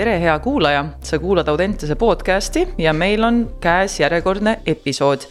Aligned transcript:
tere, 0.00 0.20
hea 0.20 0.38
kuulaja, 0.38 0.84
sa 1.04 1.18
kuulad 1.18 1.48
Audentese 1.48 1.94
podcasti 1.94 2.68
ja 2.78 2.92
meil 2.96 3.24
on 3.24 3.40
käes 3.60 4.00
järjekordne 4.00 4.60
episood. 4.66 5.26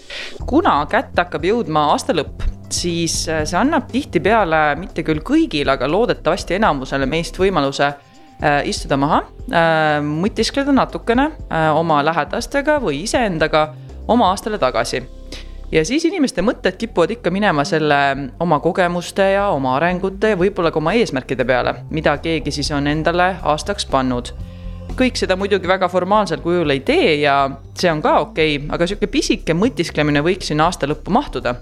kuna 0.45 0.85
kätte 0.85 1.23
hakkab 1.23 1.45
jõudma 1.47 1.87
aasta 1.89 2.13
lõpp, 2.13 2.43
siis 2.69 3.23
äh, 3.29 3.41
see 3.49 3.57
annab 3.57 3.87
tihtipeale 3.89 4.75
mitte 4.77 5.01
küll 5.07 5.23
kõigile, 5.25 5.73
aga 5.73 5.89
loodetavasti 5.89 6.59
enamusele 6.59 7.09
meist 7.09 7.39
võimaluse 7.41 7.87
äh, 7.87 8.59
istuda 8.69 8.97
maha 9.01 9.23
äh,, 9.23 10.03
mõtiskleda 10.05 10.75
natukene 10.75 11.31
oma 11.73 12.03
lähedastega 12.05 12.77
või 12.83 13.07
iseendaga 13.07 13.71
oma 14.07 14.29
aastale 14.29 14.61
tagasi 14.61 15.01
ja 15.71 15.85
siis 15.85 16.05
inimeste 16.05 16.45
mõtted 16.45 16.77
kipuvad 16.77 17.15
ikka 17.17 17.33
minema 17.33 17.65
selle 17.65 17.97
oma 18.39 18.59
kogemuste 18.59 19.31
ja 19.31 19.47
oma 19.49 19.75
arengute 19.77 20.33
ja 20.33 20.37
võib-olla 20.37 20.69
ka 20.69 20.77
oma 20.81 20.93
eesmärkide 20.97 21.45
peale, 21.45 21.75
mida 21.89 22.17
keegi 22.21 22.53
siis 22.53 22.71
on 22.71 22.87
endale 22.87 23.35
aastaks 23.41 23.89
pannud. 23.89 24.33
Kõik 24.99 25.19
seda 25.19 25.37
muidugi 25.39 25.69
väga 25.69 25.87
formaalsel 25.91 26.41
kujul 26.43 26.73
ei 26.73 26.83
tee 26.85 27.15
ja 27.21 27.35
see 27.77 27.91
on 27.91 28.03
ka 28.03 28.17
okei 28.25 28.57
okay,, 28.57 28.67
aga 28.75 28.87
sihuke 28.89 29.09
pisike 29.11 29.55
mõtisklemine 29.55 30.23
võiks 30.25 30.51
sinna 30.51 30.67
aasta 30.67 30.89
lõppu 30.89 31.13
mahtuda. 31.15 31.55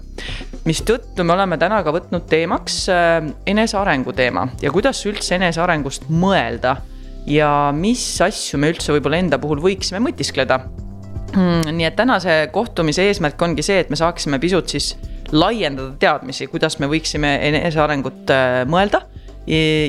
mistõttu 0.66 1.24
me 1.24 1.36
oleme 1.36 1.58
täna 1.58 1.80
ka 1.86 1.94
võtnud 1.94 2.26
teemaks 2.30 2.82
äh, 2.92 3.30
enesearengu 3.46 4.12
teema 4.12 4.48
ja 4.62 4.74
kuidas 4.74 5.04
üldse 5.06 5.38
enesearengust 5.38 6.10
mõelda 6.10 6.76
ja 7.28 7.70
mis 7.76 8.04
asju 8.24 8.58
me 8.58 8.72
üldse 8.74 8.92
võib-olla 8.96 9.22
enda 9.22 9.38
puhul 9.38 9.62
võiksime 9.62 10.02
mõtiskleda 10.02 10.62
Mm, 11.36 11.76
nii 11.76 11.84
et 11.84 11.96
tänase 11.96 12.34
kohtumise 12.52 13.04
eesmärk 13.04 13.42
ongi 13.44 13.64
see, 13.64 13.82
et 13.82 13.90
me 13.92 13.98
saaksime 14.00 14.38
pisut 14.40 14.70
siis 14.72 14.94
laiendada 15.32 15.92
teadmisi, 16.00 16.46
kuidas 16.48 16.78
me 16.80 16.88
võiksime 16.88 17.34
enesearengut 17.50 18.32
äh, 18.32 18.62
mõelda 18.70 19.02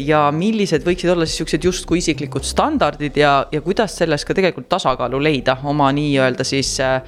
ja 0.05 0.30
millised 0.31 0.86
võiksid 0.88 1.12
olla 1.12 1.26
siis 1.27 1.41
siuksed 1.41 1.66
justkui 1.67 2.00
isiklikud 2.00 2.45
standardid 2.48 3.17
ja, 3.20 3.34
ja 3.52 3.62
kuidas 3.62 3.98
selles 4.00 4.23
ka 4.26 4.36
tegelikult 4.38 4.70
tasakaalu 4.72 5.20
leida 5.23 5.58
oma 5.67 5.89
nii-öelda 5.95 6.45
siis 6.47 6.78
äh, 6.84 7.02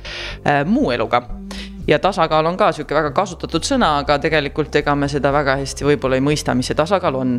äh, 0.46 0.64
muu 0.66 0.92
eluga. 0.92 1.22
ja 1.88 2.00
tasakaal 2.00 2.46
on 2.46 2.58
ka 2.58 2.72
sihuke 2.72 2.96
väga 2.96 3.12
kasutatud 3.12 3.64
sõna, 3.66 3.98
aga 4.04 4.20
tegelikult 4.20 4.76
ega 4.76 4.96
me 4.96 5.08
seda 5.10 5.32
väga 5.34 5.56
hästi 5.62 5.86
võib-olla 5.86 6.20
ei 6.20 6.26
mõista, 6.26 6.56
mis 6.56 6.68
see 6.68 6.78
tasakaal 6.78 7.16
on 7.16 7.38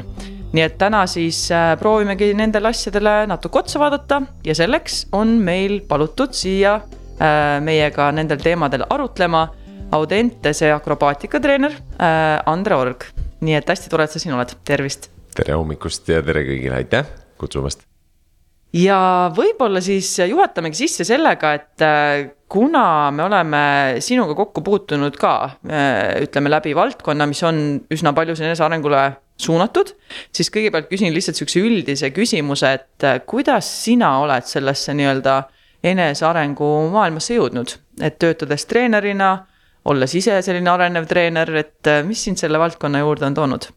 nii 0.53 0.65
et 0.65 0.79
täna 0.81 1.05
siis 1.07 1.45
äh, 1.53 1.75
proovimegi 1.79 2.33
nendele 2.35 2.73
asjadele 2.73 3.27
natuke 3.29 3.63
otsa 3.63 3.81
vaadata 3.83 4.23
ja 4.45 4.55
selleks 4.55 5.07
on 5.13 5.37
meil 5.45 5.81
palutud 5.89 6.33
siia 6.37 6.79
äh, 6.81 7.61
meiega 7.61 8.13
nendel 8.13 8.41
teemadel 8.41 8.89
arutlema 8.89 9.49
Audentese 9.93 10.71
akrobaatikatreener 10.73 11.75
Andre 12.49 12.77
Org. 12.81 13.05
Nii 13.43 13.59
et 13.59 13.73
hästi 13.73 13.91
tore, 13.93 14.07
et 14.07 14.15
sa 14.15 14.23
siin 14.23 14.37
oled, 14.37 14.55
tervist. 14.67 15.11
tere 15.37 15.57
hommikust 15.57 16.09
ja 16.13 16.23
tere 16.25 16.45
kõigile, 16.47 16.77
aitäh 16.79 17.09
kutsumast. 17.41 17.85
ja 18.77 18.99
võib-olla 19.37 19.83
siis 19.85 20.15
juhatamegi 20.31 20.85
sisse 20.85 21.05
sellega, 21.09 21.55
et 21.59 21.85
kuna 22.53 23.11
me 23.11 23.27
oleme 23.27 23.65
sinuga 24.05 24.37
kokku 24.39 24.63
puutunud 24.65 25.17
ka, 25.21 25.35
ütleme 26.23 26.53
läbi 26.53 26.77
valdkonna, 26.77 27.27
mis 27.29 27.43
on 27.49 27.61
üsna 27.93 28.15
palju 28.17 28.37
enesearengule 28.39 29.05
suunatud, 29.43 29.95
siis 30.35 30.51
kõigepealt 30.53 30.91
küsin 30.91 31.15
lihtsalt 31.15 31.39
sihukese 31.39 31.65
üldise 31.67 32.11
küsimuse, 32.15 32.75
et 32.79 33.07
äh, 33.07 33.21
kuidas 33.27 33.69
sina 33.85 34.15
oled 34.23 34.47
sellesse 34.49 34.95
nii-öelda 34.97 35.39
enesearengu 35.93 36.69
maailmasse 36.93 37.35
jõudnud, 37.39 37.75
et 38.03 38.21
töötades 38.23 38.67
treenerina, 38.71 39.33
olles 39.91 40.15
ise 40.19 40.39
selline 40.45 40.71
arenev 40.71 41.09
treener, 41.11 41.51
et 41.59 41.91
äh, 41.91 42.03
mis 42.07 42.23
sind 42.25 42.41
selle 42.41 42.61
valdkonna 42.63 43.03
juurde 43.03 43.29
on 43.29 43.39
toonud? 43.39 43.69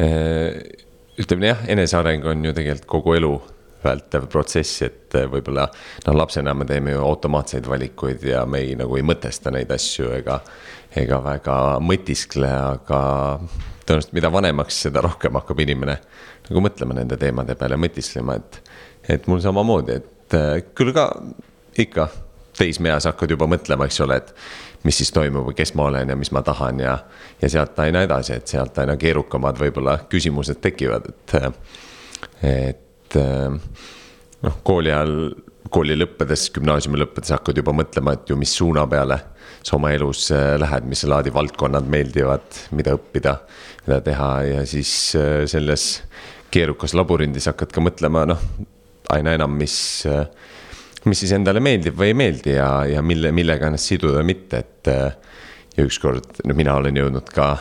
Äh, 0.00 0.60
ütleme 1.20 1.52
jah, 1.52 1.64
eneseareng 1.70 2.26
on 2.30 2.44
ju 2.44 2.54
tegelikult 2.56 2.90
kogu 2.90 3.16
elu 3.18 3.32
vältav 3.80 4.26
protsess, 4.32 4.82
et 4.84 5.16
võib-olla 5.32 5.64
noh, 6.06 6.16
lapsena 6.16 6.52
me 6.56 6.66
teeme 6.68 6.94
ju 6.94 7.02
automaatseid 7.04 7.68
valikuid 7.68 8.24
ja 8.28 8.44
me 8.46 8.60
ei 8.64 8.74
nagu 8.78 8.98
ei 8.98 9.04
mõtesta 9.06 9.52
neid 9.54 9.70
asju 9.72 10.10
ega, 10.18 10.40
ega 11.00 11.20
väga 11.24 11.56
mõtiskle, 11.84 12.50
aga 12.50 13.00
tõenäoliselt 13.86 14.16
mida 14.16 14.32
vanemaks, 14.32 14.82
seda 14.86 15.02
rohkem 15.04 15.38
hakkab 15.40 15.62
inimene 15.64 15.96
nagu 16.48 16.64
mõtlema 16.64 16.96
nende 16.98 17.16
teemade 17.20 17.56
peale, 17.58 17.78
mõtisklema, 17.80 18.36
et. 18.40 18.60
et 19.16 19.26
mul 19.30 19.40
samamoodi, 19.42 20.00
et 20.00 20.36
äh, 20.36 20.50
küll 20.76 20.92
ka 20.94 21.08
ikka 21.80 22.08
teismeeas 22.58 23.06
hakkad 23.08 23.32
juba 23.32 23.48
mõtlema, 23.48 23.86
eks 23.88 24.00
ole, 24.04 24.20
et 24.20 24.34
mis 24.84 24.96
siis 25.00 25.12
toimub 25.12 25.50
või 25.50 25.56
kes 25.58 25.74
ma 25.76 25.88
olen 25.90 26.12
ja 26.12 26.16
mis 26.16 26.32
ma 26.32 26.42
tahan 26.46 26.80
ja, 26.80 26.96
ja 27.42 27.50
sealt 27.52 27.78
aina 27.82 28.04
edasi, 28.06 28.38
et 28.38 28.48
sealt 28.48 28.78
aina 28.80 28.96
keerukamad 29.00 29.58
võib-olla 29.60 29.98
küsimused 30.10 30.60
tekivad, 30.64 31.10
et, 31.10 31.34
et 32.48 33.18
noh, 33.18 34.56
kooli 34.64 34.92
ajal, 34.92 35.14
kooli 35.70 35.98
lõppedes, 35.98 36.48
gümnaasiumi 36.54 37.02
lõppedes 37.02 37.34
hakkad 37.36 37.60
juba 37.60 37.74
mõtlema, 37.76 38.16
et 38.16 38.32
ju 38.32 38.38
mis 38.40 38.54
suuna 38.56 38.86
peale 38.90 39.20
sa 39.62 39.76
oma 39.76 39.92
elus 39.92 40.30
äh, 40.32 40.54
lähed, 40.60 40.86
mis 40.88 41.04
laadi 41.08 41.32
valdkonnad 41.34 41.88
meeldivad, 41.90 42.46
mida 42.76 42.94
õppida, 42.96 43.36
mida 43.86 44.00
teha 44.04 44.30
ja 44.48 44.62
siis 44.68 44.92
äh, 45.18 45.44
selles 45.50 46.02
keerukas 46.50 46.94
labürindis 46.96 47.48
hakkad 47.50 47.74
ka 47.74 47.84
mõtlema, 47.84 48.24
noh, 48.30 48.40
aina 49.12 49.34
enam, 49.36 49.52
mis, 49.60 49.76
äh, 50.08 50.24
mis 51.08 51.22
siis 51.22 51.32
endale 51.36 51.62
meeldib 51.64 51.96
või 51.96 52.10
ei 52.12 52.16
meeldi 52.18 52.56
ja, 52.56 52.70
ja 52.88 53.02
mille, 53.02 53.32
millega 53.32 53.70
ennast 53.70 53.92
siduda, 53.92 54.24
mitte, 54.26 54.64
et. 54.64 54.90
ja 55.76 55.84
ükskord, 55.86 56.42
no 56.44 56.56
mina 56.58 56.74
olen 56.80 56.98
jõudnud 56.98 57.30
ka 57.32 57.52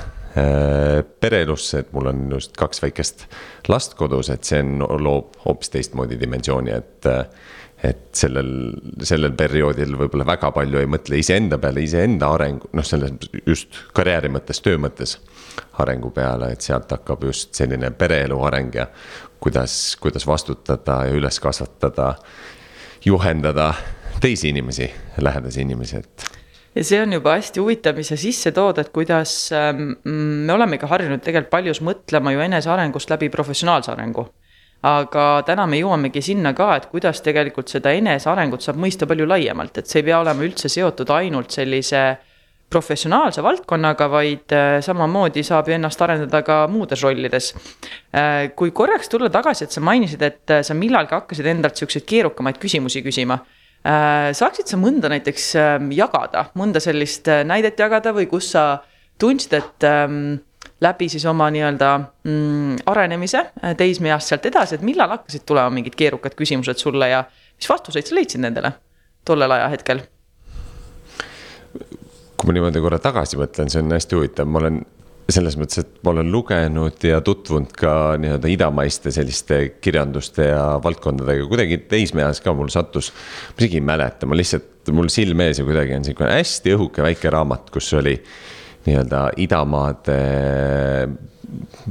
pereelusse, 1.22 1.84
et 1.84 1.94
mul 1.96 2.12
on 2.12 2.26
just 2.36 2.54
kaks 2.58 2.84
väikest 2.84 3.26
last 3.68 3.96
kodus, 3.98 4.30
et 4.30 4.44
see 4.48 4.60
on, 4.64 4.84
loob 5.02 5.40
hoopis 5.46 5.74
teistmoodi 5.74 6.20
dimensiooni, 6.22 6.76
et 6.76 7.10
et 7.84 8.10
sellel, 8.12 8.50
sellel 9.08 9.32
perioodil 9.40 9.94
võib-olla 9.96 10.26
väga 10.28 10.50
palju 10.52 10.82
ei 10.82 10.88
mõtle 10.92 11.20
iseenda 11.22 11.56
peale, 11.62 11.84
iseenda 11.86 12.28
arengu, 12.36 12.68
noh, 12.76 12.86
selles 12.86 13.30
just 13.46 13.78
karjääri 13.96 14.32
mõttes, 14.36 14.60
töö 14.64 14.80
mõttes. 14.82 15.18
arengu 15.80 16.12
peale, 16.12 16.52
et 16.52 16.62
sealt 16.62 16.92
hakkab 16.92 17.24
just 17.24 17.56
selline 17.56 17.92
pereelu 17.92 18.36
areng 18.44 18.76
ja 18.76 18.86
kuidas, 19.40 19.96
kuidas 20.00 20.28
vastutada 20.28 21.06
ja 21.08 21.16
üles 21.16 21.40
kasvatada. 21.40 22.14
Juhendada 23.06 23.74
teisi 24.22 24.50
inimesi, 24.50 24.90
lähedasi 25.22 25.62
inimesi, 25.62 25.98
et 25.98 26.40
ja 26.76 26.84
see 26.86 27.00
on 27.02 27.14
juba 27.14 27.36
hästi 27.38 27.62
huvitav, 27.62 27.98
mis 27.98 28.12
sa 28.12 28.18
sisse 28.20 28.52
tood, 28.56 28.78
et 28.82 28.92
kuidas 28.96 29.34
ähm, 29.56 29.96
me 30.06 30.54
olemegi 30.54 30.88
harjunud 30.90 31.24
tegelikult 31.24 31.52
paljus 31.52 31.82
mõtlema 31.86 32.34
ju 32.36 32.44
enesearengust 32.46 33.10
läbi 33.12 33.30
professionaalse 33.34 33.92
arengu. 33.94 34.28
Aga 34.88 35.26
täna 35.44 35.66
me 35.68 35.82
jõuamegi 35.82 36.22
sinna 36.24 36.54
ka, 36.56 36.70
et 36.78 36.86
kuidas 36.92 37.20
tegelikult 37.26 37.68
seda 37.72 37.92
enesearengut 37.98 38.64
saab 38.64 38.80
mõista 38.80 39.08
palju 39.10 39.28
laiemalt, 39.28 39.82
et 39.82 39.92
see 39.92 40.00
ei 40.00 40.08
pea 40.08 40.22
olema 40.22 40.46
üldse 40.46 40.72
seotud 40.72 41.10
ainult 41.12 41.52
sellise 41.52 42.04
professionaalse 42.70 43.44
valdkonnaga, 43.44 44.08
vaid 44.12 44.54
äh, 44.54 44.78
samamoodi 44.86 45.44
saab 45.46 45.70
ju 45.70 45.76
ennast 45.76 46.02
arendada 46.06 46.42
ka 46.46 46.60
muudes 46.72 47.02
rollides. 47.06 47.54
Äh, 48.14 48.50
kui 48.58 48.74
korraks 48.76 49.10
tulla 49.10 49.32
tagasi, 49.34 49.66
et 49.66 49.76
sa 49.76 49.82
mainisid, 49.84 50.22
et 50.26 50.54
äh, 50.54 50.62
sa 50.66 50.78
millalgi 50.78 51.16
hakkasid 51.18 51.50
endalt 51.50 51.80
siukseid 51.82 52.06
keerukamaid 52.10 52.62
küsimusi 52.62 53.04
küsima. 53.06 53.42
saaksid 54.36 54.68
sa 54.68 54.76
mõnda 54.76 55.08
näiteks 55.08 55.44
ähm, 55.56 55.86
jagada, 55.96 56.42
mõnda 56.60 56.82
sellist 56.84 57.30
näidet 57.48 57.80
jagada 57.80 58.12
või 58.12 58.26
kus 58.28 58.50
sa 58.52 58.82
tundsid, 59.18 59.56
et 59.56 59.88
ähm, 59.88 60.36
läbi 60.84 61.08
siis 61.10 61.24
oma 61.32 61.48
nii-öelda 61.48 61.94
mm, 62.28 62.84
arenemise 62.92 63.46
teismeeast 63.80 64.34
sealt 64.34 64.52
edasi, 64.52 64.76
et 64.76 64.84
millal 64.84 65.16
hakkasid 65.16 65.48
tulema 65.48 65.72
mingid 65.72 65.96
keerukad 65.96 66.36
küsimused 66.36 66.84
sulle 66.84 67.08
ja 67.14 67.24
mis 67.32 67.72
vastuseid 67.72 68.12
sa 68.12 68.20
leidsid 68.20 68.44
nendele 68.44 68.76
tollel 69.24 69.56
ajahetkel? 69.62 70.04
Kui 72.40 72.48
ma 72.48 72.56
niimoodi 72.56 72.82
korra 72.84 73.02
tagasi 73.04 73.38
mõtlen, 73.40 73.70
see 73.72 73.84
on 73.84 73.92
hästi 73.92 74.16
huvitav, 74.16 74.48
ma 74.48 74.62
olen 74.62 74.80
selles 75.30 75.58
mõttes, 75.60 75.84
et 75.84 75.98
ma 76.06 76.14
olen 76.14 76.32
lugenud 76.34 77.04
ja 77.06 77.20
tutvunud 77.26 77.74
ka 77.78 77.94
nii-öelda 78.22 78.50
idamaiste 78.50 79.12
selliste 79.14 79.60
kirjanduste 79.84 80.48
ja 80.48 80.64
valdkondadega, 80.82 81.46
kuidagi 81.52 81.82
teismeeas 81.92 82.42
ka 82.42 82.56
mul 82.58 82.72
sattus. 82.74 83.12
ma 83.52 83.62
isegi 83.62 83.78
ei 83.78 83.86
mäleta, 83.86 84.26
ma 84.26 84.38
lihtsalt, 84.40 84.90
mul 84.96 85.12
silme 85.14 85.50
ees 85.50 85.60
ja 85.62 85.68
kuidagi 85.68 85.98
on 86.00 86.08
sihuke 86.08 86.32
hästi 86.32 86.74
õhuke 86.78 87.06
väike 87.06 87.34
raamat, 87.36 87.70
kus 87.76 87.92
oli 88.00 88.16
nii-öelda 88.88 89.26
idamaade 89.44 90.20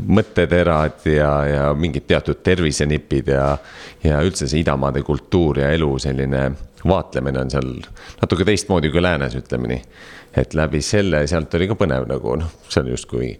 mõtteterad 0.09 1.07
ja, 1.11 1.33
ja 1.47 1.63
mingid 1.75 2.07
teatud 2.11 2.41
tervisenipid 2.47 3.31
ja, 3.35 3.53
ja 4.05 4.23
üldse 4.25 4.49
see 4.49 4.63
idamaade 4.63 5.03
kultuur 5.07 5.61
ja 5.63 5.71
elu 5.75 5.91
selline 6.03 6.45
vaatlemine 6.87 7.43
on 7.43 7.51
seal 7.51 7.73
natuke 8.21 8.47
teistmoodi 8.47 8.93
kui 8.95 9.03
läänes, 9.03 9.35
ütleme 9.39 9.71
nii. 9.73 9.83
Et 10.39 10.55
läbi 10.57 10.83
selle, 10.85 11.25
sealt 11.31 11.55
oli 11.59 11.69
ka 11.71 11.77
põnev 11.79 12.09
nagu 12.11 12.39
noh, 12.41 12.57
see 12.69 12.83
on 12.85 12.91
justkui 12.95 13.35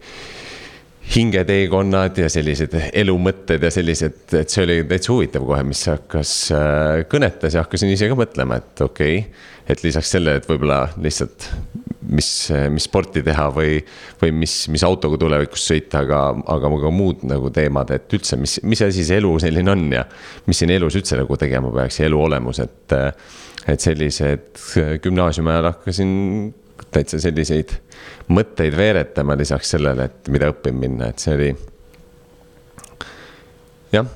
hingeteekonnad 1.09 2.17
ja 2.21 2.29
sellised 2.29 2.75
elumõtted 2.93 3.63
ja 3.65 3.71
sellised, 3.73 4.21
et 4.37 4.51
see 4.51 4.65
oli 4.65 4.81
täitsa 4.89 5.13
huvitav 5.13 5.45
kohe, 5.47 5.63
mis 5.65 5.81
hakkas 5.89 6.33
äh, 6.53 7.03
kõnetas 7.09 7.57
ja 7.57 7.65
hakkasin 7.65 7.89
ise 7.95 8.11
ka 8.11 8.17
mõtlema, 8.19 8.59
et 8.61 8.83
okei 8.85 9.23
okay,. 9.23 9.47
et 9.69 9.81
lisaks 9.85 10.13
sellele, 10.13 10.41
et 10.41 10.49
võib-olla 10.49 10.83
lihtsalt 11.01 11.49
mis, 12.09 12.29
mis 12.73 12.85
sporti 12.85 13.23
teha 13.25 13.47
või, 13.53 13.79
või 14.21 14.31
mis, 14.43 14.53
mis 14.71 14.85
autoga 14.85 15.17
tulevikus 15.21 15.65
sõita, 15.71 16.03
aga, 16.05 16.21
aga 16.55 16.71
ka 16.83 16.93
muud 16.93 17.25
nagu 17.29 17.51
teemad, 17.53 17.91
et 17.95 18.17
üldse, 18.17 18.37
mis, 18.39 18.59
mis 18.63 18.81
asi 18.85 19.05
see 19.05 19.19
elu 19.21 19.33
selline 19.41 19.73
on 19.73 19.85
ja 19.93 20.05
mis 20.47 20.61
siin 20.61 20.73
elus 20.73 20.97
üldse 20.99 21.19
nagu 21.19 21.37
tegema 21.41 21.71
peaks 21.75 22.01
ja 22.01 22.09
elu 22.09 22.21
olemus, 22.29 22.61
et, 22.63 22.97
et 23.69 23.85
sellised 23.85 24.63
gümnaasiumi 25.03 25.53
ajal 25.53 25.71
hakkasin 25.71 26.11
täitsa 26.91 27.19
selliseid 27.21 27.73
mõtteid 28.29 28.77
veeretama 28.77 29.37
lisaks 29.37 29.75
sellele, 29.75 30.09
et 30.09 30.31
mida 30.33 30.51
õppima 30.53 30.85
minna, 30.85 31.09
et 31.09 31.19
see 31.19 31.35
oli. 31.35 31.49
jah. 33.91 34.07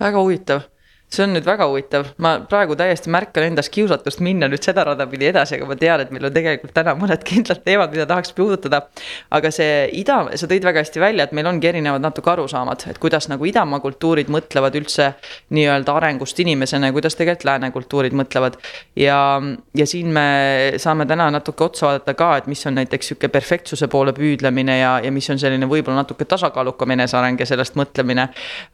väga 0.00 0.22
huvitav 0.22 0.66
see 1.06 1.22
on 1.22 1.36
nüüd 1.36 1.46
väga 1.46 1.68
huvitav, 1.70 2.08
ma 2.22 2.32
praegu 2.50 2.74
täiesti 2.78 3.10
märkan 3.14 3.46
endas 3.46 3.68
kiusatust 3.70 4.18
minna 4.26 4.48
nüüd 4.50 4.64
seda 4.66 4.82
rada 4.88 5.06
pidi 5.06 5.28
edasi, 5.30 5.54
aga 5.56 5.68
ma 5.70 5.76
tean, 5.78 6.02
et 6.02 6.10
meil 6.14 6.26
on 6.26 6.32
tegelikult 6.34 6.74
täna 6.74 6.96
mõned 6.98 7.22
kindlad 7.26 7.62
teemad, 7.62 7.92
mida 7.94 8.08
tahaks 8.10 8.34
puudutada. 8.34 8.82
aga 9.30 9.50
see 9.54 9.86
ida, 10.00 10.18
sa 10.34 10.48
tõid 10.50 10.66
väga 10.66 10.82
hästi 10.82 11.00
välja, 11.00 11.26
et 11.28 11.34
meil 11.36 11.46
ongi 11.46 11.70
erinevad 11.70 12.02
natuke 12.02 12.32
arusaamad, 12.32 12.88
et 12.90 12.98
kuidas 12.98 13.28
nagu 13.30 13.46
idamaa 13.46 13.80
kultuurid 13.84 14.32
mõtlevad 14.34 14.74
üldse 14.80 15.12
nii-öelda 15.54 15.94
arengust 15.94 16.40
inimesena 16.42 16.90
ja 16.90 16.96
kuidas 16.96 17.14
tegelikult 17.14 17.46
lääne 17.46 17.70
kultuurid 17.70 18.16
mõtlevad. 18.16 18.58
ja, 18.96 19.40
ja 19.74 19.86
siin 19.86 20.10
me 20.10 20.74
saame 20.82 21.06
täna 21.06 21.30
natuke 21.30 21.64
otsa 21.64 21.86
vaadata 21.86 22.14
ka, 22.18 22.32
et 22.36 22.50
mis 22.50 22.66
on 22.66 22.74
näiteks 22.80 23.12
sihuke 23.12 23.28
perfektsuse 23.28 23.86
poole 23.88 24.12
püüdlemine 24.16 24.78
ja, 24.80 24.98
ja 25.04 25.12
mis 25.12 25.30
on 25.30 25.38
selline 25.38 25.70
võib-olla 25.70 26.02
natuke 26.02 26.26
tasakaalukam 26.26 26.90
eneseareng 26.98 27.40
ja 27.40 27.46
sellest 27.46 27.78
mõtlemine. 27.78 28.28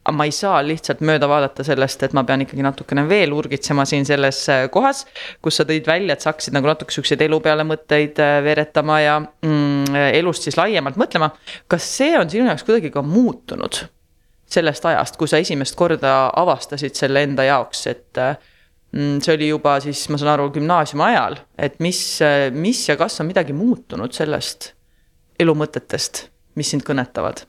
aga 0.05 0.17
ma 0.17 0.25
ei 0.25 0.33
saa 0.33 0.63
lihtsalt 0.65 1.05
mööda 1.05 1.29
vaadata 1.29 1.65
sellest, 1.65 2.03
et 2.03 2.13
ma 2.13 2.22
ma 2.23 2.29
pean 2.29 2.45
ikkagi 2.45 2.65
natukene 2.65 3.05
veel 3.11 3.35
urgitsema 3.35 3.85
siin 3.89 4.07
selles 4.09 4.45
äh, 4.53 4.67
kohas. 4.73 5.05
kus 5.43 5.59
sa 5.59 5.67
tõid 5.69 5.89
välja, 5.89 6.15
et 6.15 6.25
sa 6.25 6.31
hakkasid 6.31 6.55
nagu 6.57 6.71
natuke 6.71 6.95
siukseid 6.95 7.23
elu 7.27 7.41
peale 7.43 7.67
mõtteid 7.67 8.21
äh, 8.23 8.39
veeretama 8.45 9.01
ja 9.03 9.19
mm, 9.23 9.99
elust 10.21 10.47
siis 10.47 10.59
laiemalt 10.59 10.99
mõtlema. 11.01 11.33
kas 11.69 11.89
see 11.99 12.15
on 12.19 12.31
sinu 12.31 12.49
jaoks 12.51 12.67
kuidagi 12.69 12.93
ka 12.95 13.05
muutunud? 13.07 13.85
sellest 14.53 14.85
ajast, 14.85 15.17
kui 15.17 15.31
sa 15.31 15.39
esimest 15.41 15.73
korda 15.81 16.27
avastasid 16.37 16.93
selle 16.99 17.23
enda 17.25 17.47
jaoks, 17.49 17.87
et 17.89 18.21
äh, 18.21 18.35
mm, 18.93 19.23
see 19.25 19.37
oli 19.37 19.49
juba 19.49 19.79
siis, 19.81 20.05
ma 20.13 20.21
saan 20.21 20.35
aru, 20.35 20.51
gümnaasiumi 20.53 21.07
ajal, 21.07 21.39
et 21.57 21.81
mis, 21.81 22.03
mis 22.53 22.83
ja 22.91 22.99
kas 23.01 23.17
on 23.25 23.31
midagi 23.33 23.57
muutunud 23.57 24.13
sellest 24.13 24.75
elu 25.41 25.57
mõtetest, 25.57 26.27
mis 26.61 26.75
sind 26.75 26.85
kõnetavad? 26.87 27.47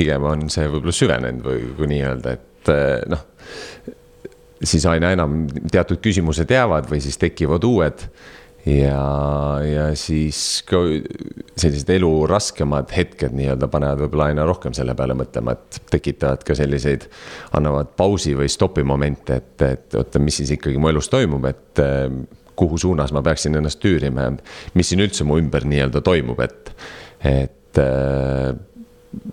pigem 0.00 0.24
on 0.24 0.46
see 0.48 0.64
võib-olla 0.70 0.94
süvenenud 0.96 1.44
või 1.44 1.64
kui 1.76 1.88
nii-öelda, 1.90 2.32
et 2.38 2.49
et 2.60 2.72
eh, 2.74 3.00
noh, 3.10 3.24
siis 4.60 4.84
aina 4.88 5.14
enam 5.16 5.46
teatud 5.72 6.00
küsimused 6.04 6.50
jäävad 6.50 6.90
või 6.90 7.00
siis 7.04 7.18
tekivad 7.20 7.64
uued. 7.64 8.04
Ja, 8.68 9.56
ja 9.64 9.86
siis 9.96 10.60
ka 10.68 10.82
sellised 11.56 11.88
elu 11.94 12.10
raskemad 12.28 12.90
hetked 12.92 13.32
nii-öelda 13.32 13.70
panevad 13.72 14.02
võib-olla 14.02 14.26
aina 14.28 14.44
rohkem 14.44 14.74
selle 14.76 14.92
peale 14.98 15.16
mõtlema, 15.16 15.54
et 15.56 15.78
tekitavad 15.88 16.44
ka 16.44 16.52
selliseid, 16.58 17.06
annavad 17.56 17.94
pausi 17.96 18.34
või 18.36 18.50
stopi 18.52 18.84
momente, 18.84 19.38
et, 19.40 19.64
et 19.64 19.96
oota, 19.96 20.20
mis 20.20 20.42
siis 20.42 20.52
ikkagi 20.58 20.76
mu 20.76 20.92
elus 20.92 21.08
toimub, 21.08 21.48
et 21.48 21.80
eh, 21.80 22.04
kuhu 22.60 22.76
suunas 22.84 23.14
ma 23.16 23.24
peaksin 23.24 23.56
ennast 23.56 23.80
tüürima 23.80 24.26
ja 24.26 24.34
mis 24.76 24.92
siin 24.92 25.00
üldse 25.00 25.24
mu 25.24 25.40
ümber 25.40 25.64
nii-öelda 25.64 26.04
toimub, 26.04 26.44
et, 26.44 26.74
et 27.24 27.80
äh, 27.80 28.52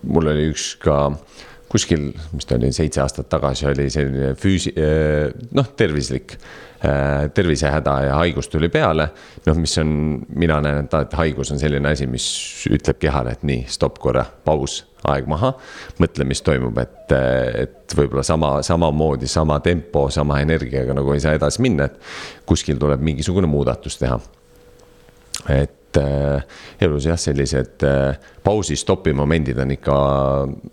mul 0.08 0.32
oli 0.32 0.48
üks 0.54 0.70
ka 0.80 1.02
äh, 1.10 1.38
kuskil, 1.72 2.12
mis 2.34 2.48
ta 2.48 2.56
oli, 2.58 2.72
seitse 2.76 3.02
aastat 3.04 3.30
tagasi 3.32 3.68
oli 3.72 3.90
selline 3.92 4.32
füüsi-, 4.40 4.74
eh, 4.80 5.28
noh, 5.58 5.68
tervislik 5.78 6.38
eh, 6.38 7.28
tervisehäda 7.34 7.96
ja 8.08 8.20
haigus 8.22 8.50
tuli 8.52 8.70
peale. 8.74 9.10
noh, 9.46 9.58
mis 9.60 9.78
on, 9.82 9.90
mina 10.30 10.60
näen, 10.64 10.86
et, 10.86 10.98
et 11.02 11.18
haigus 11.20 11.52
on 11.52 11.60
selline 11.60 11.92
asi, 11.92 12.08
mis 12.08 12.28
ütleb 12.72 13.00
kehale, 13.02 13.36
et 13.36 13.44
nii, 13.48 13.66
stopp 13.72 14.00
korra, 14.04 14.26
paus, 14.46 14.80
aeg 15.08 15.28
maha. 15.30 15.54
mõtle, 16.04 16.28
mis 16.28 16.42
toimub, 16.46 16.78
et, 16.84 17.16
et 17.64 17.98
võib-olla 17.98 18.24
sama, 18.28 18.58
samamoodi, 18.64 19.28
sama 19.32 19.60
tempo, 19.64 20.08
sama 20.14 20.42
energiaga 20.44 20.96
nagu 20.98 21.16
ei 21.16 21.24
saa 21.24 21.36
edasi 21.38 21.64
minna, 21.66 21.90
et 21.92 22.46
kuskil 22.48 22.80
tuleb 22.80 23.04
mingisugune 23.04 23.50
muudatus 23.50 24.00
teha. 24.00 24.20
et 25.52 25.76
et 25.98 26.42
äh, 26.42 26.88
elus 26.88 27.08
jah, 27.08 27.18
sellised 27.20 27.84
äh, 27.86 28.18
pausi, 28.44 28.78
stopi 28.80 29.14
momendid 29.18 29.60
on 29.62 29.72
ikka 29.76 29.96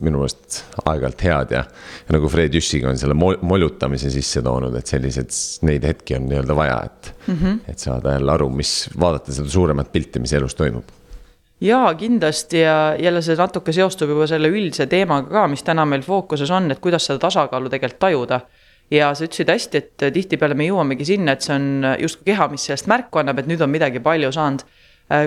minu 0.05 0.23
meelest 0.23 0.61
aeg-ajalt 0.85 1.25
head 1.27 1.55
ja. 1.57 1.63
ja 2.07 2.17
nagu 2.17 2.31
Fred 2.33 2.55
Jüssiga 2.55 2.91
on 2.91 3.01
selle 3.01 3.17
mol 3.19 3.39
molutamise 3.43 4.13
sisse 4.13 4.43
toonud, 4.45 4.75
et 4.79 4.91
sellised, 4.91 5.33
neid 5.67 5.87
hetki 5.89 6.19
on 6.19 6.29
nii-öelda 6.31 6.59
vaja, 6.59 6.83
et 6.89 7.15
mm, 7.27 7.39
-hmm. 7.39 7.63
et 7.71 7.79
saada 7.79 8.19
jälle 8.19 8.33
aru, 8.33 8.51
mis, 8.51 8.75
vaadata 9.01 9.33
seda 9.33 9.49
suuremat 9.49 9.93
pilti, 9.93 10.23
mis 10.23 10.33
elus 10.33 10.55
toimub 10.55 10.93
jaa, 11.61 11.95
kindlasti 11.95 12.61
ja 12.61 12.97
jälle 12.99 13.23
see 13.23 13.37
natuke 13.39 13.73
seostub 13.73 14.11
juba 14.11 14.27
selle 14.27 14.51
üldise 14.53 14.87
teemaga 14.87 15.31
ka, 15.31 15.47
mis 15.49 15.63
täna 15.63 15.87
meil 15.89 16.03
fookuses 16.03 16.51
on, 16.51 16.71
et 16.71 16.83
kuidas 16.83 17.07
seda 17.07 17.19
tasakaalu 17.19 17.71
tegelikult 17.73 18.01
tajuda 18.01 18.41
ja 18.91 19.15
sa 19.15 19.25
ütlesid 19.25 19.49
hästi, 19.49 19.81
et 19.81 20.09
tihtipeale 20.13 20.55
me 20.55 20.67
jõuamegi 20.69 21.07
sinna, 21.09 21.33
et 21.33 21.47
see 21.47 21.55
on 21.55 21.95
justkui 21.99 22.33
keha, 22.33 22.49
mis 22.53 22.67
sellest 22.69 22.91
märku 22.91 23.23
annab, 23.23 23.39
et 23.41 23.49
nüüd 23.49 23.63
on 23.65 23.73
midagi 23.73 24.03
palju 24.05 24.33
saanud 24.35 24.67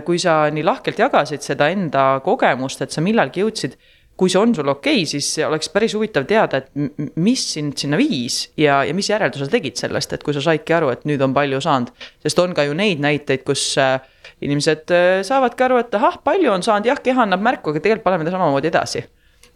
kui 0.05 0.17
sa 0.19 0.47
nii 0.49 0.65
lahkelt 0.65 0.97
jagasid 0.99 1.43
seda 1.45 1.67
enda 1.69 2.17
kogemust, 2.25 2.81
et 2.81 2.93
sa 2.93 3.03
millalgi 3.05 3.43
jõudsid, 3.43 3.75
kui 4.17 4.31
see 4.33 4.39
on 4.41 4.55
sul 4.57 4.71
okei 4.71 5.03
okay,, 5.03 5.09
siis 5.09 5.27
oleks 5.45 5.69
päris 5.69 5.93
huvitav 5.93 6.25
teada, 6.29 6.63
et 6.63 7.13
mis 7.21 7.43
sind 7.53 7.77
sinna 7.77 7.99
viis 7.99 8.47
ja, 8.57 8.79
ja 8.87 8.95
mis 8.97 9.09
järelduse 9.11 9.45
sa 9.45 9.53
tegid 9.53 9.77
sellest, 9.77 10.15
et 10.15 10.25
kui 10.25 10.33
sa 10.33 10.41
saidki 10.41 10.73
aru, 10.73 10.89
et 10.93 11.05
nüüd 11.09 11.21
on 11.21 11.35
palju 11.37 11.61
saanud. 11.61 11.93
sest 12.25 12.41
on 12.41 12.55
ka 12.57 12.65
ju 12.65 12.73
neid 12.77 13.03
näiteid, 13.03 13.45
kus 13.45 13.69
äh, 13.81 13.99
inimesed 14.41 14.89
äh, 14.95 15.21
saavadki 15.27 15.67
aru, 15.67 15.77
et 15.83 15.93
ahah, 15.99 16.17
palju 16.25 16.51
on 16.55 16.65
saanud, 16.65 16.89
jah, 16.89 17.03
keha 17.03 17.27
annab 17.27 17.45
märku, 17.45 17.75
aga 17.75 17.83
tegelikult 17.85 18.09
paneme 18.09 18.25
ta 18.25 18.33
samamoodi 18.33 18.73
edasi 18.73 19.05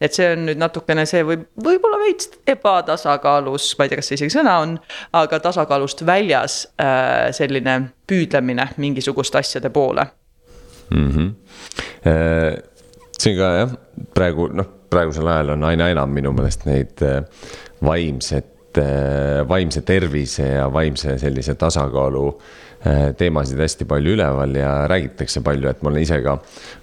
et 0.01 0.17
see 0.17 0.31
on 0.33 0.45
nüüd 0.47 0.61
natukene 0.61 1.05
see 1.09 1.23
võib, 1.25 1.45
võib-olla 1.61 1.99
veits 2.01 2.31
ebatasakaalus, 2.49 3.71
ma 3.77 3.85
ei 3.85 3.91
tea, 3.91 4.01
kas 4.01 4.11
see 4.11 4.19
isegi 4.19 4.35
sõna 4.35 4.57
on, 4.63 4.75
aga 5.17 5.39
tasakaalust 5.43 6.05
väljas 6.07 6.63
äh, 6.81 7.29
selline 7.35 7.77
püüdlemine 8.09 8.71
mingisuguste 8.81 9.41
asjade 9.41 9.69
poole 9.73 10.07
mm. 10.89 11.09
-hmm. 11.09 11.33
see 13.17 13.35
on 13.35 13.37
ka 13.37 13.51
jah, 13.59 13.75
praegu 14.17 14.49
noh, 14.53 14.71
praegusel 14.89 15.27
ajal 15.27 15.55
on 15.57 15.69
aina 15.69 15.91
enam 15.93 16.09
minu 16.09 16.33
meelest 16.35 16.65
neid 16.65 17.05
äh, 17.05 17.21
vaimset, 17.85 18.77
äh, 18.77 19.45
vaimse 19.47 19.81
tervise 19.81 20.47
ja 20.47 20.67
vaimse 20.73 21.17
sellise 21.17 21.55
tasakaalu 21.55 22.27
Äh, 22.35 22.70
teemasid 23.17 23.59
hästi 23.61 23.85
palju 23.89 24.15
üleval 24.15 24.55
ja 24.57 24.71
räägitakse 24.89 25.43
palju, 25.45 25.69
et 25.69 25.83
ma 25.83 25.91
olen 25.91 26.01
ise 26.01 26.17
ka 26.25 26.39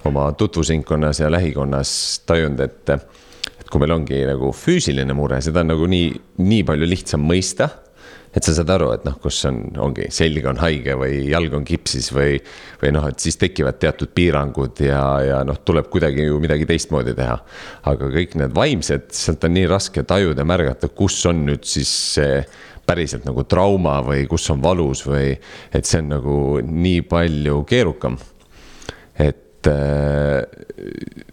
oma 0.07 0.31
tutvusringkonnas 0.39 1.25
ja 1.25 1.33
lähikonnas 1.33 1.91
tajunud, 2.27 2.63
et. 2.67 2.95
et 3.59 3.69
kui 3.69 3.83
meil 3.83 3.93
ongi 3.93 4.23
nagu 4.25 4.49
füüsiline 4.57 5.13
mure, 5.13 5.43
seda 5.45 5.61
on 5.61 5.75
nagu 5.75 5.85
nii, 5.91 6.09
nii 6.41 6.65
palju 6.65 6.87
lihtsam 6.89 7.27
mõista. 7.27 7.69
et 8.29 8.45
sa 8.45 8.53
saad 8.55 8.71
aru, 8.71 8.91
et 8.95 9.05
noh, 9.09 9.17
kus 9.19 9.41
on, 9.49 9.57
ongi 9.83 10.07
selg 10.15 10.45
on 10.47 10.61
haige 10.61 10.95
või 11.01 11.25
jalg 11.33 11.55
on 11.57 11.65
kipsis 11.67 12.11
või, 12.15 12.37
või 12.79 12.93
noh, 12.95 13.09
et 13.09 13.19
siis 13.25 13.37
tekivad 13.41 13.81
teatud 13.81 14.13
piirangud 14.15 14.83
ja, 14.85 15.01
ja 15.25 15.39
noh, 15.49 15.59
tuleb 15.65 15.89
kuidagi 15.91 16.29
ju 16.29 16.39
midagi 16.41 16.69
teistmoodi 16.69 17.17
teha. 17.19 17.39
aga 17.91 18.11
kõik 18.15 18.37
need 18.39 18.55
vaimsed, 18.55 19.09
sealt 19.17 19.49
on 19.49 19.57
nii 19.57 19.67
raske 19.73 20.05
tajuda, 20.07 20.45
märgata, 20.47 20.93
kus 20.93 21.19
on 21.27 21.47
nüüd 21.49 21.67
siis 21.67 21.93
see 22.15 22.45
päriselt 22.89 23.27
nagu 23.29 23.45
trauma 23.49 23.99
või 24.07 24.25
kus 24.31 24.49
on 24.55 24.63
valus 24.65 25.05
või, 25.07 25.35
et 25.75 25.89
see 25.89 26.03
on 26.03 26.13
nagu 26.17 26.39
nii 26.65 27.05
palju 27.09 27.63
keerukam. 27.69 28.19
et 29.19 29.69
äh, 29.69 30.43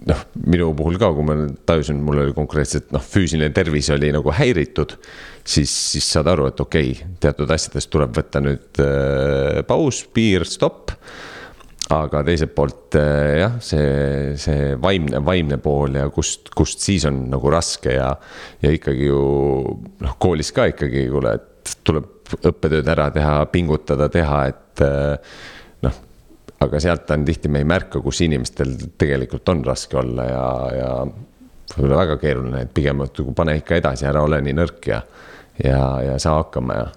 noh, 0.10 0.26
minu 0.46 0.72
puhul 0.78 0.98
ka, 1.02 1.12
kui 1.16 1.28
ma 1.28 1.38
tajusin, 1.68 2.02
mul 2.04 2.24
oli 2.26 2.36
konkreetselt 2.36 2.92
noh, 2.96 3.04
füüsiline 3.04 3.54
tervis 3.56 3.92
oli 3.94 4.12
nagu 4.14 4.34
häiritud, 4.34 4.98
siis, 5.46 5.72
siis 5.94 6.10
saad 6.18 6.30
aru, 6.34 6.50
et 6.52 6.60
okei 6.60 6.92
okay,, 6.92 7.16
teatud 7.22 7.54
asjadest 7.54 7.92
tuleb 7.94 8.16
võtta 8.18 8.42
nüüd 8.44 8.84
äh, 8.84 9.62
paus, 9.70 10.04
piir, 10.14 10.48
stopp 10.50 10.94
aga 11.94 12.22
teiselt 12.26 12.56
poolt 12.58 12.98
äh, 12.98 13.42
jah, 13.44 13.58
see, 13.62 14.34
see 14.42 14.74
vaimne, 14.82 15.20
vaimne 15.26 15.60
pool 15.62 16.00
ja 16.00 16.08
kust, 16.14 16.50
kust 16.58 16.82
siis 16.82 17.06
on 17.10 17.26
nagu 17.30 17.52
raske 17.54 17.94
ja. 17.94 18.10
ja 18.64 18.72
ikkagi 18.74 19.10
ju 19.10 19.20
noh, 20.02 20.16
koolis 20.22 20.50
ka 20.56 20.70
ikkagi, 20.72 21.06
kuule, 21.14 21.36
et 21.38 21.76
tuleb 21.86 22.10
õppetööd 22.36 22.90
ära 22.90 23.12
teha, 23.14 23.36
pingutada, 23.54 24.10
teha, 24.10 24.40
et 24.50 24.82
äh, 24.86 25.38
noh. 25.86 26.02
aga 26.66 26.82
sealt 26.82 27.14
on 27.14 27.28
tihti, 27.28 27.54
me 27.54 27.62
ei 27.62 27.70
märka, 27.70 28.02
kus 28.02 28.24
inimestel 28.26 28.74
tegelikult 28.98 29.54
on 29.54 29.62
raske 29.68 30.02
olla 30.02 30.26
ja, 30.32 30.50
ja 30.74 30.92
võib-olla 31.76 32.02
väga 32.02 32.20
keeruline, 32.22 32.66
et 32.66 32.74
pigem, 32.74 33.06
et 33.06 33.26
pane 33.38 33.60
ikka 33.62 33.78
edasi, 33.78 34.10
ära 34.10 34.26
ole 34.26 34.42
nii 34.42 34.58
nõrk 34.58 34.90
ja, 34.90 35.04
ja, 35.62 35.82
ja 36.10 36.18
saa 36.22 36.40
hakkama 36.42 36.82
ja 36.82 36.90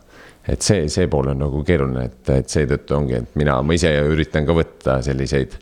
et 0.49 0.65
see, 0.65 0.87
see 0.93 1.09
pool 1.11 1.33
on 1.35 1.43
nagu 1.45 1.61
keeruline, 1.67 2.07
et, 2.09 2.23
et 2.39 2.49
seetõttu 2.49 2.97
ongi, 2.97 3.21
et 3.21 3.37
mina, 3.41 3.59
ma 3.63 3.77
ise 3.77 3.93
üritan 4.09 4.49
ka 4.49 4.57
võtta 4.57 4.99
selliseid 5.05 5.59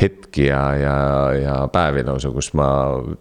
hetki 0.00 0.46
ja, 0.46 0.60
ja, 0.80 0.94
ja 1.36 1.54
päevi 1.72 2.04
lausa, 2.06 2.30
kus 2.32 2.52
ma 2.56 2.66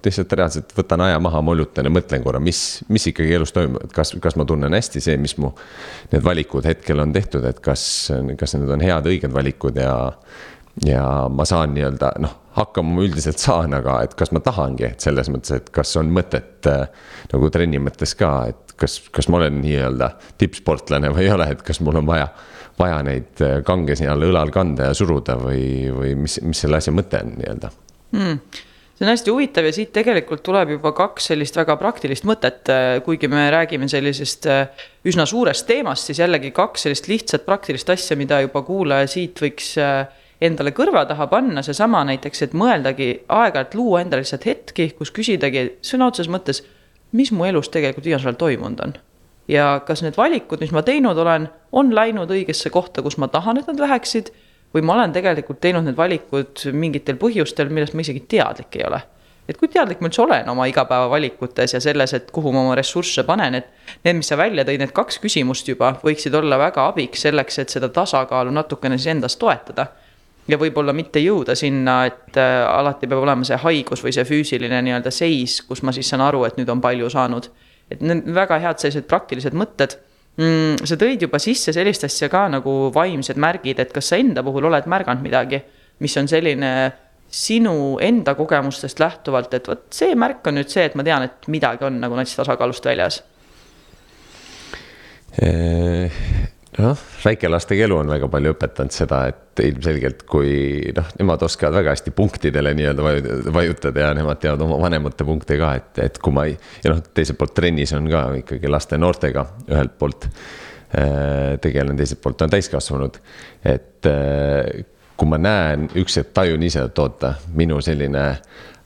lihtsalt 0.06 0.36
reaalselt 0.38 0.72
võtan 0.78 1.04
aja 1.04 1.20
maha, 1.22 1.42
molutan 1.44 1.88
ja 1.88 1.92
mõtlen 1.92 2.24
korra, 2.24 2.40
mis, 2.44 2.84
mis 2.94 3.10
ikkagi 3.12 3.36
elus 3.36 3.52
toimub, 3.56 3.82
et 3.84 3.96
kas, 3.96 4.14
kas 4.24 4.38
ma 4.40 4.46
tunnen 4.48 4.76
hästi 4.78 5.02
see, 5.04 5.18
mis 5.20 5.36
mu. 5.42 5.52
Need 6.14 6.24
valikud 6.26 6.68
hetkel 6.70 7.04
on 7.04 7.12
tehtud, 7.16 7.44
et 7.50 7.60
kas, 7.64 7.84
kas 8.40 8.56
need 8.56 8.72
on 8.76 8.86
head, 8.86 9.10
õiged 9.12 9.36
valikud 9.36 9.80
ja, 9.82 9.96
ja 10.86 11.04
ma 11.34 11.48
saan 11.50 11.76
nii-öelda 11.76 12.14
noh, 12.24 12.38
hakkama 12.60 12.96
ma 12.96 13.06
üldiselt 13.08 13.42
saan, 13.42 13.76
aga 13.78 14.00
et 14.06 14.16
kas 14.20 14.34
ma 14.36 14.44
tahangi, 14.44 14.92
et 14.94 15.04
selles 15.04 15.30
mõttes, 15.32 15.60
et 15.60 15.70
kas 15.76 15.96
on 16.00 16.12
mõtet 16.16 16.70
äh, 16.70 16.88
nagu 17.34 17.52
trenni 17.54 17.82
mõttes 17.84 18.16
ka, 18.20 18.34
et 18.54 18.69
kas, 18.80 19.02
kas 19.12 19.28
ma 19.30 19.42
olen 19.42 19.60
nii-öelda 19.64 20.14
tippsportlane 20.40 21.12
või 21.14 21.28
ei 21.28 21.34
ole, 21.36 21.50
et 21.54 21.66
kas 21.66 21.82
mul 21.84 22.00
on 22.02 22.08
vaja 22.10 22.30
vaja 22.80 23.02
neid 23.06 23.44
äh, 23.44 23.60
kange 23.68 23.98
seal 24.00 24.24
õlal 24.30 24.52
kanda 24.56 24.90
ja 24.90 24.98
suruda 24.98 25.38
või, 25.40 25.64
või 25.94 26.16
mis, 26.24 26.40
mis 26.46 26.64
selle 26.64 26.80
asja 26.80 26.94
mõte 26.96 27.22
on 27.24 27.36
nii-öelda 27.40 27.72
hmm.? 28.16 28.38
see 29.00 29.06
on 29.06 29.12
hästi 29.14 29.34
huvitav 29.34 29.68
ja 29.68 29.74
siit 29.76 29.92
tegelikult 29.96 30.44
tuleb 30.46 30.74
juba 30.76 30.92
kaks 30.96 31.30
sellist 31.32 31.56
väga 31.60 31.76
praktilist 31.80 32.28
mõtet, 32.30 32.72
äh, 32.72 32.94
kuigi 33.06 33.30
me 33.32 33.48
räägime 33.54 33.90
sellisest 33.92 34.48
äh, 34.52 34.88
üsna 35.08 35.28
suurest 35.30 35.68
teemast, 35.68 36.10
siis 36.10 36.24
jällegi 36.24 36.54
kaks 36.56 36.88
sellist 36.88 37.12
lihtsat 37.12 37.46
praktilist 37.48 37.92
asja, 37.92 38.18
mida 38.20 38.42
juba 38.46 38.64
kuulaja 38.68 39.08
siit 39.12 39.40
võiks 39.44 39.76
endale 40.40 40.72
kõrva 40.72 41.04
taha 41.08 41.28
panna, 41.28 41.64
seesama 41.66 42.06
näiteks, 42.08 42.46
et 42.46 42.54
mõeldagi 42.56 43.10
aeg-ajalt 43.28 43.74
luua 43.76 44.04
endale 44.06 44.24
lihtsalt 44.24 44.46
hetki, 44.48 44.94
kus 44.96 45.12
küsidagi 45.16 45.66
sõna 45.84 46.08
otseses 46.08 46.32
mõttes, 46.32 46.62
mis 47.12 47.32
mu 47.32 47.46
elus 47.46 47.70
tegelikult 47.70 48.06
viimasel 48.06 48.32
ajal 48.32 48.42
toimunud 48.44 48.84
on 48.86 48.98
ja 49.50 49.82
kas 49.86 50.04
need 50.06 50.18
valikud, 50.18 50.62
mis 50.62 50.74
ma 50.76 50.84
teinud 50.86 51.18
olen, 51.18 51.48
on 51.72 51.94
läinud 51.96 52.30
õigesse 52.34 52.70
kohta, 52.74 53.04
kus 53.06 53.18
ma 53.22 53.30
tahan, 53.34 53.62
et 53.62 53.70
nad 53.72 53.82
läheksid. 53.82 54.32
või 54.74 54.84
ma 54.86 54.94
olen 54.94 55.14
tegelikult 55.14 55.58
teinud 55.62 55.82
need 55.82 55.98
valikud 55.98 56.62
mingitel 56.78 57.18
põhjustel, 57.18 57.72
millest 57.74 57.96
ma 57.98 58.04
isegi 58.06 58.22
teadlik 58.30 58.76
ei 58.78 58.84
ole. 58.86 59.02
et 59.50 59.58
kui 59.58 59.68
teadlik 59.68 60.02
ma 60.02 60.12
üldse 60.12 60.22
olen 60.22 60.50
oma 60.50 60.68
igapäevavalikutes 60.70 61.74
ja 61.74 61.80
selles, 61.82 62.14
et 62.14 62.30
kuhu 62.32 62.52
ma 62.54 62.62
oma 62.62 62.76
ressursse 62.76 63.24
panen, 63.24 63.56
et. 63.56 63.72
Need, 64.04 64.16
mis 64.22 64.28
sa 64.30 64.38
välja 64.38 64.64
tõid, 64.66 64.78
need 64.80 64.94
kaks 64.94 65.18
küsimust 65.20 65.68
juba 65.68 65.96
võiksid 66.04 66.36
olla 66.38 66.60
väga 66.62 66.86
abiks 66.92 67.26
selleks, 67.26 67.58
et 67.60 67.70
seda 67.70 67.90
tasakaalu 67.90 68.54
natukene 68.54 68.98
siis 68.98 69.16
endas 69.16 69.38
toetada 69.42 69.88
ja 70.50 70.58
võib-olla 70.58 70.94
mitte 70.98 71.22
jõuda 71.22 71.56
sinna, 71.56 72.02
et 72.10 72.38
äh, 72.38 72.66
alati 72.66 73.08
peab 73.08 73.24
olema 73.24 73.46
see 73.48 73.58
haigus 73.62 74.04
või 74.04 74.14
see 74.16 74.26
füüsiline 74.26 74.82
nii-öelda 74.86 75.14
seis, 75.14 75.62
kus 75.68 75.84
ma 75.86 75.94
siis 75.96 76.10
saan 76.10 76.26
aru, 76.26 76.44
et 76.48 76.58
nüüd 76.58 76.70
on 76.74 76.82
palju 76.82 77.10
saanud 77.14 77.52
et 77.92 78.06
need 78.06 78.30
väga 78.36 78.60
head 78.64 78.82
sellised 78.82 79.08
praktilised 79.10 79.56
mõtted 79.58 79.96
mm,. 80.40 80.86
sa 80.88 80.98
tõid 81.00 81.26
juba 81.26 81.42
sisse 81.42 81.74
sellist 81.76 82.06
asja 82.08 82.30
ka 82.32 82.46
nagu 82.54 82.76
vaimsed 82.96 83.40
märgid, 83.42 83.82
et 83.82 83.94
kas 83.96 84.12
sa 84.12 84.20
enda 84.22 84.44
puhul 84.46 84.70
oled 84.70 84.90
märganud 84.90 85.26
midagi, 85.26 85.62
mis 86.04 86.18
on 86.22 86.30
selline 86.32 86.74
sinu 87.30 87.98
enda 88.02 88.34
kogemustest 88.38 89.02
lähtuvalt, 89.02 89.54
et 89.54 89.68
vot 89.70 89.84
see 89.94 90.16
märk 90.18 90.48
on 90.50 90.58
nüüd 90.58 90.72
see, 90.72 90.88
et 90.90 90.96
ma 90.98 91.06
tean, 91.06 91.26
et 91.28 91.50
midagi 91.52 91.86
on 91.86 92.00
nagu 92.02 92.18
nats 92.18 92.38
tasakaalust 92.38 92.90
väljas 92.90 93.22
noh, 96.80 97.02
väikelastega 97.24 97.86
elu 97.86 97.98
on 98.02 98.12
väga 98.12 98.30
palju 98.32 98.54
õpetanud 98.56 98.94
seda, 98.96 99.22
et 99.32 99.64
ilmselgelt 99.64 100.24
kui 100.30 100.52
noh, 100.96 101.10
nemad 101.20 101.44
oskavad 101.48 101.80
väga 101.80 101.96
hästi 101.96 102.14
punktidele 102.16 102.74
nii-öelda 102.78 103.52
vajutada 103.56 104.08
ja 104.08 104.14
nemad 104.18 104.42
teavad 104.42 104.64
oma 104.66 104.80
vanemate 104.86 105.28
punkte 105.28 105.60
ka, 105.60 105.74
et, 105.80 105.92
et 106.06 106.22
kui 106.24 106.36
ma 106.36 106.46
ei. 106.50 106.56
ja 106.84 106.94
noh, 106.94 107.04
teiselt 107.14 107.40
poolt 107.40 107.56
trennis 107.58 107.94
on 107.98 108.08
ka 108.12 108.24
ikkagi 108.40 108.72
laste 108.72 109.00
noortega 109.02 109.46
ühelt 109.68 109.98
poolt 110.00 110.30
äh, 110.30 111.58
tegelen, 111.64 112.00
teiselt 112.00 112.24
poolt 112.24 112.46
on 112.46 112.56
täiskasvanud, 112.56 113.20
et 113.68 114.10
äh, 114.10 114.88
kui 115.20 115.28
ma 115.28 115.40
näen, 115.42 115.90
üks 116.00 116.16
hetk 116.22 116.32
tajun 116.38 116.64
ise, 116.64 116.86
et 116.88 117.04
oota, 117.04 117.34
minu 117.60 117.82
selline 117.84 118.26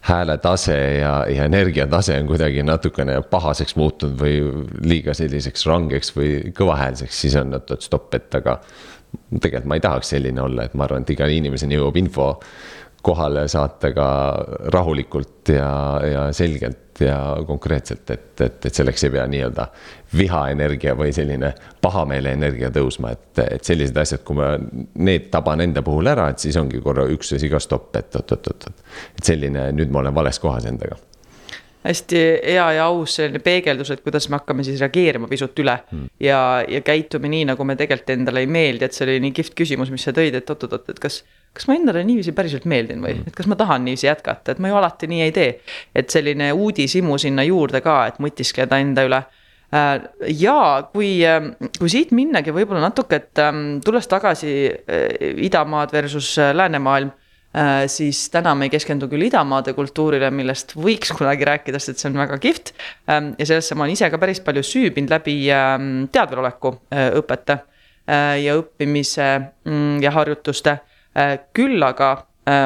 hääletase 0.03 0.75
ja, 0.99 1.13
ja 1.31 1.45
energiatase 1.45 2.17
on 2.19 2.27
kuidagi 2.27 2.63
natukene 2.63 3.21
pahaseks 3.21 3.75
muutunud 3.79 4.19
või 4.19 4.41
liiga 4.83 5.15
selliseks 5.15 5.63
rangeks 5.69 6.11
või 6.17 6.51
kõvahäälseks, 6.57 7.21
siis 7.23 7.37
on, 7.39 7.55
et, 7.55 7.71
et 7.71 7.85
stopp, 7.85 8.11
et 8.17 8.35
aga. 8.41 8.59
tegelikult 9.39 9.69
ma 9.69 9.77
ei 9.77 9.83
tahaks 9.85 10.09
selline 10.15 10.41
olla, 10.41 10.65
et 10.65 10.73
ma 10.73 10.87
arvan, 10.87 11.05
et 11.05 11.13
iga 11.15 11.27
inimeseni 11.29 11.77
jõuab 11.77 11.97
info 12.01 12.27
kohale 13.03 13.47
saata 13.51 13.91
ka 13.93 14.07
rahulikult 14.73 15.51
ja, 15.51 15.69
ja 16.07 16.23
selgelt 16.33 17.01
ja 17.03 17.17
konkreetselt, 17.47 18.09
et, 18.09 18.41
et, 18.41 18.65
et 18.65 18.73
selleks 18.73 19.03
ei 19.03 19.13
pea 19.15 19.25
nii-öelda 19.27 19.65
vihaenergia 20.17 20.93
või 20.95 21.11
selline 21.15 21.51
pahameele-energia 21.81 22.69
tõusma, 22.73 23.11
et, 23.17 23.41
et 23.57 23.65
sellised 23.65 23.97
asjad, 23.97 24.23
kui 24.23 24.37
ma 24.37 24.53
need 25.01 25.31
taban 25.33 25.65
enda 25.65 25.83
puhul 25.83 26.11
ära, 26.13 26.29
et 26.31 26.43
siis 26.43 26.59
ongi 26.61 26.81
korra 26.85 27.07
üks 27.11 27.33
asi 27.35 27.49
ka 27.51 27.59
stopp, 27.63 27.95
et 27.99 28.15
oot-oot-oot. 28.19 28.69
et 29.17 29.25
selline, 29.25 29.71
nüüd 29.75 29.91
ma 29.91 30.03
olen 30.05 30.15
vales 30.15 30.39
kohas 30.43 30.69
endaga 30.69 30.99
hästi 31.83 32.19
hea 32.45 32.65
ja 32.77 32.85
aus 32.85 33.17
selline 33.17 33.41
peegeldus, 33.43 33.91
et 33.91 34.03
kuidas 34.03 34.29
me 34.29 34.39
hakkame 34.39 34.63
siis 34.63 34.79
reageerima 34.81 35.27
pisut 35.31 35.57
üle 35.59 35.75
hmm. 35.81 36.09
ja, 36.23 36.39
ja 36.69 36.81
käitume 36.85 37.31
nii, 37.31 37.47
nagu 37.51 37.67
me 37.67 37.75
tegelikult 37.79 38.13
endale 38.15 38.43
ei 38.45 38.51
meeldi, 38.51 38.87
et 38.87 38.95
see 38.95 39.07
oli 39.07 39.19
nii 39.25 39.33
kihvt 39.39 39.57
küsimus, 39.59 39.91
mis 39.91 40.05
sa 40.07 40.15
tõid, 40.15 40.37
et 40.39 40.53
oot-oot-oot, 40.53 40.93
et 40.93 41.01
kas. 41.03 41.23
Kas 41.53 41.67
ma 41.69 41.77
endale 41.77 42.01
niiviisi 42.07 42.33
päriselt 42.35 42.65
meeldin 42.69 43.01
või 43.03 43.13
hmm., 43.13 43.29
et 43.29 43.37
kas 43.37 43.47
ma 43.49 43.57
tahan 43.59 43.85
niiviisi 43.85 44.09
jätkata, 44.09 44.55
et 44.55 44.61
ma 44.63 44.71
ju 44.71 44.79
alati 44.79 45.09
nii 45.09 45.23
ei 45.27 45.33
tee. 45.35 45.49
et 45.95 46.09
selline 46.09 46.51
uudishimu 46.53 47.17
sinna 47.21 47.45
juurde 47.45 47.81
ka, 47.85 48.03
et 48.09 48.21
mõtiskleda 48.23 48.79
enda 48.81 49.05
üle 49.05 49.19
äh, 49.21 49.91
ja 50.33 50.59
kui, 50.93 51.15
ähm, 51.29 51.53
kui 51.77 51.91
siit 51.93 52.13
minnagi 52.15 52.53
võib-olla 52.55 52.81
natuke, 52.87 53.21
et 53.21 53.41
ähm, 53.43 53.81
tulles 53.85 54.09
tagasi 54.09 54.55
äh, 54.69 55.35
idamaad 55.45 55.93
versus 55.93 56.35
äh, 56.39 56.55
läänemaailm 56.55 57.13
siis 57.85 58.31
täna 58.33 58.55
me 58.57 58.65
ei 58.65 58.71
keskendu 58.73 59.05
küll 59.05 59.27
idamaade 59.27 59.75
kultuurile, 59.77 60.31
millest 60.33 60.71
võiks 60.73 61.11
kunagi 61.13 61.45
rääkida, 61.45 61.77
sest 61.77 61.91
et 61.91 61.99
see 62.01 62.07
on 62.09 62.15
väga 62.17 62.39
kihvt. 62.41 62.71
Ähm, 63.13 63.27
ja 63.37 63.45
sellesse 63.45 63.77
ma 63.77 63.85
olen 63.85 63.93
ise 63.93 64.09
ka 64.09 64.17
päris 64.17 64.41
palju 64.41 64.63
süübinud 64.65 65.13
läbi 65.13 65.35
teadveloleku 66.15 66.71
õpete 67.21 67.59
ja 68.41 68.55
õppimise 68.57 69.27
mm, 69.69 70.01
ja 70.01 70.15
harjutuste. 70.17 70.79
Küll 71.53 71.83
aga 71.85 72.11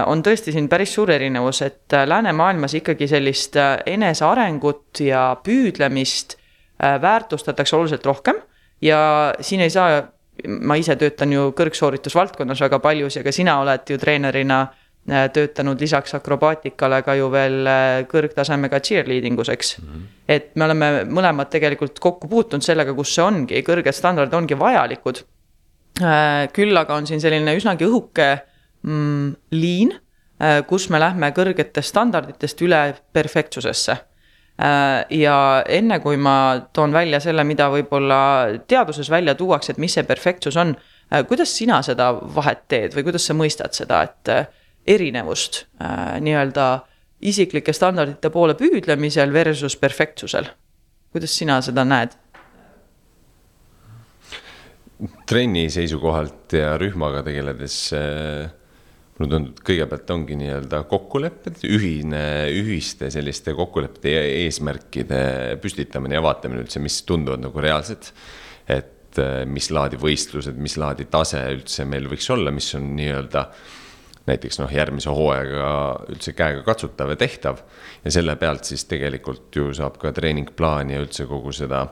on 0.07 0.23
tõesti 0.25 0.53
siin 0.55 0.69
päris 0.71 0.93
suur 0.95 1.11
erinevus, 1.11 1.59
et 1.61 1.93
läänemaailmas 2.05 2.73
ikkagi 2.79 3.07
sellist 3.07 3.57
enesearengut 3.85 5.01
ja 5.05 5.35
püüdlemist 5.43 6.37
väärtustatakse 6.79 7.75
oluliselt 7.75 8.05
rohkem 8.05 8.39
ja 8.81 9.33
siin 9.41 9.61
ei 9.61 9.69
saa 9.69 10.01
ma 10.45 10.77
ise 10.77 10.95
töötan 10.99 11.31
ju 11.33 11.51
kõrgsooritusvaldkonnas 11.57 12.61
väga 12.67 12.79
paljus 12.83 13.17
ja 13.17 13.23
ka 13.25 13.33
sina 13.33 13.57
oled 13.61 13.89
ju 13.89 13.97
treenerina 14.01 14.59
äh, 14.67 15.25
töötanud 15.33 15.81
lisaks 15.81 16.13
akrobaatikale 16.17 17.01
ka 17.05 17.15
ju 17.17 17.29
veel 17.33 17.69
äh, 17.69 18.03
kõrgtasemega 18.11 18.79
cheerleading 18.83 19.39
useks 19.39 19.77
mm. 19.79 19.87
-hmm. 19.87 20.05
et 20.27 20.51
me 20.55 20.65
oleme 20.65 20.91
mõlemad 21.09 21.49
tegelikult 21.53 21.99
kokku 21.99 22.27
puutunud 22.27 22.63
sellega, 22.63 22.93
kus 22.93 23.15
see 23.15 23.23
ongi, 23.23 23.63
kõrged 23.65 23.95
standardid 23.95 24.33
ongi 24.33 24.59
vajalikud. 24.59 25.23
Äh, 25.97 26.47
küll 26.53 26.77
aga 26.77 26.97
on 26.99 27.07
siin 27.09 27.21
selline 27.23 27.55
üsnagi 27.57 27.87
õhuke 27.87 28.27
mm, 28.83 29.31
liin, 29.57 29.95
kus 30.69 30.83
me 30.93 30.99
lähme 31.01 31.31
kõrgetest 31.33 31.89
standarditest 31.89 32.59
üle 32.61 32.81
perfektsusesse 33.09 33.95
Äh, 34.57 35.05
ja 35.19 35.63
enne 35.69 35.99
kui 36.01 36.17
ma 36.17 36.67
toon 36.73 36.93
välja 36.93 37.19
selle, 37.21 37.43
mida 37.45 37.67
võib-olla 37.69 38.17
teaduses 38.67 39.09
välja 39.13 39.35
tuuakse, 39.37 39.75
et 39.75 39.81
mis 39.81 39.93
see 39.93 40.05
perfektsus 40.07 40.57
on. 40.57 40.73
Äh, 41.13 41.21
kuidas 41.29 41.53
sina 41.53 41.83
seda 41.85 42.09
vahet 42.35 42.63
teed 42.71 42.97
või 42.97 43.05
kuidas 43.05 43.29
sa 43.29 43.35
mõistad 43.37 43.77
seda, 43.77 44.01
et 44.09 44.31
äh, 44.33 44.47
erinevust 44.87 45.65
nii-öelda 46.23 46.65
isiklike 47.27 47.73
standardite 47.75 48.29
poole 48.31 48.55
püüdlemisel 48.55 49.33
versus 49.33 49.75
perfektsusel? 49.75 50.47
kuidas 51.11 51.33
sina 51.37 51.59
seda 51.61 51.83
näed? 51.87 52.15
Trenni 55.29 55.67
seisukohalt 55.73 56.57
ja 56.57 56.77
rühmaga 56.81 57.25
tegeledes 57.25 57.81
äh 57.97 58.55
mulle 59.17 59.31
tundub, 59.31 59.55
et 59.55 59.63
kõigepealt 59.65 60.11
ongi 60.13 60.37
nii-öelda 60.37 60.83
kokkulepped, 60.89 61.63
ühine, 61.65 62.21
ühiste 62.53 63.09
selliste 63.13 63.55
kokkulepete 63.57 64.13
ja 64.13 64.21
eesmärkide 64.43 65.21
püstitamine 65.63 66.19
ja 66.19 66.23
vaatamine 66.25 66.61
üldse, 66.65 66.81
mis 66.83 66.99
tunduvad 67.07 67.41
nagu 67.41 67.63
reaalsed. 67.63 68.11
et 68.67 69.17
äh, 69.23 69.45
mis 69.47 69.71
laadi 69.71 69.97
võistlused, 69.97 70.57
mis 70.59 70.77
laadi 70.77 71.07
tase 71.09 71.39
üldse 71.55 71.85
meil 71.87 72.09
võiks 72.11 72.29
olla, 72.33 72.51
mis 72.51 72.67
on 72.75 72.93
nii-öelda 72.97 73.45
näiteks 74.27 74.59
noh, 74.59 74.71
järgmise 74.75 75.09
hooajaga 75.09 75.69
üldse 76.11 76.33
käega 76.35 76.65
katsutav 76.67 77.13
ja 77.13 77.15
tehtav. 77.15 77.61
ja 78.03 78.11
selle 78.11 78.35
pealt 78.35 78.67
siis 78.67 78.85
tegelikult 78.85 79.55
ju 79.55 79.71
saab 79.73 79.97
ka 80.01 80.11
treeningplaani 80.11 80.97
ja 80.97 81.05
üldse 81.05 81.25
kogu 81.25 81.55
seda, 81.55 81.87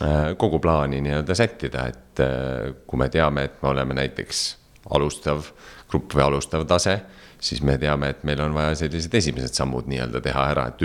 äh, 0.00 0.32
kogu 0.40 0.58
plaani 0.58 1.04
nii-öelda 1.04 1.36
sättida, 1.38 1.86
et 1.92 2.01
äh, 2.20 2.72
kui 2.86 3.00
me 3.00 3.08
teame, 3.12 3.46
et 3.48 3.62
me 3.62 3.72
oleme 3.72 3.96
näiteks 3.96 4.44
alustav 4.92 5.46
grupp 5.90 6.14
või 6.16 6.24
alustav 6.26 6.64
tase, 6.68 6.98
siis 7.42 7.62
me 7.62 7.76
teame, 7.78 8.12
et 8.12 8.22
meil 8.26 8.40
on 8.44 8.54
vaja 8.54 8.74
sellised 8.84 9.14
esimesed 9.14 9.54
sammud 9.56 9.88
nii-öelda 9.90 10.22
teha 10.24 10.46
ära, 10.54 10.68
et 10.70 10.84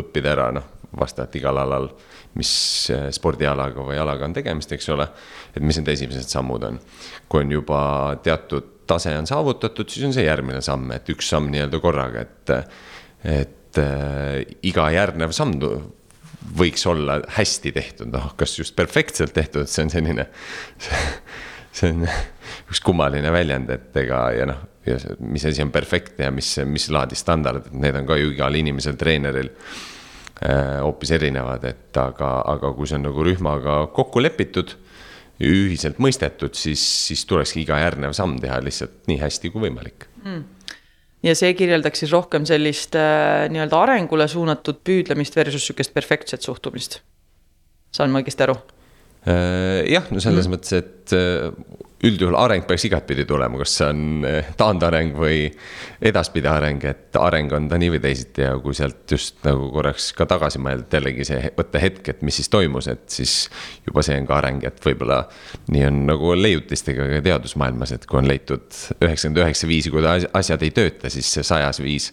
õppida 0.00 0.32
ära, 0.34 0.50
noh, 0.54 0.68
vastavalt 0.98 1.34
igal 1.38 1.58
alal, 1.58 1.88
mis 2.38 2.52
äh, 2.94 3.08
spordialaga 3.14 3.86
või 3.86 3.98
alaga 4.00 4.26
on 4.28 4.36
tegemist, 4.36 4.72
eks 4.74 4.88
ole. 4.94 5.08
et 5.54 5.62
mis 5.62 5.78
need 5.78 5.90
esimesed 5.94 6.30
sammud 6.30 6.62
on. 6.66 6.78
kui 7.28 7.44
on 7.44 7.52
juba 7.52 7.80
teatud 8.22 8.70
tase 8.86 9.14
on 9.16 9.26
saavutatud, 9.26 9.88
siis 9.88 10.06
on 10.06 10.12
see 10.12 10.26
järgmine 10.26 10.60
samm, 10.62 10.90
et 10.92 11.08
üks 11.08 11.28
samm 11.32 11.50
nii-öelda 11.52 11.80
korraga, 11.82 12.24
et. 12.24 12.56
et 13.24 13.78
äh, 13.80 14.42
iga 14.62 14.90
järgnev 14.94 15.32
samm 15.34 15.56
võiks 16.58 16.84
olla 16.90 17.20
hästi 17.36 17.72
tehtud, 17.74 18.12
noh, 18.12 18.32
kas 18.38 18.58
just 18.58 18.76
perfektselt 18.76 19.34
tehtud, 19.36 19.68
see 19.70 19.86
on 19.86 19.92
selline. 19.92 20.28
see 21.74 21.90
on 21.90 22.04
üks 22.70 22.80
kummaline 22.84 23.32
väljend, 23.34 23.70
et 23.74 23.96
ega 24.04 24.28
ja 24.36 24.46
noh, 24.46 24.60
ja 24.86 24.98
mis 25.24 25.44
asi 25.48 25.64
on 25.64 25.72
perfektne 25.74 26.28
ja 26.28 26.34
mis, 26.34 26.52
mis 26.68 26.86
laadi 26.92 27.18
standard, 27.18 27.72
need 27.72 27.96
on 27.98 28.06
ka 28.06 28.18
ju 28.20 28.30
igal 28.34 28.54
inimesel, 28.54 28.98
treeneril 29.00 29.50
äh, 29.50 30.80
hoopis 30.84 31.14
erinevad, 31.16 31.64
et 31.66 32.00
aga, 32.00 32.36
aga 32.54 32.72
kui 32.76 32.90
see 32.90 33.00
on 33.00 33.08
nagu 33.08 33.26
rühmaga 33.26 33.84
kokku 33.96 34.22
lepitud 34.22 34.76
ühiselt 35.42 35.98
mõistetud, 36.02 36.54
siis, 36.54 36.82
siis 37.08 37.24
tulekski 37.26 37.64
iga 37.64 37.80
järgnev 37.82 38.14
samm 38.14 38.36
teha 38.42 38.60
lihtsalt 38.62 39.08
nii 39.10 39.18
hästi 39.24 39.50
kui 39.50 39.66
võimalik 39.66 40.06
mm. 40.22 40.44
Ja 41.24 41.34
see 41.38 41.54
kirjeldaks 41.56 42.04
siis 42.04 42.12
rohkem 42.12 42.46
sellist 42.48 42.96
äh, 42.98 43.46
nii-öelda 43.52 43.80
arengule 43.86 44.28
suunatud 44.28 44.82
püüdlemist 44.84 45.36
versus 45.38 45.66
sihukest 45.66 45.94
perfektset 45.94 46.44
suhtumist. 46.44 47.00
saan 47.94 48.12
ma 48.12 48.20
õigesti 48.22 48.46
aru? 48.46 48.58
Äh, 49.24 49.84
jah, 49.92 50.10
no 50.12 50.20
selles 50.20 50.48
mm. 50.48 50.56
mõttes, 50.56 50.74
et 50.82 51.16
äh, 51.16 51.48
üldjuhul 52.04 52.36
areng 52.36 52.64
peaks 52.68 52.84
igatpidi 52.88 53.24
tulema, 53.28 53.58
kas 53.60 53.74
see 53.78 53.86
on 53.88 54.26
eh, 54.28 54.50
taandareng 54.58 55.14
või 55.16 55.46
edaspidi 56.04 56.48
areng, 56.50 56.84
et 56.88 57.16
areng 57.18 57.52
on 57.56 57.68
ta 57.70 57.78
nii 57.80 57.92
või 57.94 58.00
teisiti 58.04 58.44
ja 58.44 58.54
kui 58.62 58.76
sealt 58.76 59.14
just 59.14 59.40
nagu 59.46 59.70
korraks 59.72 60.10
ka 60.16 60.26
tagasi 60.28 60.60
mõelda, 60.62 60.84
et 60.86 60.98
jällegi 60.98 61.28
see 61.28 61.52
võtta 61.56 61.80
hetk, 61.82 62.10
et 62.12 62.22
mis 62.26 62.36
siis 62.40 62.50
toimus, 62.52 62.88
et 62.92 63.04
siis 63.12 63.34
juba 63.86 64.04
see 64.04 64.18
on 64.20 64.28
ka 64.28 64.38
areng, 64.40 64.66
et 64.68 64.84
võib-olla 64.84 65.22
nii 65.72 65.86
on 65.88 66.04
nagu 66.10 66.34
leiutistega 66.36 67.08
ka 67.14 67.24
teadusmaailmas, 67.30 67.94
et 67.96 68.06
kui 68.10 68.20
on 68.20 68.28
leitud 68.28 68.68
üheksakümmend 69.00 69.44
üheksa 69.44 69.70
viisi, 69.70 69.92
kuidas 69.94 70.28
asjad 70.36 70.64
ei 70.66 70.74
tööta, 70.76 71.12
siis 71.12 71.30
see 71.38 71.46
sajas 71.46 71.80
viis, 71.84 72.10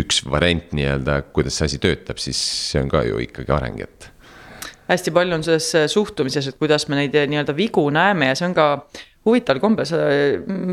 üks 0.00 0.24
variant 0.26 0.74
nii-öelda, 0.74 1.22
kuidas 1.34 1.60
see 1.60 1.70
asi 1.70 1.82
töötab, 1.82 2.18
siis 2.22 2.40
see 2.72 2.82
on 2.82 2.90
ka 2.90 3.06
ju 3.06 3.22
ikkagi 3.28 3.54
areng, 3.54 3.84
et 3.86 4.10
hästi 4.88 5.12
palju 5.14 5.38
on 5.38 5.44
selles 5.44 5.92
suhtumises, 5.92 6.48
et 6.48 6.58
kuidas 6.58 6.88
me 6.88 6.96
neid 7.00 7.14
nii-öelda 7.14 7.54
vigu 7.56 7.84
näeme 7.92 8.30
ja 8.30 8.38
see 8.38 8.48
on 8.48 8.56
ka 8.56 8.68
huvitaval 9.28 9.60
kombel 9.62 9.86
sa, 9.88 10.00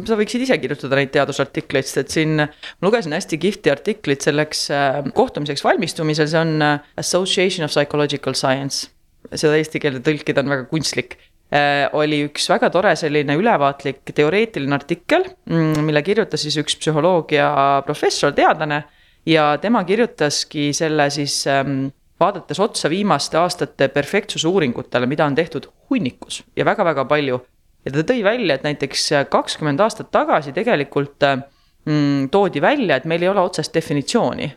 sa 0.08 0.18
võiksid 0.20 0.46
ise 0.46 0.58
kirjutada 0.62 1.00
neid 1.00 1.12
teadusartikleid, 1.14 1.88
sest 1.88 2.02
et 2.02 2.16
siin 2.16 2.36
ma 2.40 2.88
lugesin 2.88 3.16
hästi 3.16 3.40
kihvti 3.42 3.74
artiklit 3.74 4.26
selleks 4.26 4.66
äh, 4.74 5.00
kohtumiseks 5.18 5.64
valmistumisel, 5.66 6.30
see 6.32 6.42
on 6.42 6.56
äh, 6.66 6.92
Association 7.02 7.68
of 7.68 7.74
Psychological 7.74 8.38
Science. 8.38 8.92
seda 9.34 9.58
eesti 9.58 9.82
keelde 9.82 10.04
tõlkida 10.06 10.44
on 10.44 10.52
väga 10.54 10.68
kunstlik 10.70 11.16
äh, 11.18 11.90
oli 11.98 12.22
üks 12.28 12.46
väga 12.52 12.70
tore 12.74 12.94
selline 13.00 13.36
ülevaatlik 13.40 14.14
teoreetiline 14.14 14.78
artikkel, 14.78 15.26
mm, 15.50 15.82
mille 15.88 16.06
kirjutas 16.06 16.46
siis 16.46 16.60
üks 16.62 16.78
psühholoogia 16.82 17.50
professor, 17.88 18.36
teadlane. 18.38 18.84
ja 19.26 19.56
tema 19.58 19.84
kirjutaski 19.84 20.70
selle 20.78 21.10
siis 21.10 21.42
ähm, 21.50 21.88
vaadates 22.20 22.60
otsa 22.60 22.90
viimaste 22.90 23.38
aastate 23.38 23.88
perfektsuse 23.88 24.48
uuringutele, 24.48 25.06
mida 25.06 25.26
on 25.26 25.36
tehtud 25.36 25.68
hunnikus 25.90 26.44
ja 26.56 26.66
väga-väga 26.66 27.06
palju 27.06 27.42
ja 27.86 27.94
ta 27.94 28.06
tõi 28.08 28.24
välja, 28.26 28.56
et 28.56 28.66
näiteks 28.66 29.10
kakskümmend 29.30 29.82
aastat 29.84 30.12
tagasi 30.14 30.54
tegelikult 30.56 31.24
äh, 31.24 31.44
mm, 31.86 32.30
toodi 32.34 32.62
välja, 32.62 32.98
et 32.98 33.06
meil 33.10 33.24
ei 33.24 33.30
ole 33.30 33.44
otsest 33.44 33.74
definitsiooni. 33.74 34.54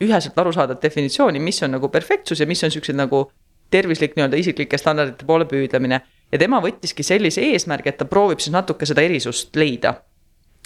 üheselt 0.00 0.38
arusaadavat 0.38 0.82
definitsiooni, 0.82 1.40
mis 1.40 1.62
on 1.62 1.70
nagu 1.72 1.88
perfektsus 1.88 2.40
ja 2.40 2.46
mis 2.46 2.64
on 2.64 2.70
siuksed 2.70 2.96
nagu 2.96 3.30
tervislik 3.70 4.12
nii-öelda 4.16 4.36
isiklike 4.36 4.78
standardite 4.78 5.24
poole 5.24 5.46
püüdlemine. 5.48 6.00
ja 6.32 6.38
tema 6.38 6.60
võttiski 6.60 7.02
sellise 7.02 7.40
eesmärgi, 7.40 7.88
et 7.88 7.98
ta 7.98 8.04
proovib 8.04 8.40
siis 8.40 8.52
natuke 8.52 8.86
seda 8.86 9.02
erisust 9.02 9.56
leida. 9.56 9.94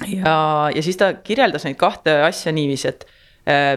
ja, 0.07 0.71
ja 0.75 0.83
siis 0.83 0.97
ta 0.97 1.15
kirjeldas 1.15 1.65
neid 1.65 1.77
kahte 1.77 2.23
asja 2.23 2.53
niiviisi, 2.53 2.89
et 2.89 3.07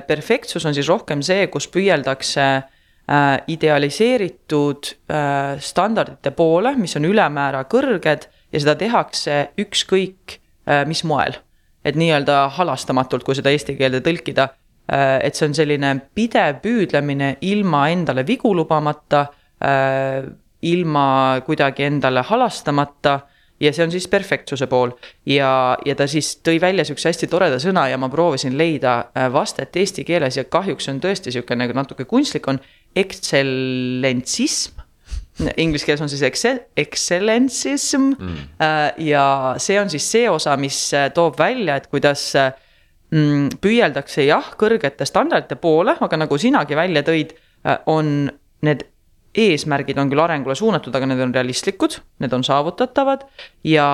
perfektsus 0.07 0.65
on 0.65 0.73
siis 0.75 0.89
rohkem 0.91 1.21
see, 1.25 1.47
kus 1.47 1.69
püüeldakse 1.71 2.43
äh, 2.43 2.65
Äh, 3.11 3.41
idealiseeritud 3.47 4.83
äh, 5.11 5.59
standardite 5.59 6.31
poole, 6.31 6.71
mis 6.79 6.95
on 6.95 7.03
ülemäära 7.03 7.65
kõrged 7.67 8.29
ja 8.31 8.59
seda 8.63 8.77
tehakse 8.79 9.49
ükskõik 9.59 10.37
äh, 10.37 10.85
mis 10.87 11.01
moel. 11.03 11.35
et 11.83 11.97
nii-öelda 11.99 12.47
halastamatult, 12.55 13.25
kui 13.27 13.35
seda 13.35 13.51
eesti 13.51 13.73
keelde 13.75 13.99
tõlkida, 13.99 14.45
et 14.87 15.35
see 15.35 15.49
on 15.49 15.55
selline 15.57 15.89
pidev 16.15 16.61
püüdlemine 16.63 17.33
ilma 17.43 17.81
endale 17.91 18.23
vigu 18.23 18.53
lubamata, 18.55 19.25
ilma 20.61 21.07
kuidagi 21.43 21.83
endale 21.83 22.23
halastamata 22.23 23.17
ja 23.59 23.73
see 23.73 23.85
on 23.85 23.91
siis 23.91 24.07
perfektsuse 24.07 24.67
pool. 24.67 24.91
ja, 25.25 25.77
ja 25.85 25.95
ta 25.95 26.07
siis 26.07 26.35
tõi 26.45 26.61
välja 26.61 26.85
sihukese 26.85 27.11
hästi 27.11 27.29
toreda 27.31 27.59
sõna 27.61 27.87
ja 27.91 27.97
ma 27.97 28.09
proovisin 28.09 28.57
leida 28.57 29.11
vastet 29.33 29.75
eesti 29.75 30.03
keeles 30.07 30.37
ja 30.37 30.43
kahjuks 30.43 30.89
on 30.89 31.01
tõesti 31.03 31.31
sihuke 31.33 31.55
nagu 31.55 31.75
natuke 31.77 32.05
kunstlik 32.09 32.47
on 32.47 32.59
excellentsism. 32.95 34.81
Inglise 35.57 35.87
keeles 35.87 36.01
on 36.05 36.11
siis 36.11 36.21
excel, 36.27 36.59
excellentsism 36.77 38.11
mm. 38.11 38.35
Äh, 38.61 39.07
ja 39.09 39.25
see 39.57 39.79
on 39.81 39.89
siis 39.89 40.05
see 40.11 40.27
osa, 40.29 40.53
mis 40.61 40.77
äh, 40.93 41.07
toob 41.13 41.39
välja, 41.39 41.79
et 41.79 41.87
kuidas 41.89 42.27
äh, 42.37 42.51
mm, 43.09 43.57
püüeldakse 43.63 44.27
jah, 44.27 44.51
kõrgete 44.59 45.07
standardite 45.09 45.57
poole, 45.61 45.97
aga 46.05 46.21
nagu 46.21 46.37
sinagi 46.37 46.77
välja 46.77 47.01
tõid, 47.07 47.33
on 47.87 48.27
need 48.67 48.81
eesmärgid 49.33 49.97
on 49.97 50.09
küll 50.11 50.21
arengule 50.21 50.55
suunatud, 50.55 50.93
aga 50.95 51.07
need 51.09 51.21
on 51.23 51.33
realistlikud, 51.33 51.97
need 52.21 52.33
on 52.37 52.43
saavutatavad 52.45 53.25
ja 53.65 53.87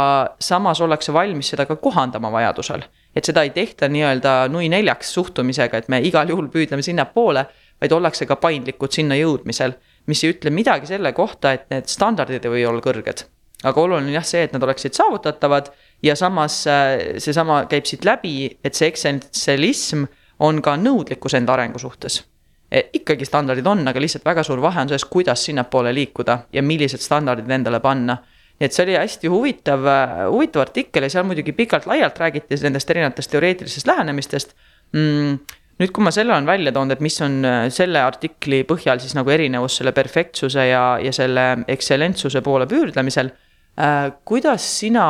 samas 0.44 0.82
ollakse 0.84 1.14
valmis 1.16 1.54
seda 1.54 1.66
ka 1.66 1.78
kohandama 1.80 2.32
vajadusel. 2.32 2.84
et 3.16 3.26
seda 3.26 3.42
ei 3.44 3.50
tehta 3.50 3.88
nii-öelda 3.90 4.48
nui 4.52 4.70
neljaks 4.70 5.14
suhtumisega, 5.14 5.78
et 5.78 5.88
me 5.90 6.02
igal 6.04 6.30
juhul 6.30 6.48
püüdleme 6.52 6.84
sinnapoole 6.86 7.46
vaid 7.82 7.92
ollakse 7.96 8.28
ka 8.28 8.36
paindlikud 8.36 8.92
sinna 8.92 9.16
jõudmisel. 9.16 9.74
mis 10.06 10.24
ei 10.24 10.34
ütle 10.34 10.50
midagi 10.50 10.88
selle 10.90 11.12
kohta, 11.14 11.52
et 11.54 11.70
need 11.70 11.88
standardid 11.88 12.46
ei 12.46 12.52
või 12.52 12.66
olla 12.68 12.82
kõrged. 12.82 13.24
aga 13.64 13.82
oluline 13.82 14.08
on 14.08 14.14
jah 14.14 14.26
see, 14.26 14.44
et 14.44 14.54
nad 14.54 14.64
oleksid 14.64 14.94
saavutatavad 14.94 15.72
ja 16.04 16.16
samas 16.16 16.68
äh, 16.68 17.16
seesama 17.18 17.66
käib 17.66 17.86
siit 17.86 18.06
läbi, 18.06 18.58
et 18.64 18.76
see 18.76 18.88
eksentselism 18.88 20.04
on 20.40 20.62
ka 20.62 20.76
nõudlikkus 20.76 21.36
enda 21.36 21.54
arengu 21.54 21.80
suhtes 21.80 22.24
ikkagi 22.70 23.26
standardid 23.26 23.68
on, 23.68 23.82
aga 23.90 24.02
lihtsalt 24.02 24.26
väga 24.26 24.44
suur 24.46 24.62
vahe 24.62 24.84
on 24.84 24.92
selles, 24.92 25.06
kuidas 25.10 25.46
sinnapoole 25.46 25.94
liikuda 25.96 26.38
ja 26.54 26.64
millised 26.64 27.02
standardid 27.02 27.50
endale 27.52 27.80
panna. 27.82 28.18
nii 28.60 28.68
et 28.68 28.76
see 28.76 28.84
oli 28.84 28.98
hästi 29.00 29.30
huvitav, 29.32 29.86
äh, 29.88 30.18
huvitav 30.28 30.66
artikkel 30.66 31.06
ja 31.06 31.10
seal 31.10 31.24
muidugi 31.24 31.54
pikalt-laialt 31.56 32.18
räägiti 32.20 32.58
nendest 32.62 32.90
erinevatest 32.92 33.32
teoreetilistest 33.32 33.88
lähenemistest 33.88 34.52
mm, 34.92 35.38
nüüd, 35.80 35.94
kui 35.96 36.04
ma 36.04 36.12
selle 36.12 36.34
olen 36.36 36.46
välja 36.46 36.74
toonud, 36.76 36.98
et 36.98 37.04
mis 37.06 37.16
on 37.24 37.40
äh, 37.48 37.62
selle 37.72 38.04
artikli 38.04 38.66
põhjal 38.68 39.00
siis 39.00 39.16
nagu 39.16 39.32
erinevus 39.32 39.80
selle 39.80 39.94
perfektsuse 39.96 40.68
ja, 40.68 40.84
ja 41.02 41.14
selle 41.16 41.46
ekstsellentsuse 41.72 42.44
poole 42.46 42.68
püürdlemisel 42.70 43.32
äh,. 43.80 44.12
kuidas 44.26 44.68
sina 44.82 45.08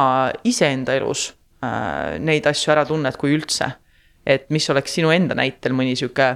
iseenda 0.48 0.96
elus 0.96 1.32
äh, 1.66 2.20
neid 2.22 2.48
asju 2.48 2.76
ära 2.76 2.86
tunned, 2.86 3.18
kui 3.18 3.34
üldse? 3.36 3.74
et 4.30 4.46
mis 4.54 4.70
oleks 4.70 4.94
sinu 4.94 5.10
enda 5.10 5.34
näitel 5.34 5.74
mõni 5.74 5.98
sihuke 5.98 6.36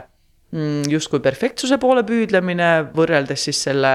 justkui 0.90 1.22
perfektsuse 1.24 1.80
poole 1.82 2.04
püüdlemine 2.06 2.70
võrreldes 2.94 3.48
siis 3.50 3.64
selle 3.70 3.94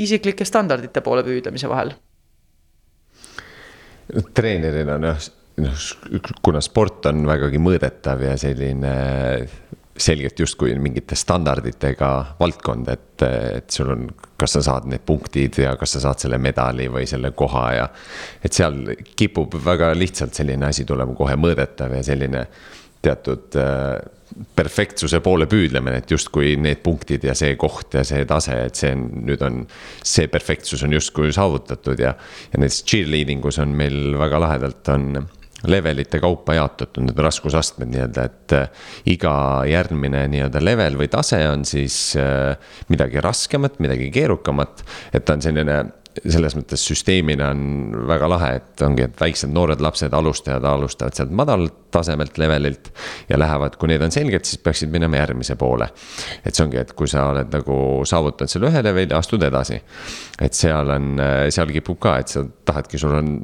isiklike 0.00 0.44
standardite 0.48 1.02
poole 1.04 1.24
püüdlemise 1.26 1.68
vahel? 1.68 1.94
treenerina 4.36 4.96
jah 5.02 5.26
noh, 5.56 5.88
kuna 6.44 6.60
sport 6.64 7.08
on 7.10 7.24
vägagi 7.28 7.60
mõõdetav 7.62 8.22
ja 8.24 8.36
selline 8.40 8.92
selgelt 9.96 10.40
justkui 10.42 10.74
mingite 10.76 11.16
standarditega 11.16 12.10
valdkond, 12.36 12.88
et, 12.92 13.22
et 13.24 13.70
sul 13.72 13.94
on, 13.94 14.02
kas 14.36 14.58
sa 14.58 14.62
saad 14.66 14.88
need 14.92 15.06
punktid 15.08 15.56
ja 15.62 15.72
kas 15.80 15.96
sa 15.96 16.02
saad 16.04 16.20
selle 16.20 16.38
medali 16.42 16.90
või 16.92 17.06
selle 17.08 17.30
koha 17.36 17.66
ja. 17.72 17.86
et 18.44 18.52
seal 18.52 18.82
kipub 19.16 19.56
väga 19.64 19.94
lihtsalt 19.96 20.36
selline 20.36 20.68
asi 20.68 20.84
tulema 20.84 21.16
kohe 21.16 21.38
mõõdetav 21.40 21.96
ja 21.96 22.02
selline 22.04 22.44
teatud 23.06 23.56
äh, 23.60 23.96
perfektsuse 24.56 25.22
poole 25.24 25.46
püüdlemine, 25.48 26.02
et 26.02 26.12
justkui 26.12 26.56
need 26.60 26.82
punktid 26.84 27.24
ja 27.24 27.34
see 27.38 27.54
koht 27.60 27.94
ja 27.96 28.02
see 28.04 28.26
tase, 28.28 28.58
et 28.68 28.76
see 28.78 28.92
nüüd 28.96 29.42
on. 29.46 29.62
see 30.06 30.28
perfektsus 30.32 30.82
on 30.86 30.92
justkui 30.96 31.32
saavutatud 31.34 32.00
ja, 32.02 32.12
ja 32.52 32.60
näiteks 32.60 32.82
cheerleading 32.84 33.44
us 33.48 33.58
on 33.62 33.72
meil 33.76 34.16
väga 34.18 34.40
lahedalt 34.42 34.92
on 34.92 35.26
levelite 35.66 36.20
kaupa 36.20 36.54
jaotatud, 36.58 37.06
need 37.06 37.20
raskusastmed 37.26 37.88
nii-öelda, 37.90 38.24
et 38.28 38.54
äh, 38.54 38.88
iga 39.14 39.34
järgmine 39.66 40.26
nii-öelda 40.32 40.60
level 40.62 40.98
või 41.00 41.08
tase 41.12 41.40
on 41.48 41.64
siis 41.68 41.96
äh, 42.20 42.56
midagi 42.92 43.22
raskemat, 43.24 43.80
midagi 43.82 44.10
keerukamat. 44.14 44.84
et 45.16 45.24
ta 45.24 45.38
on 45.38 45.42
selline 45.42 45.80
selles 46.24 46.56
mõttes 46.56 46.82
süsteemina 46.86 47.50
on 47.52 47.62
väga 48.08 48.28
lahe, 48.30 48.50
et 48.60 48.84
ongi, 48.84 49.06
et 49.06 49.20
väiksed 49.20 49.52
noored 49.52 49.82
lapsed, 49.84 50.14
alustajad 50.16 50.64
alustavad 50.64 51.16
sealt 51.16 51.34
madalalt 51.36 51.82
tasemelt 51.96 52.38
levelilt. 52.38 52.92
ja 53.28 53.38
lähevad, 53.38 53.76
kui 53.80 53.88
need 53.88 54.02
on 54.04 54.12
selged, 54.12 54.44
siis 54.44 54.60
peaksid 54.62 54.92
minema 54.92 55.20
järgmise 55.20 55.56
poole. 55.56 55.88
et 56.44 56.54
see 56.54 56.64
ongi, 56.64 56.80
et 56.80 56.92
kui 56.92 57.08
sa 57.08 57.28
oled 57.32 57.52
nagu 57.52 57.78
saavutanud 58.04 58.52
selle 58.52 58.70
ühe 58.70 58.82
leveli, 58.84 59.14
astud 59.16 59.42
edasi. 59.42 59.80
et 60.40 60.54
seal 60.54 60.92
on, 60.96 61.20
seal 61.50 61.72
kipub 61.72 62.00
ka, 62.02 62.18
et 62.22 62.32
sa 62.32 62.44
tahadki, 62.44 63.00
sul 63.00 63.16
on 63.16 63.36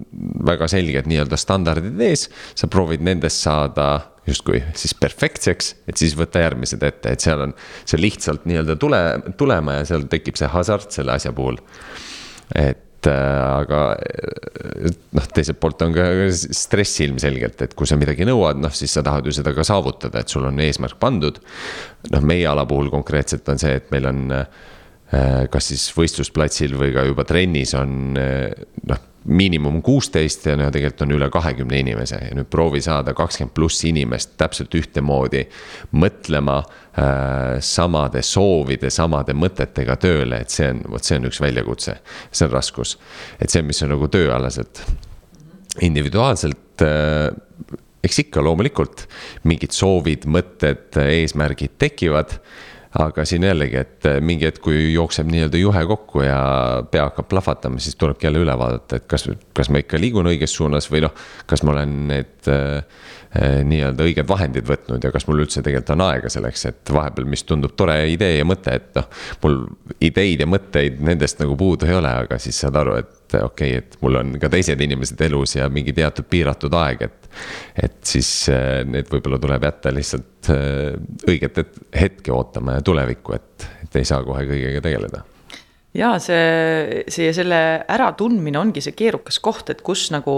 väga 0.46 0.68
selged 0.68 1.08
nii-öelda 1.10 1.38
standardid 1.40 2.00
ees, 2.00 2.28
sa 2.54 2.68
proovid 2.70 3.04
nendest 3.04 3.44
saada 3.44 4.12
justkui 4.26 4.62
siis 4.78 4.94
perfektseks, 4.94 5.74
et 5.90 5.98
siis 5.98 6.14
võtta 6.18 6.42
järgmised 6.44 6.82
ette, 6.86 7.12
et 7.12 7.24
seal 7.24 7.42
on 7.48 7.54
see 7.84 8.00
lihtsalt 8.00 8.46
nii-öelda 8.46 8.78
tule, 8.80 9.02
tulema 9.38 9.80
ja 9.80 9.88
seal 9.88 10.06
tekib 10.10 10.38
see 10.38 10.50
hasart 10.52 10.94
selle 10.94 11.16
asja 11.16 11.34
puhul. 11.34 11.58
Et 12.58 13.08
äh, 13.10 13.42
aga 13.60 13.82
noh, 15.16 15.28
teiselt 15.34 15.60
poolt 15.62 15.84
on 15.86 15.94
ka 15.96 16.08
stress 16.32 17.02
ilmselgelt, 17.04 17.64
et 17.66 17.76
kui 17.78 17.88
sa 17.88 17.98
midagi 18.00 18.26
nõuad, 18.28 18.60
noh 18.62 18.74
siis 18.76 18.94
sa 18.94 19.04
tahad 19.06 19.28
ju 19.28 19.34
seda 19.36 19.54
ka 19.56 19.66
saavutada, 19.66 20.22
et 20.22 20.32
sul 20.32 20.46
on 20.48 20.60
eesmärk 20.62 21.00
pandud. 21.02 21.40
noh, 22.12 22.26
meie 22.26 22.46
ala 22.48 22.66
puhul 22.68 22.92
konkreetselt 22.92 23.48
on 23.48 23.62
see, 23.62 23.78
et 23.80 23.90
meil 23.94 24.10
on 24.10 24.36
äh, 24.36 25.46
kas 25.52 25.72
siis 25.72 25.88
võistlusplatsil 25.96 26.76
või 26.78 26.92
ka 26.94 27.06
juba 27.08 27.26
trennis 27.28 27.74
on 27.78 28.18
äh, 28.20 28.52
noh 28.88 29.08
miinimum 29.24 29.82
kuusteist 29.82 30.46
ja 30.46 30.56
no 30.58 30.68
tegelikult 30.74 31.04
on 31.06 31.14
üle 31.16 31.28
kahekümne 31.32 31.78
inimese 31.82 32.18
ja 32.24 32.32
nüüd 32.34 32.48
proovi 32.50 32.82
saada 32.82 33.14
kakskümmend 33.14 33.54
pluss 33.54 33.84
inimest 33.86 34.34
täpselt 34.40 34.74
ühtemoodi 34.74 35.44
mõtlema 35.94 36.58
äh, 36.62 37.60
samade 37.62 38.24
soovide, 38.26 38.90
samade 38.90 39.36
mõtetega 39.38 39.96
tööle, 40.02 40.42
et 40.42 40.54
see 40.54 40.72
on, 40.72 40.82
vot 40.96 41.06
see 41.06 41.20
on 41.20 41.30
üks 41.30 41.40
väljakutse, 41.42 41.96
see 42.30 42.48
on 42.48 42.52
raskus. 42.56 42.96
et 43.38 43.50
see, 43.50 43.62
mis 43.66 43.82
on 43.86 43.94
nagu 43.94 44.10
tööalaselt, 44.10 44.82
individuaalselt 45.80 46.84
äh, 46.86 47.30
eks 48.02 48.24
ikka 48.24 48.42
loomulikult 48.42 49.06
mingid 49.48 49.74
soovid, 49.76 50.26
mõtted, 50.26 50.90
eesmärgid 50.98 51.78
tekivad 51.78 52.38
aga 53.00 53.24
siin 53.24 53.46
jällegi, 53.46 53.78
et 53.80 54.06
eh, 54.08 54.18
mingi 54.24 54.46
hetk, 54.48 54.60
kui 54.64 54.92
jookseb 54.92 55.30
nii-öelda 55.32 55.60
juhe 55.60 55.84
kokku 55.88 56.24
ja 56.26 56.40
pea 56.90 57.06
hakkab 57.08 57.30
plahvatama, 57.30 57.80
siis 57.80 57.96
tulebki 57.96 58.28
jälle 58.28 58.42
üle 58.44 58.56
vaadata, 58.58 59.00
et 59.00 59.08
kas, 59.08 59.28
kas 59.56 59.72
ma 59.72 59.80
ikka 59.80 60.00
liigun 60.00 60.28
õiges 60.28 60.52
suunas 60.56 60.90
või 60.92 61.06
noh, 61.06 61.14
kas 61.48 61.64
ma 61.64 61.72
olen 61.72 61.94
need 62.10 62.50
äh, 62.52 62.82
nii-öelda 63.64 64.04
õiged 64.04 64.28
vahendid 64.28 64.68
võtnud 64.68 65.04
ja 65.04 65.12
kas 65.12 65.24
mul 65.28 65.40
üldse 65.46 65.62
tegelikult 65.64 65.94
on 65.94 66.04
aega 66.04 66.28
selleks, 66.32 66.66
et 66.68 66.92
vahepeal, 66.92 67.28
mis 67.32 67.46
tundub 67.48 67.72
tore 67.76 67.96
idee 68.12 68.36
ja 68.36 68.44
mõte, 68.48 68.76
et 68.76 68.92
noh. 68.98 69.08
mul 69.44 69.58
ideid 70.04 70.44
ja 70.44 70.48
mõtteid 70.50 71.00
nendest 71.00 71.40
nagu 71.40 71.56
puudu 71.56 71.88
ei 71.88 71.96
ole, 71.96 72.12
aga 72.26 72.38
siis 72.42 72.60
saad 72.60 72.76
aru, 72.76 72.98
et 73.00 73.38
okei 73.40 73.78
okay,, 73.78 73.80
et 73.80 73.96
mul 74.04 74.20
on 74.20 74.36
ka 74.42 74.52
teised 74.52 74.80
inimesed 74.84 75.20
elus 75.24 75.56
ja 75.56 75.70
mingi 75.72 75.96
teatud 75.96 76.28
piiratud 76.28 76.76
aeg, 76.76 77.08
et. 77.08 77.21
Et 77.82 77.98
siis 78.06 78.30
need 78.86 79.10
võib-olla 79.12 79.40
tuleb 79.42 79.68
jätta 79.68 79.92
lihtsalt 79.94 80.50
õiget 81.28 81.62
hetke 81.96 82.32
ootama 82.34 82.78
ja 82.78 82.86
tulevikku, 82.86 83.36
et, 83.36 83.68
et 83.84 84.00
ei 84.00 84.08
saa 84.08 84.24
kohe 84.26 84.44
kõigega 84.48 84.82
tegeleda 84.84 85.22
ja 85.96 86.16
see, 86.22 87.04
see 87.12 87.32
selle 87.36 87.62
äratundmine 87.92 88.60
ongi 88.60 88.82
see 88.84 88.96
keerukas 88.96 89.38
koht, 89.44 89.72
et 89.72 89.82
kus 89.84 90.08
nagu 90.14 90.36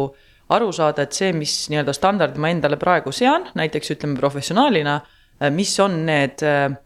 aru 0.54 0.70
saada, 0.76 1.06
et 1.06 1.16
see, 1.16 1.32
mis 1.36 1.52
nii-öelda 1.72 1.94
standardi 1.96 2.42
ma 2.42 2.50
endale 2.52 2.78
praegu 2.80 3.12
sean, 3.14 3.48
näiteks 3.56 3.94
ütleme 3.94 4.18
professionaalina, 4.18 4.98
mis 5.54 5.72
on 5.82 6.02
need 6.06 6.44
äh, 6.46 6.76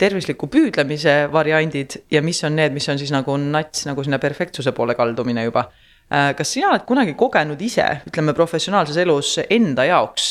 tervisliku 0.00 0.48
püüdlemise 0.50 1.26
variandid 1.32 2.00
ja 2.10 2.22
mis 2.24 2.40
on 2.46 2.56
need, 2.56 2.72
mis 2.76 2.88
on 2.88 2.98
siis 3.00 3.12
nagu 3.14 3.36
nats 3.40 3.84
nagu 3.88 4.04
sinna 4.06 4.18
perfektsuse 4.22 4.72
poole 4.76 4.96
kaldumine 4.98 5.44
juba. 5.46 5.68
Äh, 6.10 6.32
kas 6.34 6.54
sina 6.56 6.72
oled 6.72 6.86
kunagi 6.88 7.14
kogenud 7.18 7.60
ise, 7.62 7.84
ütleme 8.10 8.34
professionaalses 8.34 8.96
elus 8.98 9.36
enda 9.44 9.84
jaoks 9.86 10.30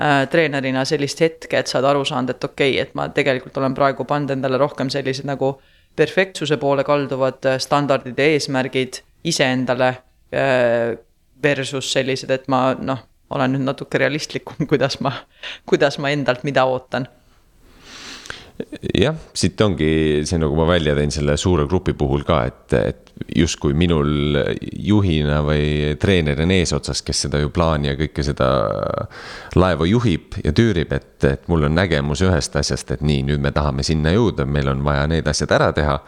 äh, 0.00 0.22
treenerina 0.32 0.86
sellist 0.88 1.20
hetke, 1.20 1.60
et 1.60 1.68
sa 1.68 1.82
oled 1.82 1.90
aru 1.90 2.06
saanud, 2.08 2.32
et 2.32 2.46
okei 2.48 2.72
okay,, 2.76 2.86
et 2.86 2.94
ma 2.96 3.10
tegelikult 3.12 3.60
olen 3.60 3.76
praegu 3.76 4.06
pannud 4.08 4.32
endale 4.32 4.60
rohkem 4.60 4.88
sellised 4.92 5.28
nagu 5.28 5.58
perfektsuse 5.98 6.56
poole 6.62 6.84
kalduvad 6.86 7.44
standardid 7.60 8.18
ja 8.18 8.30
eesmärgid 8.36 9.02
iseendale 9.26 9.90
versus 11.42 11.88
sellised, 11.92 12.30
et 12.30 12.44
ma 12.52 12.60
noh, 12.78 13.00
olen 13.34 13.56
nüüd 13.56 13.66
natuke 13.66 14.00
realistlikum, 14.00 14.64
kuidas 14.70 15.00
ma, 15.04 15.12
kuidas 15.68 15.98
ma 16.00 16.12
endalt 16.14 16.44
mida 16.46 16.64
ootan 16.70 17.08
jah, 18.94 19.16
siit 19.36 19.60
ongi 19.62 19.90
see, 20.26 20.38
nagu 20.40 20.56
ma 20.58 20.66
välja 20.68 20.94
tõin 20.98 21.12
selle 21.14 21.36
suure 21.38 21.66
grupi 21.70 21.94
puhul 21.98 22.24
ka, 22.26 22.40
et, 22.48 22.74
et 22.78 23.12
justkui 23.36 23.74
minul 23.78 24.38
juhina 24.78 25.40
või 25.46 25.94
treenerina 26.00 26.58
eesotsas, 26.58 27.02
kes 27.06 27.24
seda 27.26 27.40
ju 27.42 27.50
plaani 27.54 27.90
ja 27.90 27.96
kõike 27.98 28.24
seda 28.26 28.48
laeva 29.58 29.86
juhib 29.88 30.38
ja 30.44 30.52
tüürib, 30.54 30.92
et, 30.94 31.10
et 31.26 31.46
mul 31.50 31.68
on 31.68 31.76
nägemus 31.78 32.22
ühest 32.26 32.56
asjast, 32.58 32.94
et 32.94 33.04
nii, 33.06 33.24
nüüd 33.30 33.42
me 33.42 33.52
tahame 33.54 33.86
sinna 33.86 34.12
jõuda, 34.14 34.46
meil 34.46 34.70
on 34.72 34.82
vaja 34.86 35.06
need 35.10 35.28
asjad 35.30 35.54
ära 35.58 35.70
teha. 35.76 35.98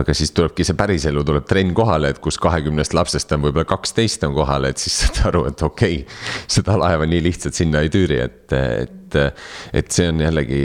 aga 0.00 0.14
siis 0.14 0.30
tulebki 0.30 0.64
see 0.66 0.78
päriselu, 0.78 1.24
tuleb 1.26 1.46
trenn 1.50 1.74
kohale, 1.74 2.12
et 2.12 2.22
kus 2.22 2.38
kahekümnest 2.38 2.94
lapsest 2.94 3.32
on 3.34 3.42
võib-olla 3.46 3.66
kaksteist 3.66 4.24
on 4.26 4.34
kohal, 4.36 4.68
et 4.70 4.78
siis 4.78 5.00
saad 5.04 5.24
aru, 5.32 5.46
et 5.50 5.62
okei 5.66 6.02
okay,, 6.02 6.20
seda 6.46 6.78
laeva 6.78 7.08
nii 7.10 7.24
lihtsalt 7.26 7.58
sinna 7.58 7.82
ei 7.82 7.90
tüüri, 7.90 8.20
et, 8.22 8.42
et, 8.54 8.99
et 9.16 9.92
see 9.92 10.08
on 10.10 10.20
jällegi, 10.24 10.62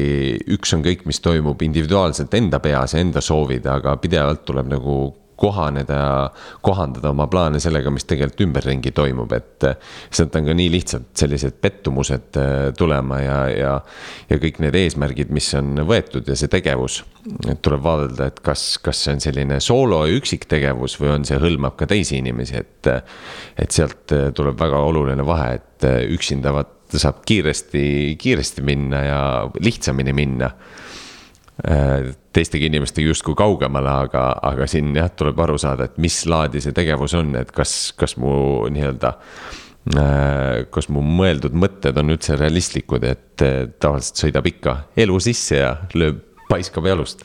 üks 0.58 0.74
on 0.78 0.86
kõik, 0.86 1.06
mis 1.10 1.22
toimub 1.24 1.62
individuaalselt 1.66 2.34
enda 2.38 2.62
peas 2.64 2.96
ja 2.96 3.04
enda 3.04 3.24
soovid, 3.24 3.68
aga 3.72 3.98
pidevalt 4.02 4.46
tuleb 4.48 4.72
nagu 4.72 4.98
kohaneda 5.36 6.32
kohandada 6.62 7.12
oma 7.12 7.28
plaane 7.32 7.60
sellega, 7.64 7.92
mis 7.94 8.08
tegelikult 8.08 8.44
ümberringi 8.48 8.92
toimub, 8.96 9.32
et. 9.36 9.68
sealt 10.14 10.36
on 10.38 10.48
ka 10.50 10.56
nii 10.58 10.70
lihtsalt 10.72 11.10
sellised 11.18 11.58
pettumused 11.62 12.40
äh, 12.40 12.54
tulema 12.78 13.20
ja, 13.22 13.38
ja, 13.52 13.74
ja 14.30 14.40
kõik 14.42 14.62
need 14.64 14.78
eesmärgid, 14.80 15.34
mis 15.36 15.50
on 15.58 15.84
võetud 15.88 16.28
ja 16.30 16.38
see 16.40 16.52
tegevus. 16.52 17.02
et 17.50 17.62
tuleb 17.66 17.84
vaadelda, 17.84 18.30
et 18.32 18.40
kas, 18.46 18.66
kas 18.84 19.04
see 19.06 19.16
on 19.16 19.24
selline 19.24 19.60
soolo 19.64 20.04
ja 20.06 20.16
üksiktegevus 20.16 21.00
või 21.02 21.16
on 21.18 21.28
see 21.28 21.40
hõlmab 21.42 21.78
ka 21.80 21.90
teisi 21.90 22.20
inimesi, 22.22 22.62
et. 22.62 22.92
et 23.60 23.72
sealt 23.76 24.16
äh, 24.16 24.30
tuleb 24.36 24.60
väga 24.60 24.80
oluline 24.88 25.26
vahe, 25.26 25.56
et 25.60 25.90
äh, 25.90 26.02
vaat 26.96 27.04
saab 27.04 27.22
kiiresti, 27.28 28.16
kiiresti 28.22 28.64
minna 28.66 29.04
ja 29.04 29.22
lihtsamini 29.60 30.14
minna. 30.14 30.52
Äh, 31.66 32.12
teistegi 32.36 32.68
inimestega 32.68 33.08
justkui 33.08 33.36
kaugemale, 33.36 33.92
aga, 34.08 34.26
aga 34.44 34.66
siin 34.68 34.90
jah, 34.96 35.08
tuleb 35.16 35.40
aru 35.40 35.56
saada, 35.62 35.88
et 35.88 36.00
mis 36.04 36.18
laadi 36.28 36.60
see 36.60 36.76
tegevus 36.76 37.16
on, 37.16 37.32
et 37.40 37.54
kas, 37.56 37.94
kas 37.96 38.18
mu 38.20 38.66
nii-öelda 38.76 39.14
äh, 39.96 40.66
kas 40.68 40.90
mu 40.92 41.04
mõeldud 41.06 41.56
mõtted 41.56 41.96
on 42.02 42.12
üldse 42.12 42.36
realistlikud, 42.36 43.08
et 43.08 43.46
tavaliselt 43.80 44.26
sõidab 44.26 44.52
ikka 44.52 44.76
elu 45.00 45.22
sisse 45.24 45.62
ja 45.62 45.72
lööb, 45.96 46.20
paiskab 46.52 46.92
jalust. 46.92 47.24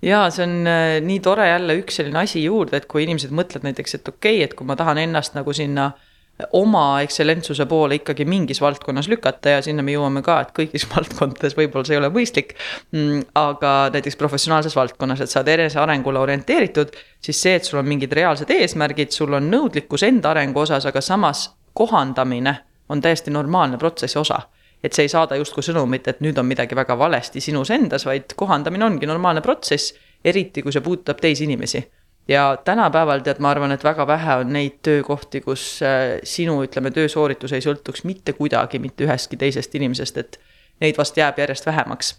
Ja 0.00 0.24
see 0.32 0.46
on 0.48 0.62
äh, 0.64 0.96
nii 1.04 1.20
tore 1.20 1.50
jälle 1.50 1.76
üks 1.82 2.00
selline 2.00 2.24
asi 2.24 2.46
juurde, 2.46 2.80
et 2.80 2.88
kui 2.88 3.04
inimesed 3.04 3.34
mõtlevad 3.36 3.68
näiteks, 3.68 3.98
et 3.98 4.08
okei 4.08 4.38
okay,, 4.38 4.48
et 4.48 4.56
kui 4.56 4.64
ma 4.64 4.80
tahan 4.80 5.04
ennast 5.04 5.36
nagu 5.36 5.52
sinna 5.52 5.90
äh, 5.92 6.07
oma 6.52 7.00
ekstsellentsuse 7.02 7.66
poole 7.66 7.98
ikkagi 7.98 8.24
mingis 8.28 8.60
valdkonnas 8.60 9.08
lükata 9.10 9.56
ja 9.56 9.62
sinna 9.62 9.82
me 9.82 9.94
jõuame 9.96 10.22
ka, 10.22 10.38
et 10.44 10.52
kõigis 10.54 10.86
valdkondades 10.92 11.56
võib-olla 11.58 11.88
see 11.88 11.96
ei 11.96 12.02
ole 12.02 12.10
mõistlik. 12.14 12.54
Mm, 12.94 13.24
aga 13.38 13.72
näiteks 13.94 14.18
professionaalses 14.20 14.76
valdkonnas, 14.78 15.24
et 15.24 15.32
sa 15.32 15.42
oled 15.42 15.54
enesearengule 15.56 16.22
orienteeritud, 16.22 16.94
siis 17.24 17.42
see, 17.42 17.56
et 17.58 17.66
sul 17.66 17.82
on 17.82 17.88
mingid 17.88 18.14
reaalsed 18.14 18.50
eesmärgid, 18.54 19.14
sul 19.14 19.34
on 19.34 19.50
nõudlikkus 19.50 20.06
enda 20.06 20.32
arengu 20.34 20.62
osas, 20.62 20.86
aga 20.86 21.02
samas 21.02 21.48
kohandamine 21.78 22.54
on 22.88 23.02
täiesti 23.02 23.34
normaalne 23.34 23.78
protsessi 23.78 24.18
osa 24.18 24.40
et 24.78 24.94
see 24.94 25.08
ei 25.08 25.10
saada 25.10 25.34
justkui 25.34 25.64
sõnumit, 25.66 26.06
et 26.06 26.20
nüüd 26.22 26.38
on 26.38 26.46
midagi 26.46 26.76
väga 26.78 26.94
valesti 26.98 27.40
sinus 27.42 27.72
endas, 27.74 28.04
vaid 28.06 28.30
kohandamine 28.38 28.86
ongi 28.86 29.08
normaalne 29.10 29.42
protsess, 29.42 29.90
eriti 30.24 30.62
kui 30.62 30.70
see 30.70 30.84
puudutab 30.84 31.18
teisi 31.18 31.48
inimesi 31.48 31.82
ja 32.28 32.58
tänapäeval 32.64 33.20
tead, 33.20 33.40
ma 33.40 33.50
arvan, 33.50 33.72
et 33.72 33.84
väga 33.84 34.06
vähe 34.06 34.36
on 34.42 34.52
neid 34.52 34.78
töökohti, 34.82 35.40
kus 35.40 35.80
äh, 35.82 36.18
sinu, 36.24 36.60
ütleme, 36.64 36.90
töösooritus 36.90 37.52
ei 37.56 37.64
sõltuks 37.64 38.04
mitte 38.04 38.32
kuidagi 38.36 38.78
mitte 38.78 39.06
ühestki 39.08 39.36
teisest 39.40 39.74
inimesest, 39.74 40.18
et 40.18 40.40
neid 40.80 40.98
vast 40.98 41.16
jääb 41.16 41.38
järjest 41.38 41.66
vähemaks. 41.66 42.16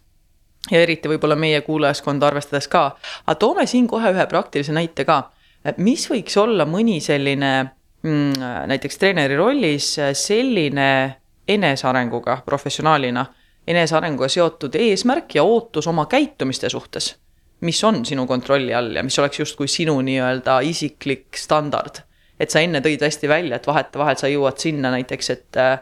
ja 0.71 0.81
eriti 0.81 1.09
võib-olla 1.09 1.35
meie 1.39 1.61
kuulajaskonda 1.61 2.27
arvestades 2.27 2.67
ka, 2.67 2.97
aga 3.25 3.35
toome 3.35 3.65
siin 3.65 3.87
kohe 3.87 4.11
ühe 4.11 4.25
praktilise 4.27 4.73
näite 4.73 5.05
ka. 5.05 5.31
mis 5.77 6.09
võiks 6.09 6.37
olla 6.37 6.65
mõni 6.65 6.99
selline 7.01 7.69
mm, 8.01 8.33
näiteks 8.67 8.97
treeneri 8.97 9.37
rollis 9.37 9.95
selline 10.13 11.15
enesearenguga 11.47 12.41
professionaalina, 12.45 13.25
enesearenguga 13.67 14.27
seotud 14.27 14.75
eesmärk 14.75 15.35
ja 15.35 15.43
ootus 15.43 15.87
oma 15.87 16.05
käitumiste 16.05 16.69
suhtes 16.69 17.15
mis 17.61 17.83
on 17.83 18.05
sinu 18.05 18.25
kontrolli 18.27 18.73
all 18.73 18.95
ja 18.95 19.03
mis 19.03 19.19
oleks 19.19 19.39
justkui 19.39 19.67
sinu 19.67 19.97
nii-öelda 20.01 20.59
isiklik 20.61 21.37
standard. 21.37 22.05
et 22.39 22.51
sa 22.51 22.61
enne 22.63 22.79
tõid 22.79 23.01
hästi 23.03 23.27
välja, 23.27 23.55
et 23.55 23.67
vahetevahel 23.67 24.15
sa 24.15 24.27
jõuad 24.31 24.57
sinna 24.57 24.91
näiteks, 24.93 25.29
et 25.29 25.57
äh, 25.59 25.79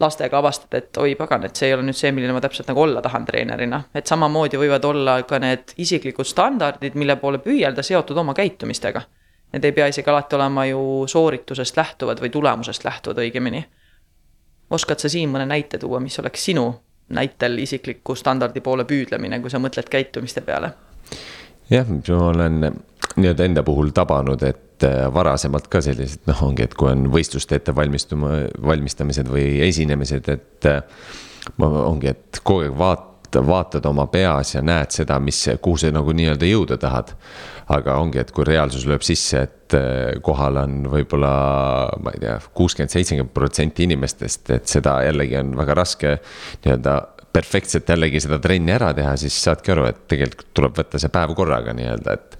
lastega 0.00 0.38
avastad, 0.38 0.74
et 0.74 0.96
oi 0.96 1.14
pagan, 1.14 1.44
et 1.44 1.56
see 1.56 1.68
ei 1.68 1.74
ole 1.76 1.84
nüüd 1.84 1.96
see, 1.96 2.12
milline 2.16 2.32
ma 2.32 2.40
täpselt 2.40 2.70
nagu 2.70 2.82
olla 2.86 3.02
tahan 3.04 3.26
treenerina. 3.28 3.82
et 3.94 4.06
samamoodi 4.06 4.56
võivad 4.56 4.84
olla 4.84 5.18
ka 5.22 5.38
need 5.38 5.74
isiklikud 5.76 6.26
standardid, 6.26 6.96
mille 6.96 7.16
poole 7.16 7.38
püüelda, 7.38 7.82
seotud 7.82 8.16
oma 8.16 8.34
käitumistega. 8.34 9.02
Need 9.52 9.64
ei 9.64 9.72
pea 9.72 9.86
isegi 9.90 10.10
alati 10.10 10.36
olema 10.38 10.64
ju 10.66 11.04
sooritusest 11.06 11.76
lähtuvad 11.76 12.20
või 12.22 12.30
tulemusest 12.30 12.84
lähtuvad 12.84 13.18
õigemini. 13.18 13.64
oskad 14.70 14.98
sa 14.98 15.08
siin 15.08 15.28
mõne 15.28 15.46
näite 15.46 15.78
tuua, 15.78 16.00
mis 16.00 16.18
oleks 16.18 16.44
sinu 16.44 16.80
näitel 17.08 17.58
isikliku 17.58 18.14
standardi 18.14 18.60
poole 18.60 18.84
püüdlemine, 18.84 19.40
kui 19.40 19.50
sa 19.50 19.58
mõtled 19.58 19.88
käitumiste 19.90 20.40
peale? 20.40 20.70
Jah, 21.70 21.88
ma 21.90 22.22
olen 22.30 22.60
nii-öelda 23.16 23.46
enda 23.46 23.64
puhul 23.66 23.92
tabanud, 23.96 24.42
et 24.46 24.86
äh, 24.86 25.06
varasemalt 25.14 25.68
ka 25.72 25.82
sellised 25.84 26.26
noh, 26.30 26.42
ongi, 26.48 26.66
et 26.66 26.74
kui 26.78 26.90
on 26.92 27.08
võistluste 27.12 27.58
ettevalmistuma, 27.60 28.46
valmistamised 28.66 29.30
või 29.30 29.60
esinemised, 29.68 30.28
et 30.32 30.70
äh, 30.70 30.82
ma 31.60 31.70
ongi, 31.86 32.12
et 32.14 32.42
kogu 32.44 32.66
aeg 32.66 32.76
vaat-, 32.78 33.08
vaatad 33.38 33.86
oma 33.86 34.06
peas 34.10 34.54
ja 34.54 34.62
näed 34.62 34.90
seda, 34.94 35.18
mis, 35.22 35.44
kuhu 35.62 35.78
sa 35.78 35.90
nagu 35.94 36.12
nii-öelda 36.16 36.48
jõuda 36.48 36.78
tahad. 36.80 37.14
aga 37.70 38.00
ongi, 38.02 38.18
et 38.18 38.32
kui 38.34 38.42
reaalsus 38.42 38.82
lööb 38.82 39.04
sisse, 39.06 39.44
et 39.46 39.74
eh, 39.78 40.16
kohal 40.26 40.56
on 40.58 40.88
võib-olla, 40.90 41.28
ma 42.02 42.10
ei 42.16 42.18
tea, 42.18 42.32
kuuskümmend, 42.58 42.90
seitsekümmend 42.90 43.30
protsenti 43.30 43.86
inimestest, 43.86 44.50
et 44.50 44.66
seda 44.66 44.96
jällegi 45.06 45.36
on 45.38 45.52
väga 45.54 45.76
raske 45.78 46.16
nii-öelda 46.64 46.96
perfektselt 47.32 47.88
jällegi 47.88 48.22
seda 48.24 48.40
trenni 48.42 48.74
ära 48.74 48.92
teha, 48.96 49.14
siis 49.20 49.36
saadki 49.44 49.74
aru, 49.74 49.86
et 49.90 50.04
tegelikult 50.10 50.52
tuleb 50.56 50.78
võtta 50.80 51.00
see 51.00 51.12
päev 51.14 51.34
korraga 51.38 51.74
nii-öelda, 51.76 52.16
et, 52.18 52.38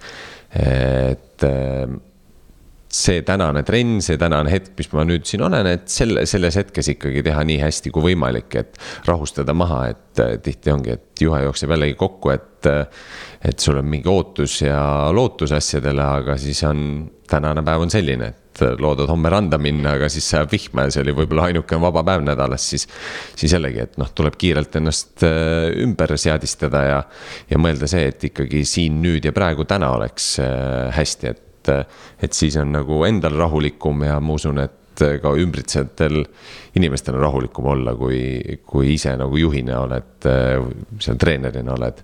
et 0.60 1.46
eh, 1.46 1.98
see 2.90 3.22
tänane 3.26 3.62
trenn, 3.66 4.00
see 4.02 4.18
tänane 4.18 4.50
hetk, 4.50 4.72
mis 4.78 4.90
ma 4.92 5.04
nüüd 5.06 5.26
siin 5.28 5.44
olen, 5.46 5.68
et 5.70 5.86
selle, 5.92 6.24
selles 6.28 6.58
hetkes 6.58 6.90
ikkagi 6.96 7.22
teha 7.26 7.44
nii 7.46 7.60
hästi 7.62 7.92
kui 7.94 8.10
võimalik, 8.10 8.56
et 8.58 8.80
rahustada 9.06 9.54
maha, 9.56 9.84
et 9.92 10.22
äh, 10.22 10.34
tihti 10.42 10.74
ongi, 10.74 10.96
et 10.98 11.24
juhe 11.26 11.44
jookseb 11.46 11.76
jällegi 11.76 11.98
kokku, 12.00 12.34
et. 12.34 12.46
Äh, 12.70 12.86
et 13.40 13.56
sul 13.56 13.78
on 13.80 13.86
mingi 13.88 14.04
ootus 14.12 14.58
ja 14.60 15.08
lootus 15.16 15.54
asjadele, 15.56 16.02
aga 16.04 16.34
siis 16.36 16.58
on, 16.68 17.06
tänane 17.24 17.62
päev 17.64 17.86
on 17.86 17.88
selline, 17.88 18.26
et 18.28 18.39
loodad 18.82 19.08
homme 19.08 19.30
randa 19.32 19.58
minna, 19.62 19.94
aga 19.96 20.08
siis 20.12 20.26
sajab 20.32 20.50
vihma 20.52 20.86
ja 20.86 20.94
see 20.94 21.04
oli 21.04 21.14
võib-olla 21.20 21.46
ainuke 21.50 21.78
vaba 21.80 22.02
päev 22.06 22.24
nädalas, 22.26 22.66
siis. 22.72 22.88
siis 23.38 23.54
jällegi, 23.54 23.84
et 23.86 24.00
noh, 24.00 24.10
tuleb 24.14 24.34
kiirelt 24.40 24.80
ennast 24.80 25.22
äh, 25.26 25.70
ümber 25.84 26.16
seadistada 26.18 26.82
ja, 26.86 26.98
ja 27.50 27.60
mõelda 27.60 27.88
see, 27.90 28.08
et 28.10 28.26
ikkagi 28.30 28.64
siin, 28.68 28.98
nüüd 29.04 29.28
ja 29.28 29.32
praegu 29.36 29.64
täna 29.68 29.92
oleks 29.96 30.34
hästi, 30.96 31.30
et 31.30 31.46
et, 31.60 31.86
et 32.22 32.32
siis 32.32 32.56
on 32.60 32.72
nagu 32.72 33.02
endal 33.04 33.36
rahulikum 33.36 34.04
ja 34.06 34.18
ma 34.20 34.36
usun, 34.36 34.60
et 34.62 35.04
ka 35.22 35.32
ümbritsejatel 35.38 36.22
inimestel 36.76 37.16
on 37.16 37.24
rahulikum 37.24 37.70
olla, 37.72 37.94
kui, 37.96 38.58
kui 38.66 38.94
ise 38.94 39.14
nagu 39.16 39.38
juhina 39.40 39.80
oled, 39.86 40.28
seal 41.00 41.20
treenerina 41.20 41.74
oled, 41.76 42.02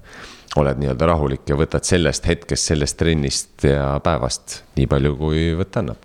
oled 0.56 0.80
nii-öelda 0.80 1.09
rahulik 1.11 1.48
ja 1.50 1.59
võtad 1.59 1.85
sellest 1.85 2.28
hetkest, 2.28 2.72
sellest 2.72 2.98
trennist 3.00 3.66
ja 3.68 3.96
päevast 4.04 4.62
nii 4.78 4.88
palju, 4.88 5.16
kui 5.20 5.50
võtta 5.59 5.85
annab 5.85 6.04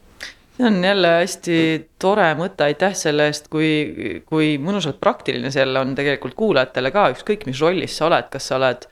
see 0.62 0.70
on 0.70 0.80
jälle 0.86 1.12
hästi 1.18 1.58
tore 2.02 2.30
mõte, 2.40 2.66
aitäh 2.70 2.96
selle 2.98 3.28
eest, 3.32 3.50
kui, 3.52 4.22
kui 4.30 4.56
mõnusalt 4.62 5.00
praktiline 5.02 5.52
see 5.52 5.64
jälle 5.64 5.82
on 5.82 5.94
tegelikult 5.98 6.36
kuulajatele 6.38 6.92
ka, 6.94 7.10
ükskõik 7.16 7.48
mis 7.50 7.62
rollis 7.64 7.98
sa 7.98 8.08
oled, 8.08 8.30
kas 8.34 8.50
sa 8.52 8.58
oled 8.60 8.88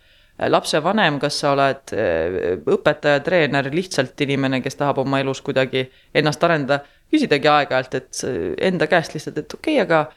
lapsevanem, 0.50 1.20
kas 1.20 1.42
sa 1.42 1.52
oled 1.52 1.94
äh, 1.94 2.56
õpetaja, 2.76 3.20
treener, 3.24 3.70
lihtsalt 3.74 4.22
inimene, 4.26 4.62
kes 4.66 4.80
tahab 4.80 5.04
oma 5.04 5.20
elus 5.24 5.44
kuidagi 5.46 5.86
ennast 6.16 6.44
arendada, 6.48 6.82
küsidagi 7.12 7.50
aeg-ajalt, 7.52 8.00
et 8.00 8.24
enda 8.70 8.88
käest 8.88 9.16
lihtsalt, 9.16 9.38
et 9.42 9.54
okei 9.58 9.82
okay,, 9.82 9.86
aga 9.86 10.08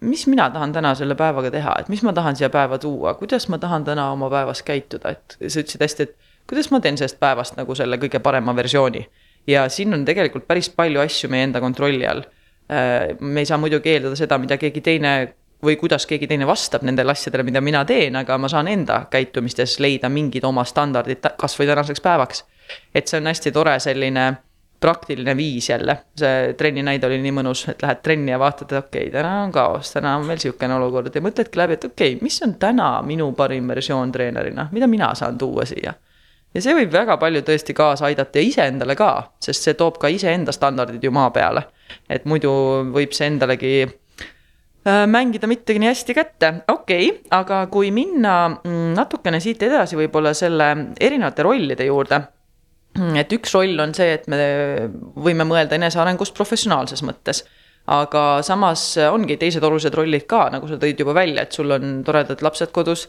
mis 0.00 0.26
mina 0.26 0.48
tahan 0.50 0.72
täna 0.72 0.94
selle 0.98 1.14
päevaga 1.14 1.50
teha, 1.54 1.76
et 1.80 1.88
mis 1.92 2.02
ma 2.02 2.12
tahan 2.12 2.36
siia 2.36 2.50
päeva 2.52 2.78
tuua, 2.82 3.14
kuidas 3.14 3.48
ma 3.52 3.58
tahan 3.62 3.84
täna 3.84 4.10
oma 4.12 4.30
päevas 4.32 4.62
käituda, 4.66 5.14
et 5.14 5.36
sa 5.38 5.62
ütlesid 5.62 5.84
hästi, 5.84 6.08
et 6.08 6.16
kuidas 6.50 6.70
ma 6.72 6.80
teen 6.82 6.98
sellest 6.98 7.20
päevast 7.22 7.56
nagu 7.56 7.74
selle 7.78 7.98
kõige 8.02 8.20
parema 8.22 8.56
versiooni. 8.56 9.06
Ja 9.46 9.68
siin 9.68 9.94
on 9.94 10.04
tegelikult 10.04 10.46
päris 10.46 10.70
palju 10.70 11.00
asju 11.02 11.30
meie 11.30 11.48
enda 11.48 11.60
kontrolli 11.60 12.06
all. 12.06 12.24
Äh, 12.72 13.14
me 13.20 13.42
ei 13.42 13.48
saa 13.48 13.58
muidugi 13.58 13.94
eeldada 13.94 14.18
seda, 14.18 14.38
mida 14.38 14.58
keegi 14.60 14.80
teine 14.80 15.14
või 15.62 15.76
kuidas 15.78 16.06
keegi 16.10 16.26
teine 16.26 16.46
vastab 16.46 16.82
nendele 16.86 17.14
asjadele, 17.14 17.44
mida 17.46 17.60
mina 17.62 17.84
teen, 17.86 18.16
aga 18.18 18.38
ma 18.38 18.50
saan 18.50 18.68
enda 18.68 19.04
käitumistes 19.10 19.78
leida 19.82 20.10
mingid 20.10 20.44
oma 20.44 20.64
standardid 20.66 21.22
kasvõi 21.38 21.68
tänaseks 21.70 22.02
päevaks. 22.02 22.44
et 22.94 23.08
see 23.08 23.20
on 23.20 23.26
hästi 23.26 23.52
tore 23.52 23.78
selline 23.80 24.32
praktiline 24.82 25.36
viis 25.36 25.68
jälle, 25.70 25.96
see 26.18 26.54
trenni 26.58 26.82
näide 26.82 27.06
oli 27.06 27.20
nii 27.22 27.34
mõnus, 27.36 27.66
et 27.70 27.82
lähed 27.84 28.00
trenni 28.02 28.32
ja 28.32 28.38
vaatad, 28.42 28.72
et 28.72 28.78
okei 28.78 29.06
okay,, 29.06 29.12
täna 29.14 29.42
on 29.44 29.52
kaos, 29.54 29.92
täna 29.94 30.16
on 30.18 30.26
meil 30.26 30.40
sihukene 30.42 30.74
olukord 30.74 31.14
ja 31.14 31.22
mõtledki 31.22 31.60
läbi, 31.60 31.76
et 31.78 31.84
okei 31.86 32.16
okay,, 32.16 32.22
mis 32.24 32.40
on 32.42 32.56
täna 32.58 32.88
minu 33.06 33.30
parim 33.38 33.68
versioon 33.70 34.12
treenerina, 34.12 34.66
mida 34.72 34.88
mina 34.90 35.12
saan 35.18 35.38
tuua 35.38 35.66
siia. 35.68 35.94
Ja 36.54 36.62
see 36.62 36.74
võib 36.76 36.92
väga 36.92 37.16
palju 37.16 37.42
tõesti 37.46 37.74
kaasa 37.74 38.10
aidata 38.10 38.38
ja 38.38 38.48
iseendale 38.48 38.96
ka, 38.96 39.12
sest 39.40 39.68
see 39.68 39.74
toob 39.74 39.98
ka 39.98 40.08
iseenda 40.12 40.52
standardid 40.52 41.04
ju 41.04 41.10
maa 41.10 41.30
peale. 41.30 41.64
et 42.08 42.24
muidu 42.24 42.52
võib 42.92 43.12
see 43.16 43.26
endalegi 43.26 43.74
Äh, 44.82 45.04
mängida 45.06 45.46
mitte 45.46 45.76
nii 45.78 45.86
hästi 45.86 46.14
kätte, 46.14 46.48
okei 46.68 47.04
okay,, 47.06 47.18
aga 47.30 47.60
kui 47.70 47.92
minna 47.94 48.48
mm, 48.50 48.96
natukene 48.96 49.38
siit 49.38 49.60
edasi 49.62 49.94
võib-olla 49.94 50.32
selle 50.34 50.72
erinevate 50.98 51.44
rollide 51.46 51.86
juurde. 51.86 52.18
Mm, 52.98 53.20
et 53.22 53.30
üks 53.36 53.54
roll 53.54 53.78
on 53.78 53.94
see, 53.94 54.08
et 54.16 54.26
me 54.26 54.40
võime 55.22 55.46
mõelda 55.46 55.78
enesearengust 55.78 56.34
professionaalses 56.34 57.04
mõttes. 57.06 57.44
aga 57.86 58.42
samas 58.46 58.82
ongi 59.10 59.36
teised 59.36 59.62
olulised 59.66 59.94
rollid 59.94 60.26
ka, 60.30 60.48
nagu 60.50 60.68
sa 60.70 60.76
tõid 60.82 60.98
juba 60.98 61.14
välja, 61.14 61.42
et 61.42 61.52
sul 61.52 61.70
on 61.70 62.02
toredad 62.06 62.42
lapsed 62.42 62.70
kodus 62.74 63.08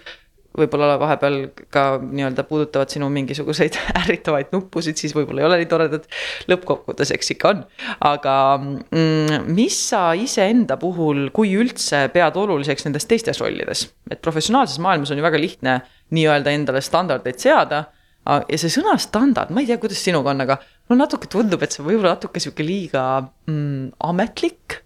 võib-olla 0.58 0.98
vahepeal 1.02 1.38
ka 1.74 1.86
nii-öelda 2.04 2.46
puudutavad 2.48 2.92
sinu 2.94 3.10
mingisuguseid 3.14 3.78
ärritavaid 4.04 4.54
nuppusid, 4.54 5.00
siis 5.00 5.16
võib-olla 5.18 5.44
ei 5.44 5.48
ole 5.48 5.60
nii 5.62 5.70
toredad. 5.72 6.06
lõppkokkuvõttes, 6.52 7.14
eks 7.16 7.34
ikka 7.36 7.54
on, 7.54 7.64
aga 8.10 8.36
mm, 8.60 9.50
mis 9.54 9.80
sa 9.90 10.06
iseenda 10.18 10.78
puhul, 10.82 11.28
kui 11.36 11.56
üldse 11.60 12.06
pead 12.14 12.38
oluliseks 12.40 12.88
nendes 12.88 13.10
teistes 13.10 13.42
rollides? 13.42 13.88
et 14.12 14.22
professionaalses 14.22 14.82
maailmas 14.84 15.12
on 15.14 15.20
ju 15.20 15.26
väga 15.26 15.40
lihtne 15.42 15.80
nii-öelda 16.14 16.54
endale 16.54 16.82
standardeid 16.86 17.42
seada. 17.42 17.86
ja 18.24 18.58
see 18.60 18.72
sõna 18.72 18.96
standard, 19.02 19.52
ma 19.52 19.64
ei 19.64 19.68
tea, 19.68 19.80
kuidas 19.82 20.00
sinuga 20.06 20.32
on, 20.32 20.46
aga 20.46 20.60
mulle 20.88 21.02
natuke 21.02 21.28
tundub, 21.32 21.64
et 21.64 21.74
see 21.76 21.84
võib 21.84 22.00
olla 22.04 22.14
natuke 22.16 22.40
sihuke 22.44 22.66
liiga 22.66 23.04
mm, 23.50 23.96
ametlik 24.12 24.84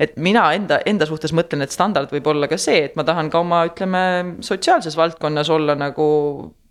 et 0.00 0.16
mina 0.16 0.44
enda, 0.56 0.80
enda 0.86 1.06
suhtes 1.06 1.32
mõtlen, 1.36 1.62
et 1.64 1.74
standard 1.74 2.10
võib 2.12 2.26
olla 2.32 2.48
ka 2.50 2.58
see, 2.60 2.84
et 2.88 2.96
ma 2.98 3.04
tahan 3.06 3.30
ka 3.30 3.42
oma, 3.44 3.62
ütleme, 3.68 4.02
sotsiaalses 4.44 4.96
valdkonnas 4.98 5.50
olla 5.54 5.76
nagu 5.78 6.06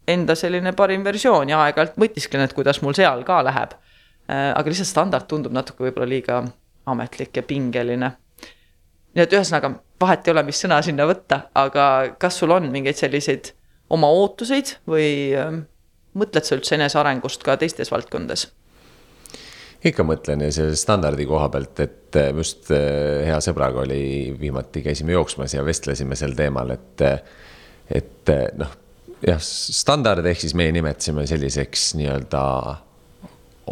enda 0.08 0.36
selline 0.36 0.74
parim 0.76 1.04
versioon 1.06 1.52
ja 1.54 1.62
aeg-ajalt 1.64 1.96
mõtisklen, 2.02 2.44
et 2.44 2.56
kuidas 2.56 2.82
mul 2.84 2.96
seal 2.98 3.24
ka 3.28 3.40
läheb. 3.48 3.78
Äh, 4.28 4.52
aga 4.52 4.72
lihtsalt 4.72 4.92
standard 4.92 5.28
tundub 5.32 5.56
natuke 5.56 5.86
võib-olla 5.86 6.10
liiga 6.10 6.42
ametlik 6.92 7.40
ja 7.40 7.44
pingeline. 7.48 8.12
nii 9.14 9.24
et 9.24 9.34
ühesõnaga, 9.36 9.70
vahet 10.02 10.28
ei 10.28 10.34
ole, 10.34 10.44
mis 10.48 10.60
sõna 10.60 10.82
sinna 10.84 11.06
võtta, 11.08 11.44
aga 11.56 12.16
kas 12.20 12.40
sul 12.42 12.52
on 12.52 12.72
mingeid 12.72 12.98
selliseid 12.98 13.54
oma 13.94 14.10
ootuseid 14.10 14.78
või 14.90 15.08
äh, 15.38 15.62
mõtled 16.18 16.44
sa 16.44 16.58
üldse 16.58 16.76
enesearengust 16.76 17.44
ka 17.46 17.56
teistes 17.62 17.92
valdkondades? 17.94 18.50
Ikka 19.90 20.06
mõtlen 20.08 20.46
ja 20.46 20.52
selle 20.54 20.78
standardi 20.80 21.26
koha 21.28 21.50
pealt, 21.54 21.80
et 21.84 22.20
äh, 22.20 22.32
just 22.38 22.72
äh, 22.72 23.24
hea 23.28 23.40
sõbraga 23.44 23.84
oli, 23.84 24.34
viimati 24.40 24.84
käisime 24.86 25.16
jooksmas 25.16 25.56
ja 25.58 25.66
vestlesime 25.66 26.18
sel 26.20 26.38
teemal, 26.38 26.76
et. 26.78 27.04
Äh, 27.08 27.42
et 27.94 28.30
noh, 28.56 28.70
jah, 29.28 29.42
standard 29.44 30.26
ehk 30.26 30.40
siis 30.40 30.54
meie 30.56 30.72
nimetasime 30.74 31.26
selliseks 31.28 31.90
nii-öelda 32.00 32.44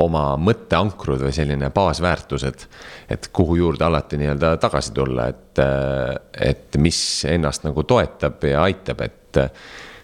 oma 0.04 0.24
mõtteankrud 0.38 1.24
või 1.24 1.32
selline 1.34 1.70
baasväärtused. 1.74 2.66
et 3.10 3.30
kuhu 3.34 3.56
juurde 3.56 3.88
alati 3.88 4.20
nii-öelda 4.20 4.52
tagasi 4.62 4.92
tulla, 4.94 5.30
et, 5.32 5.64
et 6.44 6.78
mis 6.78 7.00
ennast 7.32 7.64
nagu 7.64 7.88
toetab 7.88 8.44
ja 8.52 8.68
aitab, 8.68 9.02
et. 9.08 9.42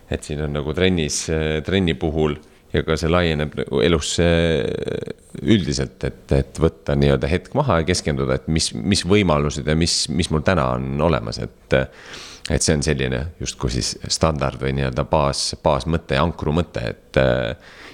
et 0.10 0.24
siin 0.24 0.42
on 0.48 0.56
nagu 0.56 0.74
trennis, 0.74 1.26
trenni 1.68 1.94
puhul 2.00 2.40
ja 2.78 2.86
ka 2.88 2.98
see 3.00 3.10
laieneb 3.12 3.56
nagu 3.58 3.82
elusse 3.84 4.28
üldiselt, 5.42 6.02
et, 6.08 6.24
et 6.38 6.62
võtta 6.62 6.96
nii-öelda 6.98 7.30
hetk 7.32 7.58
maha 7.58 7.82
ja 7.82 7.88
keskenduda, 7.88 8.40
et 8.40 8.48
mis, 8.52 8.72
mis 8.78 9.04
võimalused 9.08 9.68
ja 9.68 9.76
mis, 9.78 10.06
mis 10.14 10.32
mul 10.34 10.46
täna 10.48 10.72
on 10.78 10.96
olemas, 11.10 11.42
et. 11.44 11.78
et 12.48 12.64
see 12.64 12.78
on 12.78 12.84
selline 12.86 13.18
justkui 13.42 13.74
siis 13.74 13.90
standard 14.08 14.62
või 14.62 14.72
nii-öelda 14.78 15.04
baas, 15.10 15.50
baasmõte 15.64 16.16
ja 16.16 16.24
ankrumõte, 16.24 16.84
et 16.94 17.20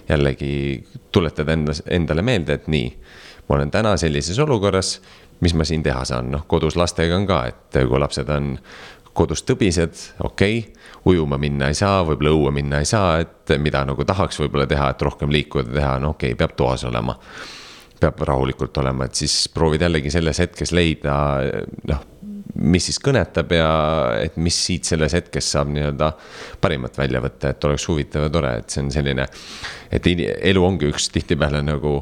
jällegi 0.10 0.84
tuletada 1.12 1.56
endas, 1.56 1.82
endale 1.90 2.22
meelde, 2.22 2.60
et 2.60 2.68
nii. 2.70 2.92
ma 3.50 3.56
olen 3.58 3.72
täna 3.72 3.96
sellises 3.98 4.40
olukorras, 4.40 5.00
mis 5.42 5.56
ma 5.58 5.66
siin 5.68 5.84
teha 5.84 6.06
saan, 6.06 6.30
noh 6.32 6.46
kodus 6.48 6.78
lastega 6.80 7.18
on 7.18 7.26
ka, 7.28 7.40
et 7.50 7.80
kui 7.90 8.00
lapsed 8.00 8.30
on 8.30 8.54
kodus 9.14 9.44
tõbised, 9.48 10.00
okei 10.24 10.60
okay 10.60 10.84
ujuma 11.06 11.38
minna 11.38 11.68
ei 11.72 11.78
saa, 11.78 12.04
võib-olla 12.08 12.32
õue 12.32 12.54
minna 12.56 12.80
ei 12.80 12.88
saa, 12.88 13.18
et 13.24 13.54
mida 13.60 13.84
nagu 13.88 14.06
tahaks 14.08 14.40
võib-olla 14.40 14.68
teha, 14.70 14.90
et 14.94 15.04
rohkem 15.04 15.32
liikuda, 15.34 15.68
teha, 15.74 15.98
no 16.04 16.14
okei 16.16 16.32
okay,, 16.34 16.40
peab 16.40 16.56
toas 16.60 16.86
olema. 16.88 17.18
peab 18.04 18.20
rahulikult 18.28 18.78
olema, 18.82 19.06
et 19.08 19.16
siis 19.16 19.48
proovid 19.54 19.86
jällegi 19.86 20.12
selles 20.12 20.40
hetkes 20.44 20.74
leida 20.76 21.14
noh, 21.88 22.02
mis 22.54 22.86
siis 22.90 23.00
kõnetab 23.02 23.52
ja 23.56 23.70
et 24.22 24.36
mis 24.38 24.58
siit 24.68 24.86
selles 24.86 25.16
hetkes 25.18 25.48
saab 25.56 25.72
nii-öelda 25.74 26.12
parimat 26.62 26.98
välja 26.98 27.22
võtta, 27.24 27.54
et 27.54 27.66
oleks 27.70 27.88
huvitav 27.90 28.28
ja 28.28 28.34
tore, 28.34 28.52
et 28.62 28.74
see 28.74 28.84
on 28.84 28.92
selline. 28.94 29.26
et 29.94 30.08
elu 30.10 30.66
ongi 30.66 30.90
üks 30.90 31.10
tihtipeale 31.14 31.64
nagu 31.66 31.96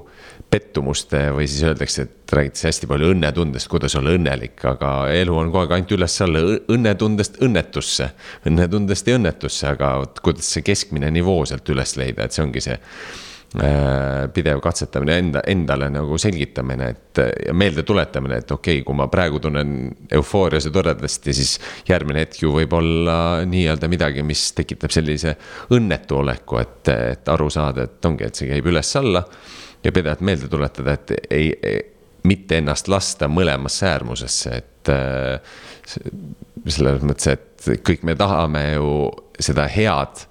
pettumuste 0.52 1.30
või 1.32 1.48
siis 1.48 1.64
öeldakse, 1.64 2.04
et 2.04 2.34
räägitakse 2.36 2.68
hästi 2.68 2.88
palju 2.92 3.14
õnnetundest, 3.14 3.70
kuidas 3.72 3.96
olla 3.96 4.12
õnnelik, 4.18 4.60
aga 4.68 4.92
elu 5.16 5.36
on 5.38 5.52
kogu 5.52 5.64
aeg 5.64 5.76
ainult 5.78 5.96
üles-alla 5.96 6.42
õnnetundest 6.76 7.40
õnnetusse. 7.44 8.10
õnnetundest 8.50 9.08
ja 9.08 9.16
õnnetusse, 9.20 9.68
aga 9.72 9.94
vot 10.04 10.20
kuidas 10.24 10.52
see 10.52 10.66
keskmine 10.68 11.12
nivoo 11.12 11.46
sealt 11.48 11.70
üles 11.72 11.96
leida, 12.00 12.28
et 12.28 12.36
see 12.36 12.44
ongi 12.44 12.64
see 12.68 12.80
pidev 13.52 14.62
katsetamine 14.64 15.18
enda, 15.20 15.42
endale 15.52 15.90
nagu 15.92 16.16
selgitamine, 16.22 16.86
et 16.94 17.20
ja 17.48 17.54
meelde 17.54 17.84
tuletamine, 17.84 18.38
et 18.40 18.52
okei 18.52 18.78
okay,, 18.80 18.86
kui 18.88 18.96
ma 18.96 19.10
praegu 19.12 19.42
tunnen 19.44 19.74
eufoorias 20.12 20.70
ja 20.70 20.72
toredasti, 20.72 21.34
siis 21.36 21.58
järgmine 21.90 22.24
hetk 22.24 22.46
ju 22.46 22.54
võib 22.56 22.72
olla 22.80 23.16
nii-öelda 23.44 23.90
midagi, 23.92 24.24
mis 24.24 24.46
tekitab 24.56 24.94
sellise 24.96 25.36
õnnetu 25.76 26.22
oleku, 26.22 26.62
et, 26.62 26.92
et 26.94 27.32
aru 27.34 27.50
saada, 27.52 27.90
et 27.90 28.08
ongi, 28.08 28.30
et 28.30 28.40
see 28.40 28.48
käib 28.54 28.70
üles-alla. 28.72 29.26
ja 29.84 29.92
pidevalt 29.92 30.22
meelde 30.22 30.48
tuletada, 30.48 30.94
et 30.94 31.12
ei, 31.30 31.52
ei, 31.64 31.82
mitte 32.24 32.62
ennast 32.62 32.88
lasta 32.88 33.28
mõlemasse 33.28 33.88
äärmusesse, 33.90 34.52
et 34.62 34.92
selles 36.68 37.04
mõttes, 37.04 37.28
et 37.28 37.84
kõik 37.84 38.06
me 38.08 38.16
tahame 38.16 38.64
ju 38.76 39.10
seda 39.42 39.68
head 39.68 40.24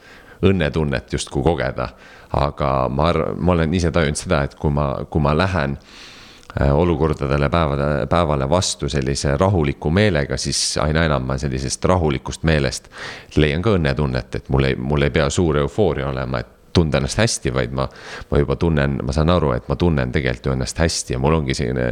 õnnetunnet 0.46 1.12
justkui 1.12 1.42
kogeda 1.44 1.90
aga 2.32 2.88
ma 2.88 3.08
arvan, 3.10 3.38
ma 3.38 3.52
olen 3.52 3.74
ise 3.74 3.90
tajunud 3.90 4.18
seda, 4.18 4.44
et 4.46 4.54
kui 4.54 4.70
ma, 4.74 4.92
kui 5.10 5.22
ma 5.22 5.32
lähen 5.36 5.76
äh, 5.76 6.70
olukordadele 6.74 7.48
päevade, 7.50 8.06
päevale 8.10 8.48
vastu 8.50 8.88
sellise 8.88 9.36
rahuliku 9.36 9.90
meelega, 9.90 10.36
siis 10.36 10.78
aina 10.82 11.04
enam 11.08 11.26
ma 11.26 11.38
sellisest 11.38 11.84
rahulikust 11.84 12.46
meelest 12.46 12.90
leian 13.36 13.62
ka 13.62 13.74
õnnetunnet, 13.78 14.40
et 14.40 14.48
mul 14.48 14.70
ei, 14.70 14.76
mul 14.76 15.08
ei 15.08 15.14
pea 15.14 15.30
suur 15.30 15.58
eufooria 15.64 16.08
olema, 16.12 16.40
et 16.40 16.59
tunda 16.72 16.98
ennast 17.00 17.18
hästi, 17.18 17.52
vaid 17.54 17.74
ma, 17.76 17.86
ma 18.30 18.40
juba 18.40 18.56
tunnen, 18.60 18.98
ma 19.06 19.14
saan 19.14 19.30
aru, 19.32 19.52
et 19.56 19.68
ma 19.70 19.76
tunnen 19.80 20.12
tegelikult 20.14 20.50
ju 20.50 20.54
ennast 20.54 20.78
hästi 20.80 21.16
ja 21.16 21.20
mul 21.22 21.36
ongi 21.40 21.56
selline 21.56 21.86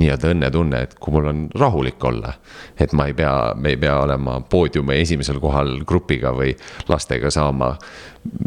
nii-öelda 0.00 0.32
õnnetunne, 0.34 0.82
et 0.86 0.96
kui 1.02 1.14
mul 1.14 1.30
on 1.30 1.44
rahulik 1.58 2.04
olla. 2.04 2.34
et 2.80 2.92
ma 2.92 3.06
ei 3.06 3.14
pea, 3.14 3.54
me 3.56 3.74
ei 3.74 3.78
pea 3.80 3.98
olema 4.02 4.40
poodiumi 4.50 4.98
esimesel 5.00 5.38
kohal 5.42 5.76
grupiga 5.86 6.34
või 6.34 6.54
lastega 6.88 7.30
saama 7.30 7.74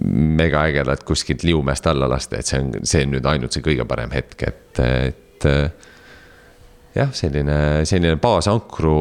megaägedat 0.03 1.03
kuskilt 1.07 1.43
liumäest 1.43 1.87
alla 1.87 2.09
lasta, 2.09 2.39
et 2.39 2.45
see 2.45 2.59
on, 2.59 2.71
see 2.83 3.05
on 3.05 3.13
nüüd 3.15 3.29
ainult 3.29 3.55
see 3.55 3.65
kõige 3.65 3.85
parem 3.87 4.11
hetk, 4.11 4.47
et, 4.47 4.81
et 4.81 5.47
jah, 6.97 7.11
selline, 7.13 7.59
selline 7.87 8.17
baasankru 8.21 8.97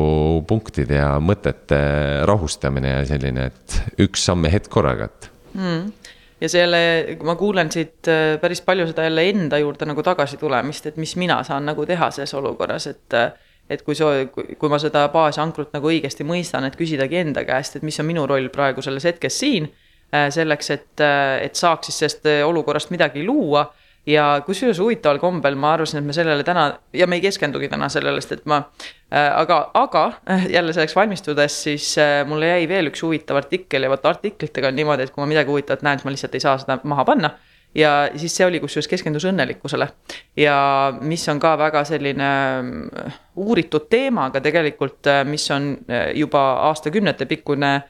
punktide 0.49 1.01
ja 1.01 1.15
mõtete 1.23 1.81
rahustamine 2.29 2.99
ja 2.99 3.07
selline, 3.09 3.49
et 3.51 4.03
üks 4.07 4.29
samm 4.29 4.47
ja 4.47 4.53
hetk 4.59 4.71
korraga, 4.73 5.11
et 5.11 5.33
mm 5.57 6.13
ja 6.41 6.49
selle, 6.49 6.79
ma 7.25 7.35
kuulen 7.39 7.71
siit 7.73 8.09
äh, 8.13 8.37
päris 8.41 8.61
palju 8.65 8.87
seda 8.91 9.07
jälle 9.07 9.25
enda 9.31 9.59
juurde 9.59 9.89
nagu 9.89 10.03
tagasi 10.05 10.37
tulemist, 10.41 10.87
et 10.87 11.01
mis 11.01 11.17
mina 11.17 11.41
saan 11.47 11.67
nagu 11.69 11.87
teha 11.87 12.11
selles 12.11 12.35
olukorras, 12.35 12.87
et 12.93 13.21
et 13.71 13.83
kui 13.83 13.97
soo-, 13.99 14.29
kui 14.31 14.71
ma 14.71 14.79
seda 14.79 15.09
baasankrut 15.11 15.73
nagu 15.75 15.89
õigesti 15.91 16.23
mõistan, 16.27 16.69
et 16.69 16.77
küsidagi 16.79 17.19
enda 17.19 17.43
käest, 17.45 17.77
et 17.77 17.83
mis 17.83 17.99
on 17.99 18.07
minu 18.07 18.27
roll 18.31 18.47
praegu 18.55 18.85
selles 18.85 19.09
hetkes 19.09 19.41
siin, 19.43 19.67
äh, 20.15 20.29
selleks, 20.31 20.71
et, 20.71 20.93
äh, 21.03 21.41
et 21.49 21.59
saaks 21.59 21.91
siis 21.91 21.99
sellest 22.05 22.31
olukorrast 22.47 22.95
midagi 22.95 23.25
luua 23.27 23.67
ja 24.07 24.27
kusjuures 24.47 24.79
huvitaval 24.79 25.19
kombel 25.19 25.57
ma 25.59 25.73
arvasin, 25.75 26.01
et 26.01 26.07
me 26.07 26.15
sellele 26.15 26.45
täna 26.47 26.67
ja 26.95 27.09
me 27.11 27.19
ei 27.19 27.25
keskendugi 27.25 27.69
täna 27.73 27.89
sellele, 27.93 28.21
sest 28.23 28.39
et 28.39 28.47
ma 28.47 28.63
äh,. 29.11 29.33
aga, 29.41 29.71
aga 29.75 30.05
äh, 30.31 30.47
jälle 30.53 30.73
selleks 30.73 30.97
valmistudes, 30.97 31.63
siis 31.63 31.97
äh, 31.99 32.21
mulle 32.29 32.53
jäi 32.53 32.69
veel 32.69 32.93
üks 32.93 33.03
huvitav 33.03 33.41
artikkel 33.43 33.87
ja 33.87 33.91
vot 33.91 34.07
artiklitega 34.07 34.71
on 34.71 34.79
niimoodi, 34.79 35.07
et 35.07 35.15
kui 35.15 35.25
ma 35.25 35.31
midagi 35.35 35.51
huvitavat 35.51 35.83
näen, 35.87 35.99
siis 35.99 36.09
ma 36.09 36.15
lihtsalt 36.15 36.39
ei 36.39 36.47
saa 36.47 36.59
seda 36.63 36.79
maha 36.85 37.05
panna 37.05 37.35
ja 37.77 37.93
siis 38.17 38.37
see 38.37 38.47
oli 38.47 38.61
kusjuures 38.63 38.89
keskendus 38.89 39.27
õnnelikkusele. 39.29 39.89
ja 40.37 40.57
mis 41.01 41.29
on 41.29 41.41
ka 41.43 41.57
väga 41.59 41.85
selline 41.85 42.31
äh, 43.03 43.21
uuritud 43.37 43.91
teema, 43.91 44.31
aga 44.31 44.41
tegelikult, 44.41 45.03
äh, 45.11 45.25
mis 45.27 45.51
on 45.51 45.75
juba 46.15 46.47
aastakümnete 46.71 47.27
pikkune 47.27 47.81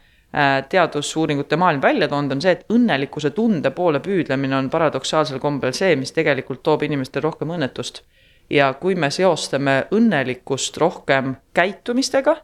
teadusuuringute 0.68 1.57
maailm 1.57 1.81
välja 1.83 2.09
toonud, 2.09 2.35
on 2.37 2.42
see, 2.44 2.53
et 2.53 2.66
õnnelikkuse 2.72 3.31
tunde 3.37 3.70
poole 3.72 4.03
püüdlemine 4.05 4.59
on 4.59 4.66
paradoksaalsel 4.70 5.40
kombel 5.40 5.72
see, 5.77 5.94
mis 5.96 6.12
tegelikult 6.12 6.61
toob 6.66 6.85
inimestele 6.85 7.25
rohkem 7.25 7.55
õnnetust. 7.57 8.03
ja 8.51 8.68
kui 8.79 8.94
me 8.94 9.09
seostame 9.11 9.87
õnnelikkust 9.96 10.77
rohkem 10.79 11.33
käitumistega, 11.55 12.37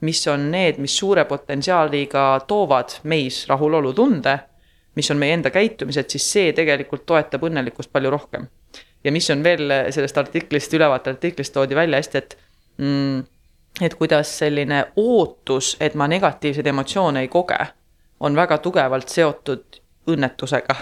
mis 0.00 0.22
on 0.28 0.46
need, 0.50 0.78
mis 0.78 0.94
suure 0.96 1.24
potentsiaaliga 1.28 2.22
toovad 2.48 2.94
meis 3.02 3.42
rahulolutunde, 3.48 4.38
mis 4.96 5.10
on 5.10 5.18
meie 5.20 5.34
enda 5.36 5.50
käitumised, 5.50 6.08
siis 6.08 6.30
see 6.32 6.54
tegelikult 6.56 7.04
toetab 7.06 7.44
õnnelikkust 7.50 7.92
palju 7.92 8.10
rohkem. 8.10 8.46
ja 9.04 9.12
mis 9.12 9.30
on 9.30 9.42
veel 9.42 9.72
sellest 9.90 10.18
artiklist, 10.18 10.74
ülevaate 10.74 11.10
artiklist 11.10 11.52
toodi 11.52 11.74
välja 11.74 11.98
hästi, 11.98 12.18
et 12.18 12.38
mm, 12.78 13.22
et 13.80 13.94
kuidas 13.94 14.30
selline 14.38 14.84
ootus, 14.96 15.76
et 15.80 15.94
ma 15.94 16.08
negatiivseid 16.08 16.66
emotsioone 16.66 17.24
ei 17.24 17.28
koge, 17.28 17.58
on 18.20 18.36
väga 18.36 18.58
tugevalt 18.58 19.08
seotud 19.08 19.80
õnnetusega. 20.10 20.76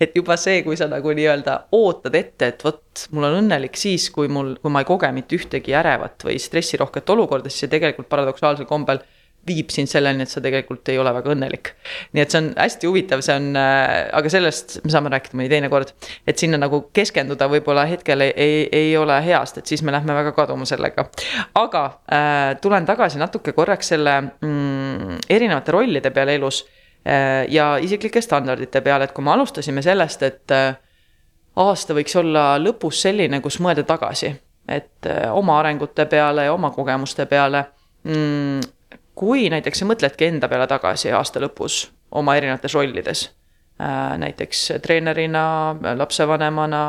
et 0.00 0.16
juba 0.16 0.36
see, 0.36 0.62
kui 0.66 0.76
sa 0.76 0.88
nagu 0.90 1.12
nii-öelda 1.14 1.58
ootad 1.72 2.14
ette, 2.18 2.46
et 2.50 2.64
vot, 2.64 3.04
mul 3.14 3.28
on 3.28 3.36
õnnelik 3.44 3.76
siis, 3.78 4.08
kui 4.10 4.28
mul, 4.28 4.56
kui 4.62 4.72
ma 4.74 4.82
ei 4.82 4.88
koge 4.88 5.10
mitte 5.14 5.36
ühtegi 5.38 5.74
ärevat 5.78 6.24
või 6.26 6.38
stressirohket 6.42 7.10
olukorda, 7.14 7.50
siis 7.50 7.66
see 7.66 7.74
tegelikult 7.76 8.08
paradoksaalsel 8.10 8.66
kombel 8.66 9.02
viib 9.48 9.72
sind 9.74 9.90
selleni, 9.90 10.24
et 10.24 10.32
sa 10.32 10.42
tegelikult 10.44 10.88
ei 10.92 10.98
ole 11.00 11.12
väga 11.16 11.32
õnnelik. 11.34 11.72
nii 12.12 12.22
et 12.22 12.34
see 12.34 12.42
on 12.42 12.48
hästi 12.56 12.90
huvitav, 12.90 13.22
see 13.24 13.36
on 13.38 13.50
äh,, 13.58 14.08
aga 14.18 14.32
sellest 14.32 14.78
me 14.84 14.92
saame 14.94 15.12
rääkida 15.14 15.38
mõni 15.40 15.50
teine 15.52 15.70
kord. 15.72 15.92
et 16.26 16.38
sinna 16.38 16.60
nagu 16.60 16.84
keskenduda 16.94 17.48
võib-olla 17.50 17.86
hetkel 17.90 18.26
ei, 18.26 18.32
ei, 18.36 18.58
ei 18.72 18.96
ole 18.96 19.18
hea, 19.24 19.40
sest 19.46 19.62
et 19.62 19.74
siis 19.74 19.84
me 19.86 19.94
lähme 19.94 20.14
väga 20.14 20.34
kaduma 20.36 20.68
sellega. 20.68 21.08
aga 21.58 21.84
äh, 22.12 22.56
tulen 22.62 22.86
tagasi 22.88 23.20
natuke 23.20 23.52
korraks 23.56 23.94
selle 23.94 24.20
mm, 24.20 25.24
erinevate 25.30 25.72
rollide 25.74 26.12
peale 26.14 26.36
elus 26.38 26.64
äh, 27.06 27.46
ja 27.48 27.76
isiklike 27.80 28.22
standardite 28.24 28.82
peale, 28.84 29.08
et 29.08 29.16
kui 29.16 29.24
me 29.24 29.32
alustasime 29.34 29.82
sellest, 29.82 30.22
et 30.28 30.54
äh, 30.54 30.76
aasta 31.58 31.96
võiks 31.96 32.14
olla 32.18 32.52
lõpus 32.60 33.02
selline, 33.06 33.40
kus 33.44 33.58
mõelda 33.62 33.84
tagasi, 33.88 34.32
et 34.68 35.08
äh, 35.08 35.28
oma 35.34 35.58
arengute 35.60 36.06
peale 36.10 36.48
ja 36.48 36.54
oma 36.54 36.70
kogemuste 36.74 37.26
peale 37.26 37.64
mm, 38.04 38.60
kui 39.18 39.48
näiteks 39.50 39.82
sa 39.82 39.88
mõtledki 39.88 40.28
enda 40.28 40.48
peale 40.50 40.68
tagasi 40.70 41.10
aasta 41.14 41.42
lõpus 41.42 41.88
oma 42.18 42.36
erinevates 42.38 42.74
rollides, 42.74 43.24
äh, 43.82 44.14
näiteks 44.22 44.60
treenerina, 44.82 45.42
lapsevanemana, 45.98 46.82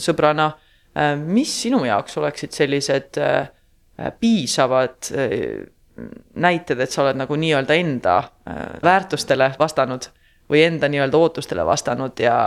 sõbrana, 0.00 0.50
äh, 0.96 1.12
mis 1.20 1.52
sinu 1.62 1.84
jaoks 1.84 2.16
oleksid 2.18 2.56
sellised 2.56 3.20
äh, 3.20 3.50
piisavad 4.20 5.12
näited, 6.34 6.80
et 6.82 6.90
sa 6.90 7.04
oled 7.04 7.20
nagu 7.20 7.36
nii-öelda 7.38 7.74
enda 7.78 8.14
väärtustele 8.82 9.52
vastanud 9.54 10.08
või 10.50 10.64
enda 10.66 10.88
nii-öelda 10.90 11.20
ootustele 11.20 11.62
vastanud 11.62 12.18
ja 12.18 12.38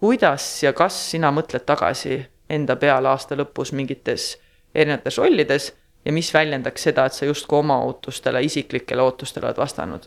kuidas 0.00 0.46
ja 0.62 0.72
kas 0.72 0.96
sina 1.10 1.28
mõtled 1.36 1.66
tagasi 1.68 2.22
enda 2.48 2.78
peale 2.80 3.10
aasta 3.12 3.36
lõpus 3.36 3.74
mingites 3.76 4.38
erinevates 4.72 5.20
rollides 5.20 5.68
ja 6.06 6.12
mis 6.14 6.30
väljendaks 6.34 6.86
seda, 6.88 7.06
et 7.06 7.16
sa 7.16 7.26
justkui 7.26 7.58
oma 7.58 7.80
ootustele, 7.86 8.42
isiklikele 8.46 9.02
ootustele 9.02 9.50
oled 9.50 9.58
vastanud? 9.60 10.06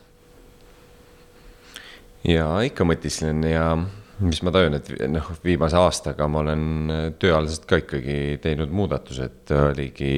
ja 2.27 2.47
ikka 2.67 2.83
mõtisklen 2.87 3.43
ja 3.47 3.65
mis 4.19 4.41
ma 4.43 4.51
tajun, 4.51 4.75
et 4.75 4.89
noh, 5.11 5.29
viimase 5.43 5.77
aastaga 5.79 6.27
ma 6.27 6.41
olen 6.41 6.65
tööalaselt 7.21 7.67
ka 7.69 7.79
ikkagi 7.79 8.39
teinud 8.43 8.73
muudatused, 8.75 9.53
oligi 9.55 10.15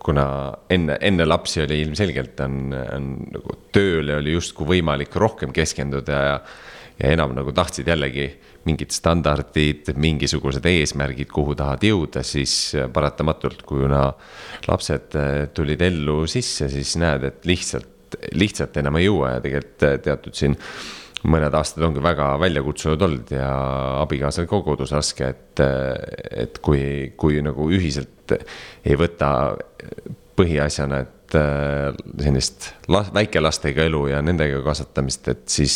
kuna 0.00 0.26
enne, 0.72 0.98
enne 1.00 1.24
lapsi 1.28 1.62
oli 1.64 1.80
ilmselgelt 1.84 2.40
on, 2.44 2.58
on 2.72 3.08
nagu 3.32 3.56
tööle 3.72 4.18
oli 4.20 4.36
justkui 4.36 4.68
võimalik 4.74 5.16
rohkem 5.20 5.52
keskenduda 5.56 6.20
ja 6.26 6.36
ja 7.00 7.14
enam 7.14 7.32
nagu 7.36 7.52
tahtsid 7.56 7.88
jällegi 7.88 8.26
mingid 8.68 8.92
standardid, 8.92 9.88
mingisugused 10.00 10.66
eesmärgid, 10.68 11.30
kuhu 11.32 11.54
tahad 11.58 11.84
jõuda, 11.84 12.22
siis 12.26 12.54
paratamatult, 12.92 13.64
kuna 13.68 14.08
lapsed 14.68 15.16
äh, 15.18 15.34
tulid 15.56 15.82
ellu 15.84 16.22
sisse, 16.30 16.68
siis 16.72 16.96
näed, 17.00 17.24
et 17.30 17.46
lihtsalt, 17.48 18.18
lihtsalt 18.36 18.76
enam 18.82 18.98
ei 19.00 19.06
jõua 19.06 19.36
ja 19.36 19.44
tegelikult 19.44 19.86
äh, 19.88 19.94
teatud 20.04 20.36
siin 20.36 20.56
mõned 21.30 21.54
aastad 21.56 21.84
ongi 21.84 22.02
väga 22.04 22.32
väljakutsunud 22.40 23.02
olnud 23.04 23.32
ja 23.34 23.48
abikaasal 24.00 24.48
ka 24.48 24.60
kodus 24.64 24.92
raske, 24.96 25.32
et, 25.32 25.62
äh, 25.64 25.94
et 26.44 26.60
kui, 26.64 26.82
kui 27.20 27.40
nagu 27.44 27.70
ühiselt 27.72 28.36
ei 28.84 28.96
võta 29.00 29.30
põhiasjana, 30.38 31.00
et 31.00 31.16
sellist 31.30 32.70
väikelastega 32.90 33.84
elu 33.86 34.00
ja 34.10 34.20
nendega 34.22 34.62
kasvatamist, 34.66 35.28
et 35.30 35.42
siis 35.50 35.74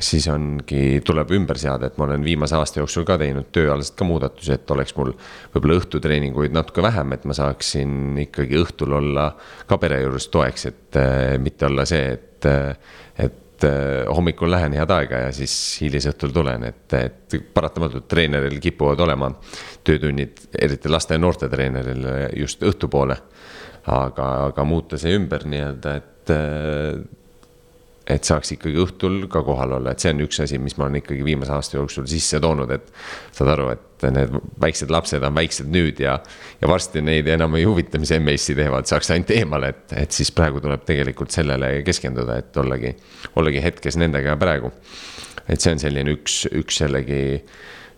siis 0.00 0.26
ongi, 0.32 1.00
tuleb 1.04 1.32
ümber 1.36 1.58
seada, 1.60 1.90
et 1.90 1.98
ma 2.00 2.06
olen 2.06 2.24
viimase 2.24 2.56
aasta 2.56 2.80
jooksul 2.80 3.04
ka 3.08 3.18
teinud 3.20 3.50
tööalaselt 3.52 3.98
ka 3.98 4.06
muudatusi, 4.08 4.54
et 4.56 4.72
oleks 4.72 4.96
mul 4.96 5.12
võib-olla 5.52 5.76
õhtutreeninguid 5.80 6.56
natuke 6.56 6.84
vähem, 6.84 7.12
et 7.16 7.26
ma 7.28 7.36
saaksin 7.36 8.16
ikkagi 8.24 8.58
õhtul 8.62 8.96
olla 9.00 9.30
ka 9.68 9.78
pere 9.82 10.00
juures 10.04 10.30
toeks, 10.32 10.66
et 10.70 11.00
äh, 11.00 11.36
mitte 11.42 11.68
olla 11.68 11.84
see, 11.88 12.16
et, 12.16 12.50
et 13.26 13.68
äh, 13.68 14.08
hommikul 14.08 14.50
lähen 14.52 14.76
head 14.78 14.96
aega 14.96 15.26
ja 15.26 15.36
siis 15.36 15.54
hilisõhtul 15.84 16.32
tulen, 16.34 16.64
et, 16.72 16.96
et 16.96 17.38
paratamatult 17.54 18.08
treeneril 18.08 18.56
kipuvad 18.62 19.04
olema 19.04 19.30
töötunnid, 19.84 20.46
eriti 20.58 20.92
laste 20.92 21.16
ja 21.16 21.22
noorte 21.22 21.52
treeneril 21.52 22.08
just 22.40 22.64
õhtupoole. 22.64 23.20
aga, 23.90 24.24
aga 24.50 24.64
muuta 24.64 24.98
see 25.00 25.14
ümber 25.16 25.46
nii-öelda, 25.48 25.94
et 25.96 27.18
et 28.10 28.26
saaks 28.26 28.54
ikkagi 28.56 28.78
õhtul 28.82 29.22
ka 29.30 29.42
kohal 29.46 29.76
olla, 29.78 29.92
et 29.92 30.02
see 30.02 30.12
on 30.14 30.24
üks 30.24 30.40
asi, 30.42 30.58
mis 30.62 30.76
ma 30.78 30.86
olen 30.86 31.00
ikkagi 31.00 31.24
viimase 31.24 31.52
aasta 31.54 31.78
jooksul 31.78 32.08
sisse 32.10 32.40
toonud, 32.42 32.70
et. 32.74 32.90
saad 33.36 33.52
aru, 33.54 33.68
et 33.74 34.06
need 34.10 34.34
väiksed 34.62 34.92
lapsed 34.92 35.24
on 35.26 35.36
väiksed 35.36 35.70
nüüd 35.70 36.00
ja, 36.02 36.16
ja 36.60 36.70
varsti 36.70 37.02
neid 37.04 37.28
enam 37.30 37.54
ei 37.58 37.66
huvita, 37.68 38.00
mis 38.00 38.12
MES-i 38.12 38.56
teevad, 38.58 38.88
saaks 38.90 39.12
ainult 39.14 39.32
eemale, 39.36 39.72
et, 39.74 39.96
et 40.04 40.16
siis 40.16 40.32
praegu 40.34 40.62
tuleb 40.64 40.84
tegelikult 40.88 41.34
sellele 41.34 41.72
keskenduda, 41.86 42.38
et 42.42 42.60
ollagi, 42.60 42.94
ollagi 43.40 43.64
hetkes 43.64 44.00
nendega 44.00 44.36
praegu. 44.40 44.72
et 45.46 45.60
see 45.60 45.74
on 45.74 45.82
selline 45.82 46.14
üks, 46.14 46.44
üks 46.56 46.80
jällegi 46.82 47.24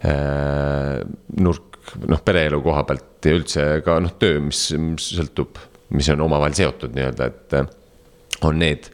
äh, 0.08 1.02
nurk, 1.40 1.84
noh, 2.08 2.22
pereelu 2.24 2.62
koha 2.64 2.86
pealt 2.88 3.28
ja 3.28 3.36
üldse 3.38 3.68
ka 3.84 4.00
noh, 4.02 4.16
töö, 4.18 4.40
mis 4.42 4.66
sõltub, 5.02 5.60
mis 5.92 6.08
on 6.12 6.24
omavahel 6.24 6.56
seotud 6.56 6.94
nii-öelda, 6.96 7.30
et 7.30 7.80
on 8.42 8.58
need, 8.58 8.88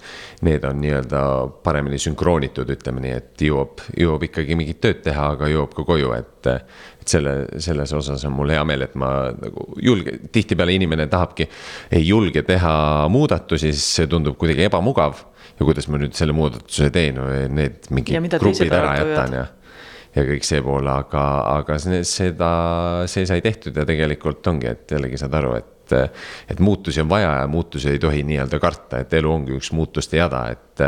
need 0.45 0.65
on 0.65 0.81
nii-öelda 0.83 1.23
paremini 1.65 1.99
sünkroonitud, 2.03 2.69
ütleme 2.75 3.03
nii, 3.05 3.15
et 3.17 3.45
jõuab, 3.49 3.83
jõuab 3.97 4.27
ikkagi 4.29 4.57
mingit 4.59 4.81
tööd 4.83 5.01
teha, 5.07 5.33
aga 5.37 5.49
jõuab 5.53 5.75
ka 5.77 5.87
koju, 5.89 6.13
et. 6.19 6.53
et 6.53 7.09
selle, 7.09 7.33
selles 7.57 7.93
osas 7.97 8.21
on 8.29 8.35
mul 8.37 8.51
hea 8.53 8.61
meel, 8.69 8.83
et 8.85 8.97
ma 9.01 9.31
nagu 9.33 9.63
julge, 9.81 10.13
tihtipeale 10.29 10.75
inimene 10.77 11.07
tahabki, 11.09 11.47
ei 11.97 12.03
julge 12.05 12.43
teha 12.45 12.73
muudatusi, 13.09 13.71
siis 13.73 13.87
see 13.97 14.11
tundub 14.13 14.37
kuidagi 14.37 14.67
ebamugav. 14.67 15.23
ja 15.59 15.65
kuidas 15.65 15.89
ma 15.89 15.99
nüüd 15.99 16.13
selle 16.15 16.37
muudatuse 16.37 16.91
teen, 16.93 17.17
need 17.49 17.89
mingid 17.91 18.37
grupid 18.39 18.75
ära 18.77 18.93
jätan 19.01 19.39
ja 19.39 19.47
ja 20.17 20.25
kõik 20.27 20.47
see 20.47 20.61
pool, 20.65 20.87
aga, 20.91 21.25
aga 21.59 21.79
seda, 21.81 22.53
see 23.11 23.27
sai 23.29 23.41
tehtud 23.45 23.77
ja 23.77 23.85
tegelikult 23.89 24.47
ongi, 24.51 24.71
et 24.73 24.95
jällegi 24.97 25.21
saad 25.21 25.37
aru, 25.41 25.57
et 25.59 25.73
et, 25.97 26.21
et 26.51 26.61
muutusi 26.61 27.03
on 27.03 27.09
vaja 27.11 27.33
ja 27.41 27.47
muutusi 27.51 27.91
ei 27.91 27.99
tohi 28.03 28.23
nii-öelda 28.29 28.61
karta, 28.63 29.03
et 29.03 29.13
elu 29.19 29.33
ongi 29.33 29.57
üks 29.59 29.73
muutuste 29.77 30.21
jada, 30.21 30.47
et. 30.53 30.87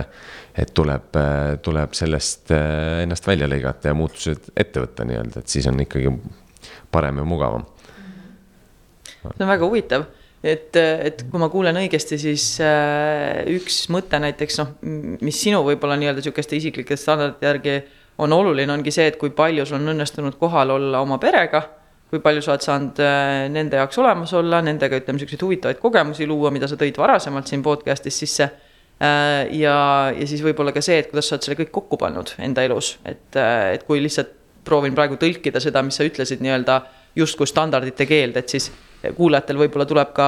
et 0.60 0.70
tuleb, 0.74 1.14
tuleb 1.62 1.92
sellest 1.96 2.50
eh, 2.52 3.02
ennast 3.04 3.26
välja 3.26 3.46
lõigata 3.48 3.92
ja 3.92 3.96
muutused 3.96 4.50
ette 4.58 4.82
võtta 4.82 5.06
nii-öelda, 5.06 5.40
et 5.40 5.48
siis 5.48 5.66
on 5.70 5.78
ikkagi 5.80 6.10
parem 6.90 7.20
ja 7.22 7.24
mugavam. 7.24 7.64
see 9.22 9.44
on 9.44 9.48
väga 9.48 9.68
huvitav 9.68 10.04
et, 10.42 10.76
et 10.76 11.24
kui 11.30 11.40
ma 11.40 11.48
kuulen 11.52 11.78
õigesti, 11.80 12.18
siis 12.20 12.44
äh, 12.64 13.42
üks 13.54 13.84
mõte 13.92 14.20
näiteks 14.22 14.60
noh, 14.60 14.74
mis 15.20 15.40
sinu 15.40 15.62
võib-olla 15.66 15.98
nii-öelda 16.00 16.24
sihukeste 16.24 16.56
isiklike 16.56 16.96
standardite 16.98 17.46
järgi 17.46 17.76
on 18.20 18.32
oluline, 18.36 18.72
ongi 18.72 18.92
see, 18.94 19.08
et 19.10 19.18
kui 19.20 19.32
palju 19.36 19.66
sul 19.68 19.80
on 19.80 19.94
õnnestunud 19.94 20.36
kohal 20.40 20.74
olla 20.76 21.04
oma 21.04 21.20
perega 21.20 21.62
kui 22.10 22.18
palju 22.22 22.42
sa 22.42 22.54
oled 22.54 22.64
saanud 22.64 23.00
äh, 23.04 23.44
nende 23.54 23.78
jaoks 23.78 24.00
olemas 24.02 24.32
olla, 24.34 24.58
nendega 24.66 24.98
ütleme, 24.98 25.20
siukseid 25.22 25.44
huvitavaid 25.46 25.78
kogemusi 25.82 26.26
luua, 26.26 26.50
mida 26.54 26.68
sa 26.70 26.78
tõid 26.78 26.98
varasemalt 26.98 27.50
siin 27.50 27.62
podcast'is 27.62 28.18
sisse. 28.24 28.48
Äh, 29.00 29.46
ja, 29.56 29.76
ja 30.12 30.26
siis 30.28 30.42
võib-olla 30.44 30.74
ka 30.76 30.82
see, 30.84 30.98
et 31.00 31.10
kuidas 31.12 31.30
sa 31.30 31.36
oled 31.36 31.46
selle 31.46 31.58
kõik 31.62 31.70
kokku 31.78 32.00
pannud 32.00 32.34
enda 32.42 32.66
elus, 32.66 32.96
et, 33.06 33.28
äh, 33.38 33.76
et 33.76 33.86
kui 33.86 34.02
lihtsalt 34.02 34.34
proovin 34.66 34.94
praegu 34.96 35.16
tõlkida 35.20 35.62
seda, 35.62 35.84
mis 35.86 35.96
sa 35.96 36.04
ütlesid 36.04 36.42
nii-öelda 36.44 36.82
justkui 37.16 37.48
standardite 37.48 38.04
keeld, 38.06 38.36
et 38.36 38.52
siis 38.52 38.68
kuulajatel 39.16 39.56
võib-olla 39.56 39.86
tuleb 39.88 40.10
ka 40.14 40.26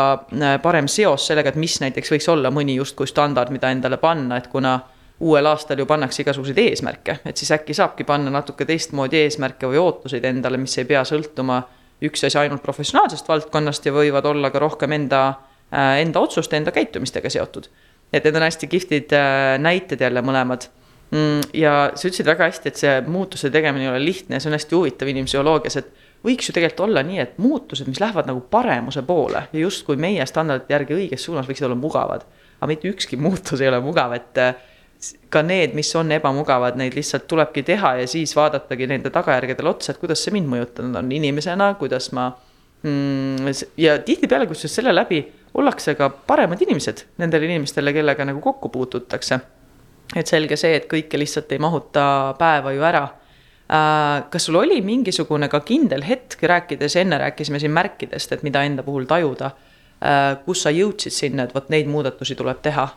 parem 0.64 0.89
seos 0.89 1.26
sellega, 1.28 1.53
et 1.53 1.59
mis 1.61 1.74
näiteks 1.83 2.14
võiks 2.14 2.28
olla 2.33 2.51
mõni 2.51 2.78
justkui 2.78 3.11
standard, 3.11 3.53
mida 3.53 3.68
endale 3.70 3.99
panna, 4.01 4.39
et 4.41 4.49
kuna 4.51 4.78
uuel 5.21 5.47
aastal 5.47 5.79
ju 5.79 5.87
pannakse 5.87 6.23
igasuguseid 6.23 6.59
eesmärke, 6.59 7.19
et 7.25 7.37
siis 7.37 7.53
äkki 7.55 7.75
saabki 7.75 8.05
panna 8.05 8.31
natuke 8.31 8.65
teistmoodi 8.65 9.21
eesmärke 9.23 9.71
või 9.71 9.79
ootuseid 9.83 10.25
endale, 10.25 10.59
mis 10.59 10.75
ei 10.79 10.89
pea 10.89 11.05
sõltuma 11.09 11.63
üks 12.03 12.27
asi 12.27 12.39
ainult 12.41 12.63
professionaalsest 12.65 13.29
valdkonnast 13.29 13.87
ja 13.87 13.95
võivad 13.95 14.27
olla 14.27 14.51
ka 14.51 14.63
rohkem 14.63 14.93
enda, 14.99 15.23
äh, 15.71 16.01
enda 16.03 16.21
otsuste, 16.21 16.57
enda 16.57 16.75
käitumistega 16.75 17.31
seotud. 17.31 17.69
et 18.13 18.25
need 18.25 18.37
on 18.37 18.43
hästi 18.45 18.67
kihvtid 18.69 19.13
äh, 19.17 19.59
näited 19.59 20.01
jälle 20.01 20.21
mõlemad. 20.21 20.67
Mm, 21.13 21.41
ja 21.57 21.93
sa 21.95 22.09
ütlesid 22.09 22.27
väga 22.29 22.45
hästi, 22.51 22.69
et 22.69 22.81
see 22.81 22.93
muutuse 23.07 23.51
tegemine 23.51 23.87
ei 23.87 23.89
ole 23.89 24.03
lihtne 24.05 24.37
ja 24.37 24.41
see 24.41 24.51
on 24.51 24.57
hästi 24.57 24.77
huvitav 24.77 25.09
inimpsühholoogias, 25.09 25.77
et 25.81 25.89
võiks 26.25 26.49
ju 26.49 26.55
tegelikult 26.57 26.87
olla 26.89 27.03
nii, 27.07 27.19
et 27.23 27.39
muutused, 27.41 27.89
mis 27.89 28.01
lähevad 28.01 28.29
nagu 28.29 28.43
paremuse 28.53 29.03
poole 29.09 29.47
ja 29.53 29.63
justkui 29.65 29.97
meie 29.97 30.27
standardite 30.29 30.77
järgi 30.77 30.97
õiges 30.97 31.25
suunas 31.25 31.49
võiksid 31.49 31.69
olla 31.69 31.79
mugavad. 31.79 32.27
aga 32.61 32.69
mitte 32.69 32.89
ükski 32.89 33.17
muutus 33.17 33.61
ei 33.61 33.69
ole 33.69 33.81
mugav, 33.81 34.13
et 34.13 34.39
äh, 34.39 34.55
ka 35.33 35.43
need, 35.43 35.75
mis 35.75 35.91
on 35.99 36.13
ebamugavad, 36.15 36.77
neid 36.79 36.95
lihtsalt 36.97 37.27
tulebki 37.31 37.65
teha 37.67 37.97
ja 38.03 38.09
siis 38.11 38.35
vaadatagi 38.39 38.87
nende 38.91 39.11
tagajärgedele 39.15 39.73
otsa, 39.73 39.93
et 39.93 40.01
kuidas 40.03 40.23
see 40.23 40.35
mind 40.35 40.51
mõjutanud 40.51 40.99
on 41.01 41.09
inimesena, 41.13 41.73
kuidas 41.81 42.11
ma 42.17 42.29
mm,. 42.83 43.49
ja 43.81 43.97
tihtipeale, 44.05 44.47
kusjuures 44.51 44.79
selle 44.79 44.95
läbi 44.95 45.25
ollakse 45.59 45.97
ka 45.99 46.09
paremad 46.29 46.63
inimesed 46.63 47.07
nendele 47.23 47.51
inimestele, 47.51 47.95
kellega 47.97 48.29
nagu 48.29 48.41
kokku 48.45 48.71
puututakse. 48.73 49.41
et 50.17 50.29
selge 50.29 50.57
see, 50.61 50.77
et 50.77 50.87
kõike 50.91 51.19
lihtsalt 51.19 51.53
ei 51.53 51.59
mahuta 51.63 52.05
päeva 52.39 52.73
ju 52.77 52.87
ära 52.87 53.03
äh, 53.03 54.25
kas 54.31 54.47
sul 54.47 54.61
oli 54.61 54.81
mingisugune 54.87 55.49
ka 55.49 55.61
kindel 55.67 56.05
hetk, 56.07 56.43
rääkides, 56.43 56.97
enne 57.01 57.19
rääkisime 57.19 57.59
siin 57.59 57.75
märkidest, 57.75 58.33
et 58.33 58.43
mida 58.47 58.63
enda 58.63 58.87
puhul 58.87 59.09
tajuda, 59.11 59.51
äh, 59.99 60.37
kus 60.45 60.63
sa 60.63 60.71
jõudsid 60.71 61.17
sinna, 61.17 61.49
et 61.49 61.55
vot 61.55 61.73
neid 61.75 61.91
muudatusi 61.91 62.39
tuleb 62.39 62.63
teha? 62.63 62.91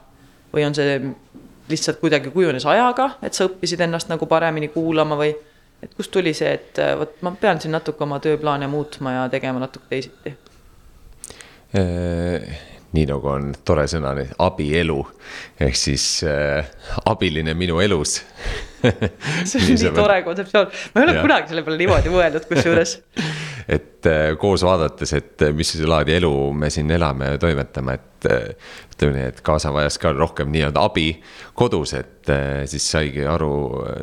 või 0.56 0.64
on 0.64 0.76
see 0.76 1.00
lihtsalt 1.70 2.00
kuidagi 2.02 2.32
kujunes 2.34 2.66
ajaga, 2.70 3.10
et 3.26 3.34
sa 3.34 3.48
õppisid 3.50 3.82
ennast 3.86 4.12
nagu 4.12 4.28
paremini 4.30 4.70
kuulama 4.74 5.18
või 5.20 5.34
et 5.84 5.94
kust 5.98 6.12
tuli 6.14 6.34
see, 6.34 6.54
et 6.58 6.80
äh, 6.82 6.94
vot 7.00 7.18
ma 7.26 7.34
pean 7.40 7.62
siin 7.62 7.76
natuke 7.76 8.04
oma 8.06 8.20
tööplaane 8.24 8.70
muutma 8.72 9.18
ja 9.20 9.26
tegema 9.34 9.62
natuke 9.64 9.90
teisiti? 9.90 10.36
Äh, 12.96 13.02
nii 13.02 13.10
nagu 13.10 13.28
on 13.28 13.52
tore 13.68 13.86
sõna, 13.92 14.14
abielu. 14.40 15.00
Ehk 15.60 15.76
siis 15.76 16.24
äh, 16.24 16.66
abiline 17.06 17.54
minu 17.54 17.82
elus. 17.84 18.22
See 19.46 19.60
on 19.60 19.66
nii, 19.68 19.80
nii 19.82 19.92
tore 19.96 20.22
kontseptsioon, 20.24 20.70
ma 20.94 21.02
ei 21.02 21.08
ole 21.08 21.16
ja. 21.18 21.24
kunagi 21.26 21.52
selle 21.52 21.64
peale 21.66 21.80
niimoodi 21.82 22.14
mõelnud, 22.14 22.48
kusjuures. 22.48 23.00
Et 23.76 24.06
äh, 24.06 24.36
koos 24.38 24.62
vaadates, 24.62 25.10
et 25.18 25.42
äh, 25.42 25.50
mis 25.58 25.72
laadi 25.90 26.14
elu 26.20 26.30
me 26.54 26.68
siin 26.70 26.92
elame 26.94 27.32
ja 27.32 27.40
toimetame, 27.42 27.96
et 27.98 28.28
äh, 28.30 28.76
ütleme 28.94 29.16
nii, 29.16 29.32
et 29.32 29.40
kaasa 29.48 29.72
vajas 29.74 29.98
ka 29.98 30.12
rohkem 30.14 30.52
nii-öelda 30.54 30.84
abi 30.86 31.08
kodus, 31.58 31.96
et 31.98 32.30
siis 32.70 32.86
saigi 32.94 33.26
aru, 33.26 33.50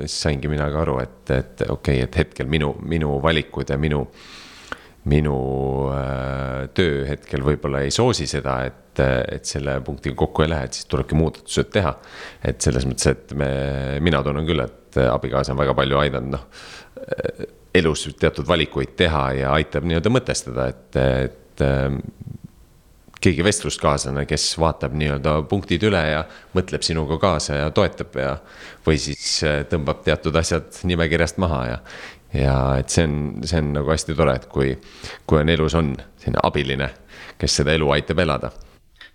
siis 0.03 0.17
saingi 0.27 0.51
mina 0.51 0.67
ka 0.75 0.83
aru, 0.83 0.99
et, 1.05 1.23
et 1.31 1.63
okei 1.69 2.03
okay,, 2.03 2.09
et 2.09 2.19
hetkel 2.25 2.51
minu, 2.51 2.73
minu 2.83 3.21
valikud 3.23 3.71
ja 3.71 3.79
minu 3.79 4.03
minu 5.11 5.37
äh, 5.91 6.69
töö 6.77 7.07
hetkel 7.09 7.43
võib-olla 7.47 7.83
ei 7.83 7.91
soosi 7.95 8.29
seda, 8.31 8.61
et, 8.69 9.01
et 9.03 9.49
selle 9.49 9.79
punktiga 9.83 10.15
kokku 10.19 10.45
ei 10.45 10.53
lähe, 10.53 10.69
et 10.69 10.79
siis 10.79 10.87
tulebki 10.91 11.19
muudatused 11.19 11.73
teha. 11.75 11.97
et 12.45 12.61
selles 12.63 12.87
mõttes, 12.87 13.11
et 13.11 13.35
me, 13.39 13.51
mina 14.05 14.23
tunnen 14.23 14.47
küll, 14.47 14.63
et 14.63 15.01
abikaasa 15.03 15.57
on 15.57 15.63
väga 15.63 15.75
palju 15.75 15.99
aidanud, 16.05 16.37
noh 16.37 16.47
elus 17.75 18.09
teatud 18.21 18.49
valikuid 18.49 18.97
teha 18.97 19.25
ja 19.39 19.53
aitab 19.57 19.87
nii-öelda 19.89 20.13
mõtestada, 20.13 20.69
et, 20.73 20.99
et 21.01 21.65
ähm, 21.65 22.01
keegi 23.23 23.45
vestluskaaslane, 23.47 24.25
kes 24.29 24.49
vaatab 24.61 24.97
nii-öelda 24.99 25.37
punktid 25.51 25.85
üle 25.87 26.01
ja 26.11 26.25
mõtleb 26.57 26.85
sinuga 26.85 27.19
kaasa 27.23 27.61
ja 27.61 27.71
toetab 27.75 28.19
ja. 28.21 28.35
või 28.87 28.99
siis 29.01 29.39
äh, 29.47 29.63
tõmbab 29.71 30.03
teatud 30.07 30.37
asjad 30.39 30.83
nimekirjast 30.89 31.41
maha 31.43 31.63
ja, 31.71 31.79
ja 32.35 32.57
et 32.81 32.93
see 32.93 33.07
on, 33.09 33.17
see 33.45 33.61
on 33.61 33.73
nagu 33.77 33.93
hästi 33.93 34.17
tore, 34.19 34.37
et 34.41 34.49
kui, 34.53 34.75
kui 35.27 35.41
on 35.41 35.49
elus 35.53 35.77
on 35.79 35.95
selline 36.17 36.43
abiline, 36.43 36.91
kes 37.39 37.61
seda 37.61 37.75
elu 37.77 37.91
aitab 37.97 38.23
elada 38.25 38.53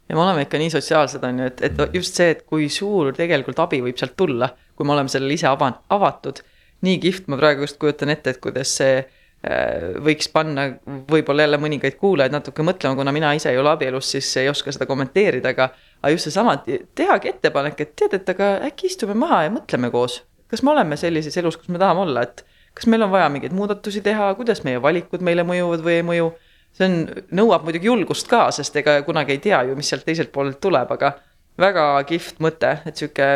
ja 0.10 0.16
me 0.16 0.24
oleme 0.24 0.46
ikka 0.46 0.60
nii 0.62 0.72
sotsiaalsed, 0.72 1.24
on 1.24 1.42
ju, 1.42 1.50
et, 1.52 1.64
et 1.68 1.96
just 1.96 2.16
see, 2.20 2.30
et 2.36 2.46
kui 2.48 2.70
suur 2.72 3.12
tegelikult 3.16 3.60
abi 3.60 3.82
võib 3.84 3.98
sealt 4.00 4.16
tulla, 4.20 4.50
kui 4.76 4.88
me 4.88 4.96
oleme 4.96 5.12
sellele 5.12 5.36
ise 5.36 5.50
ava-, 5.50 5.74
avatud 5.94 6.44
nii 6.86 7.00
kihvt, 7.04 7.30
ma 7.32 7.40
praegu 7.40 7.66
just 7.66 7.80
kujutan 7.82 8.14
ette, 8.14 8.36
et 8.36 8.42
kuidas 8.42 8.72
see 8.80 9.00
äh, 9.02 9.94
võiks 10.04 10.30
panna 10.34 10.68
võib-olla 11.10 11.48
jälle 11.48 11.60
mõningaid 11.62 11.98
kuulajaid 12.00 12.36
natuke 12.36 12.66
mõtlema, 12.66 12.98
kuna 13.00 13.14
mina 13.16 13.34
ise 13.38 13.52
ei 13.52 13.60
ole 13.60 13.74
abielus, 13.74 14.12
siis 14.16 14.30
ei 14.42 14.50
oska 14.52 14.74
seda 14.76 14.88
kommenteerida, 14.90 15.56
aga. 15.56 15.72
aga 16.02 16.14
just 16.14 16.30
seesama, 16.30 16.60
tehagi 16.96 17.34
ettepanek, 17.34 17.82
et 17.82 17.96
tead, 17.98 18.14
et 18.20 18.30
aga 18.36 18.54
äkki 18.70 18.92
istume 18.92 19.18
maha 19.18 19.48
ja 19.48 19.56
mõtleme 19.58 19.92
koos. 19.92 20.22
kas 20.48 20.64
me 20.64 20.72
oleme 20.72 20.96
sellises 20.96 21.36
elus, 21.38 21.58
kus 21.58 21.74
me 21.74 21.82
tahame 21.82 22.06
olla, 22.06 22.24
et 22.24 22.46
kas 22.78 22.88
meil 22.90 23.06
on 23.06 23.14
vaja 23.14 23.30
mingeid 23.34 23.56
muudatusi 23.58 24.04
teha, 24.06 24.30
kuidas 24.38 24.62
meie 24.68 24.82
valikud 24.82 25.24
meile 25.26 25.46
mõjuvad 25.48 25.84
või 25.86 25.98
ei 26.00 26.06
mõju. 26.06 26.32
see 26.78 26.86
on, 26.86 26.98
nõuab 27.34 27.64
muidugi 27.66 27.90
julgust 27.90 28.28
ka, 28.30 28.52
sest 28.54 28.76
ega 28.78 29.00
kunagi 29.06 29.34
ei 29.34 29.42
tea 29.42 29.64
ju, 29.66 29.76
mis 29.76 29.90
sealt 29.90 30.06
teiselt 30.06 30.30
poolelt 30.32 30.60
tuleb, 30.62 30.92
aga 30.94 31.16
väga 31.58 31.86
kihvt 32.06 32.42
mõte, 32.44 32.76
et 32.86 33.00
sihuke 33.00 33.30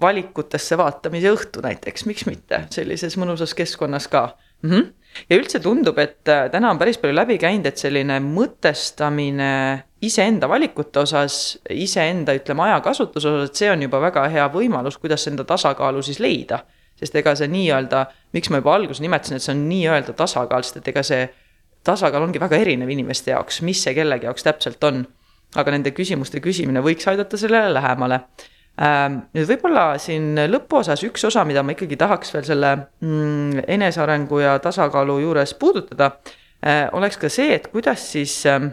valikutesse 0.00 0.78
vaatamise 0.80 1.32
õhtu 1.34 1.62
näiteks, 1.64 2.06
miks 2.08 2.24
mitte, 2.28 2.64
sellises 2.72 3.16
mõnusas 3.20 3.52
keskkonnas 3.56 4.08
ka 4.08 4.22
mm. 4.62 4.70
-hmm. 4.70 4.86
ja 5.30 5.36
üldse 5.36 5.60
tundub, 5.60 5.98
et 5.98 6.28
äh, 6.28 6.48
täna 6.50 6.70
on 6.70 6.78
päris 6.78 6.98
palju 6.98 7.14
läbi 7.14 7.38
käinud, 7.38 7.66
et 7.66 7.78
selline 7.78 8.20
mõtestamine 8.24 9.52
iseenda 10.00 10.48
valikute 10.48 11.00
osas, 11.00 11.58
iseenda, 11.70 12.34
ütleme, 12.34 12.62
ajakasutuse 12.62 13.28
osas, 13.28 13.50
et 13.50 13.56
see 13.56 13.70
on 13.70 13.82
juba 13.82 14.00
väga 14.00 14.28
hea 14.28 14.46
võimalus, 14.48 14.98
kuidas 14.98 15.26
enda 15.28 15.44
tasakaalu 15.44 16.02
siis 16.02 16.20
leida. 16.20 16.64
Sest 17.00 17.16
ega 17.16 17.34
see 17.38 17.48
nii-öelda, 17.50 18.04
miks 18.36 18.52
ma 18.52 18.60
juba 18.60 18.76
alguses 18.76 19.00
nimetasin, 19.00 19.40
et 19.40 19.46
see 19.46 19.54
on 19.56 19.64
nii-öelda 19.70 20.14
tasakaal, 20.18 20.66
sest 20.66 20.82
et 20.82 20.92
ega 20.92 21.04
see 21.06 21.24
tasakaal 21.84 22.28
ongi 22.28 22.40
väga 22.42 22.60
erinev 22.60 22.92
inimeste 22.92 23.32
jaoks, 23.32 23.62
mis 23.66 23.82
see 23.82 23.96
kellegi 23.96 24.28
jaoks 24.28 24.46
täpselt 24.46 24.84
on. 24.84 25.06
aga 25.58 25.72
nende 25.74 25.90
küsimuste 25.90 26.38
küsimine 26.38 26.78
võiks 26.78 27.08
aidata 27.10 27.38
sellele 27.40 27.72
lähemale 27.74 28.20
Ähm, 28.80 29.18
nüüd 29.36 29.44
võib-olla 29.50 29.98
siin 30.00 30.38
lõpuosas 30.48 31.02
üks 31.04 31.26
osa, 31.28 31.42
mida 31.44 31.60
ma 31.60 31.74
ikkagi 31.74 31.98
tahaks 32.00 32.30
veel 32.32 32.46
selle 32.48 32.70
mm, 33.02 33.66
enesearengu 33.68 34.38
ja 34.40 34.54
tasakaalu 34.62 35.18
juures 35.20 35.52
puudutada, 35.60 36.14
äh, 36.64 36.86
oleks 36.96 37.18
ka 37.20 37.28
see, 37.28 37.50
et 37.58 37.66
kuidas 37.74 38.06
siis 38.14 38.38
ähm, 38.48 38.70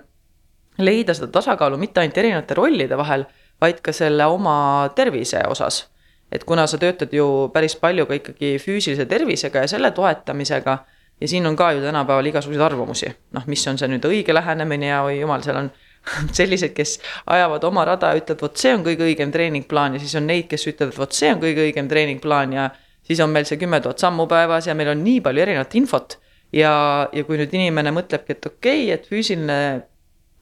leida 0.79 1.15
seda 1.17 1.27
tasakaalu 1.35 1.79
mitte 1.81 1.99
ainult 1.99 2.21
erinevate 2.23 2.55
rollide 2.55 2.99
vahel, 2.99 3.25
vaid 3.59 3.81
ka 3.83 3.91
selle 3.91 4.29
oma 4.31 4.55
tervise 4.95 5.41
osas. 5.51 5.83
Et 6.31 6.43
kuna 6.43 6.67
sa 6.67 6.77
töötad 6.77 7.13
ju 7.13 7.49
päris 7.53 7.75
palju 7.75 8.05
ka 8.05 8.19
ikkagi 8.19 8.57
füüsilise 8.59 9.05
tervisega 9.07 9.63
ja 9.63 9.67
selle 9.71 9.91
toetamisega 9.91 10.77
ja 11.21 11.27
siin 11.27 11.47
on 11.47 11.55
ka 11.55 11.71
ju 11.71 11.81
tänapäeval 11.81 12.25
igasuguseid 12.25 12.61
arvamusi, 12.61 13.11
noh, 13.33 13.45
mis 13.47 13.67
on 13.67 13.77
see 13.77 13.89
nüüd 13.89 14.05
õige 14.05 14.35
lähenemine 14.35 14.91
ja 14.91 15.03
oi 15.07 15.19
jumal, 15.21 15.41
seal 15.45 15.61
on 15.63 15.71
sellised, 16.39 16.73
kes 16.77 16.97
ajavad 17.25 17.63
oma 17.67 17.85
rada 17.87 18.11
ja 18.11 18.21
ütlevad, 18.21 18.43
vot 18.45 18.61
see 18.61 18.73
on 18.75 18.85
kõige 18.85 19.05
õigem 19.07 19.33
treeningplaan. 19.33 19.97
Ja 19.97 20.03
siis 20.03 20.15
on 20.19 20.27
neid, 20.29 20.47
kes 20.51 20.67
ütlevad, 20.71 20.95
vot 20.97 21.15
see 21.15 21.33
on 21.33 21.41
kõige 21.41 21.65
õigem 21.65 21.89
treeningplaan. 21.91 22.55
Ja 22.55 22.69
siis 23.07 23.19
on 23.23 23.33
meil 23.33 23.47
see 23.49 23.59
kümme 23.59 23.81
tuhat 23.83 24.01
sammu 24.03 24.27
päevas 24.29 24.69
ja 24.69 24.75
meil 24.77 24.93
on 24.93 25.03
nii 25.03 25.21
palju 25.25 25.45
erinevat 25.45 25.75
infot. 25.79 26.19
ja, 26.53 26.71
ja 27.11 27.23
kui 27.27 27.35
nüüd 27.35 27.51
inimene 27.51 27.91
mõtlebki, 27.91 28.37
et 28.37 28.45
okei 28.47 28.85
okay,, 28.85 28.91
et 28.95 29.07
füüsiline 29.09 29.81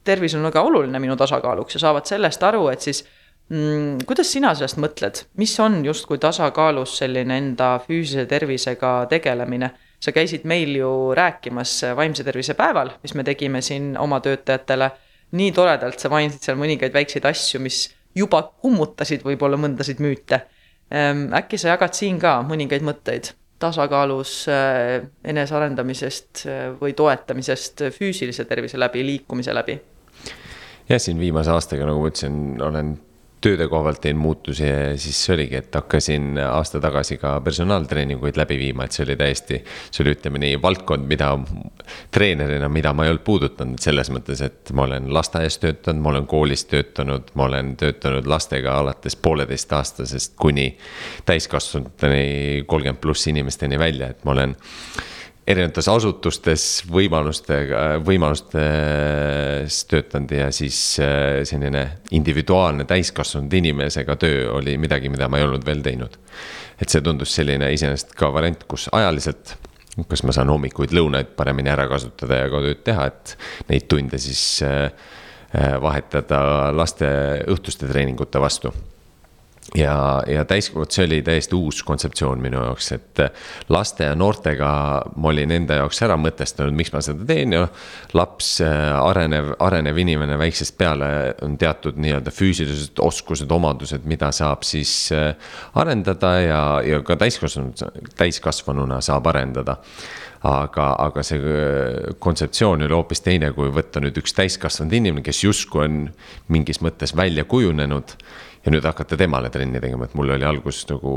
tervis 0.06 0.36
on 0.38 0.44
väga 0.46 0.62
oluline 0.62 1.00
minu 1.02 1.16
tasakaaluks 1.18 1.74
ja 1.74 1.80
saavad 1.82 2.06
sellest 2.06 2.44
aru, 2.46 2.68
et 2.70 2.84
siis 2.84 3.00
mm, 3.48 4.04
kuidas 4.06 4.32
sina 4.32 4.54
sellest 4.54 4.80
mõtled, 4.82 5.24
mis 5.40 5.54
on 5.60 5.80
justkui 5.84 6.18
tasakaalus 6.22 6.98
selline 7.02 7.38
enda 7.38 7.76
füüsilise 7.86 8.26
tervisega 8.30 8.98
tegelemine? 9.10 9.72
sa 10.06 10.12
käisid 10.12 10.42
meil 10.44 10.74
ju 10.76 10.88
rääkimas 11.16 11.70
vaimse 11.96 12.22
tervise 12.24 12.54
päeval, 12.54 12.90
mis 13.02 13.14
me 13.16 13.24
tegime 13.24 13.62
siin 13.64 13.94
oma 13.98 14.18
töötajatele 14.20 14.90
nii 15.34 15.52
toredalt 15.56 15.98
sa 16.00 16.10
mainisid 16.12 16.44
seal 16.44 16.58
mõningaid 16.60 16.94
väikseid 16.94 17.24
asju, 17.26 17.60
mis 17.64 17.86
juba 18.16 18.42
kummutasid 18.62 19.24
võib-olla 19.26 19.58
mõndasid 19.60 20.00
müüte. 20.04 20.42
Ehm, 20.92 21.28
äkki 21.34 21.58
sa 21.58 21.72
jagad 21.74 21.96
siin 21.98 22.20
ka 22.22 22.38
mõningaid 22.46 22.84
mõtteid 22.86 23.32
tasakaalus 23.58 24.32
äh, 24.52 25.06
enesearendamisest 25.24 26.44
äh, 26.46 26.62
või 26.80 26.92
toetamisest 26.96 27.86
füüsilise 27.96 28.44
tervise 28.44 28.78
läbi, 28.78 29.04
liikumise 29.06 29.54
läbi? 29.56 29.78
jah, 30.86 31.00
siin 31.02 31.18
viimase 31.18 31.50
aastaga, 31.50 31.88
nagu 31.88 32.02
ma 32.02 32.12
ütlesin, 32.12 32.36
olen 32.62 32.92
tööde 33.46 33.68
koha 33.70 33.86
pealt 33.86 34.00
teinud 34.02 34.22
muutusi 34.22 34.66
ja 34.66 34.94
siis 34.98 35.18
oligi, 35.30 35.60
et 35.60 35.74
hakkasin 35.74 36.40
aasta 36.42 36.80
tagasi 36.82 37.18
ka 37.20 37.36
personaaltreeninguid 37.44 38.38
läbi 38.40 38.58
viima, 38.58 38.86
et 38.86 38.96
see 38.96 39.04
oli 39.06 39.16
täiesti. 39.18 39.60
see 39.90 40.02
oli, 40.02 40.14
ütleme 40.16 40.42
nii, 40.42 40.58
valdkond, 40.62 41.06
mida 41.06 41.30
treenerina, 42.14 42.68
mida 42.72 42.92
ma 42.96 43.06
ei 43.06 43.12
olnud 43.12 43.24
puudutanud 43.26 43.82
selles 43.82 44.10
mõttes, 44.14 44.42
et 44.42 44.72
ma 44.74 44.86
olen 44.88 45.10
lasteaias 45.14 45.60
töötanud, 45.62 46.02
ma 46.02 46.14
olen 46.14 46.26
koolis 46.30 46.66
töötanud, 46.72 47.30
ma 47.38 47.46
olen 47.50 47.74
töötanud 47.80 48.26
lastega 48.30 48.78
alates 48.80 49.16
pooleteistaastasest 49.22 50.34
kuni 50.40 50.72
täiskasvanuteni, 51.28 52.64
kolmkümmend 52.66 53.02
pluss 53.02 53.30
inimesteni 53.30 53.78
välja, 53.78 54.10
et 54.14 54.24
ma 54.26 54.34
olen 54.34 54.56
erinevates 55.46 55.86
asutustes 55.90 56.64
võimalustega, 56.90 57.82
võimalustes 58.04 59.76
töötanud 59.90 60.34
ja 60.34 60.48
siis 60.54 60.78
äh, 61.02 61.42
selline 61.46 61.84
individuaalne 62.16 62.86
täiskasvanud 62.88 63.54
inimesega 63.54 64.16
töö 64.20 64.48
oli 64.58 64.74
midagi, 64.82 65.10
mida 65.12 65.30
ma 65.30 65.38
ei 65.38 65.46
olnud 65.46 65.66
veel 65.66 65.84
teinud. 65.86 66.18
et 66.80 66.92
see 66.92 67.00
tundus 67.00 67.32
selline 67.38 67.70
iseenesest 67.72 68.12
ka 68.18 68.32
variant, 68.34 68.66
kus 68.68 68.88
ajaliselt, 68.92 69.54
kas 70.10 70.22
ma 70.28 70.34
saan 70.34 70.50
hommikuid, 70.52 70.92
lõunaid 70.92 71.30
paremini 71.38 71.72
ära 71.72 71.86
kasutada 71.88 72.42
ja 72.42 72.50
ka 72.52 72.60
tööd 72.66 72.82
teha, 72.84 73.06
et 73.06 73.36
neid 73.70 73.86
tunde 73.88 74.18
siis 74.20 74.42
äh, 74.66 74.90
äh, 75.54 75.78
vahetada 75.82 76.72
laste 76.74 77.08
õhtuste 77.54 77.88
treeningute 77.88 78.42
vastu 78.42 78.74
ja, 79.74 80.22
ja 80.26 80.44
täiskasvanud, 80.44 80.90
see 80.92 81.04
oli 81.06 81.18
täiesti 81.26 81.56
uus 81.56 81.82
kontseptsioon 81.86 82.40
minu 82.42 82.60
jaoks, 82.62 82.90
et 82.94 83.22
laste 83.72 84.06
ja 84.06 84.14
noortega 84.18 84.68
ma 85.16 85.30
olin 85.32 85.54
enda 85.56 85.80
jaoks 85.80 86.02
ära 86.06 86.16
mõtestanud, 86.20 86.76
miks 86.76 86.92
ma 86.94 87.02
seda 87.04 87.26
teen 87.26 87.54
ja 87.56 87.64
laps, 88.14 88.56
arenev, 88.62 89.54
arenev 89.62 89.98
inimene 90.02 90.38
väiksest 90.38 90.76
peale 90.78 91.08
on 91.42 91.56
teatud 91.58 91.98
nii-öelda 92.02 92.34
füüsilised 92.34 93.02
oskused, 93.02 93.50
omadused, 93.50 94.06
mida 94.06 94.30
saab 94.34 94.64
siis 94.66 94.92
äh, 95.14 95.32
arendada 95.74 96.36
ja, 96.40 96.62
ja 96.86 97.02
ka 97.06 97.18
täiskasvanud, 97.20 97.82
täiskasvanuna 98.16 99.00
saab 99.04 99.32
arendada. 99.32 99.80
Aga, 100.46 100.90
aga 101.02 101.22
see 101.26 101.40
äh, 101.40 102.16
kontseptsioon 102.22 102.84
oli 102.86 102.94
hoopis 102.94 103.24
teine, 103.24 103.50
kui 103.56 103.72
võtta 103.74 104.02
nüüd 104.04 104.18
üks 104.20 104.36
täiskasvanud 104.36 104.94
inimene, 104.94 105.24
kes 105.26 105.42
justkui 105.42 105.86
on 105.88 106.02
mingis 106.52 106.78
mõttes 106.84 107.16
välja 107.18 107.46
kujunenud 107.48 108.14
ja 108.66 108.72
nüüd 108.74 108.86
hakata 108.86 109.14
temale 109.18 109.50
trenni 109.54 109.78
tegema, 109.80 110.08
et 110.08 110.14
mul 110.18 110.32
oli 110.34 110.46
alguses 110.46 110.88
nagu 110.90 111.12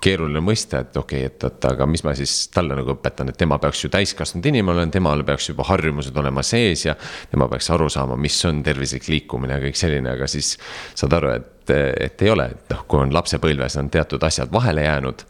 keeruline 0.00 0.40
mõista, 0.44 0.80
et 0.84 0.96
okei 0.96 1.20
okay,, 1.26 1.34
et 1.34 1.44
oota, 1.44 1.74
aga 1.74 1.86
mis 1.90 2.02
ma 2.06 2.14
siis 2.16 2.32
talle 2.54 2.78
nagu 2.78 2.94
õpetan, 2.94 3.28
et 3.28 3.36
tema 3.38 3.58
peaks 3.60 3.82
ju 3.84 3.90
täiskasvanud 3.92 4.48
inimene 4.48 4.78
olema, 4.78 4.94
temal 4.94 5.24
peaks 5.28 5.50
juba 5.50 5.66
harjumused 5.68 6.16
olema 6.22 6.44
sees 6.46 6.86
ja. 6.86 6.96
tema 7.30 7.50
peaks 7.52 7.68
aru 7.74 7.90
saama, 7.92 8.16
mis 8.16 8.38
on 8.48 8.62
tervislik 8.64 9.10
liikumine 9.12 9.58
ja 9.58 9.64
kõik 9.66 9.80
selline, 9.80 10.16
aga 10.16 10.30
siis 10.30 10.54
saad 10.96 11.18
aru, 11.18 11.34
et, 11.36 11.74
et 12.08 12.24
ei 12.24 12.32
ole, 12.32 12.48
et 12.56 12.72
noh, 12.72 12.84
kui 12.88 13.04
on 13.04 13.12
lapsepõlves 13.14 13.76
on 13.82 13.92
teatud 13.92 14.24
asjad 14.24 14.52
vahele 14.54 14.88
jäänud. 14.88 15.26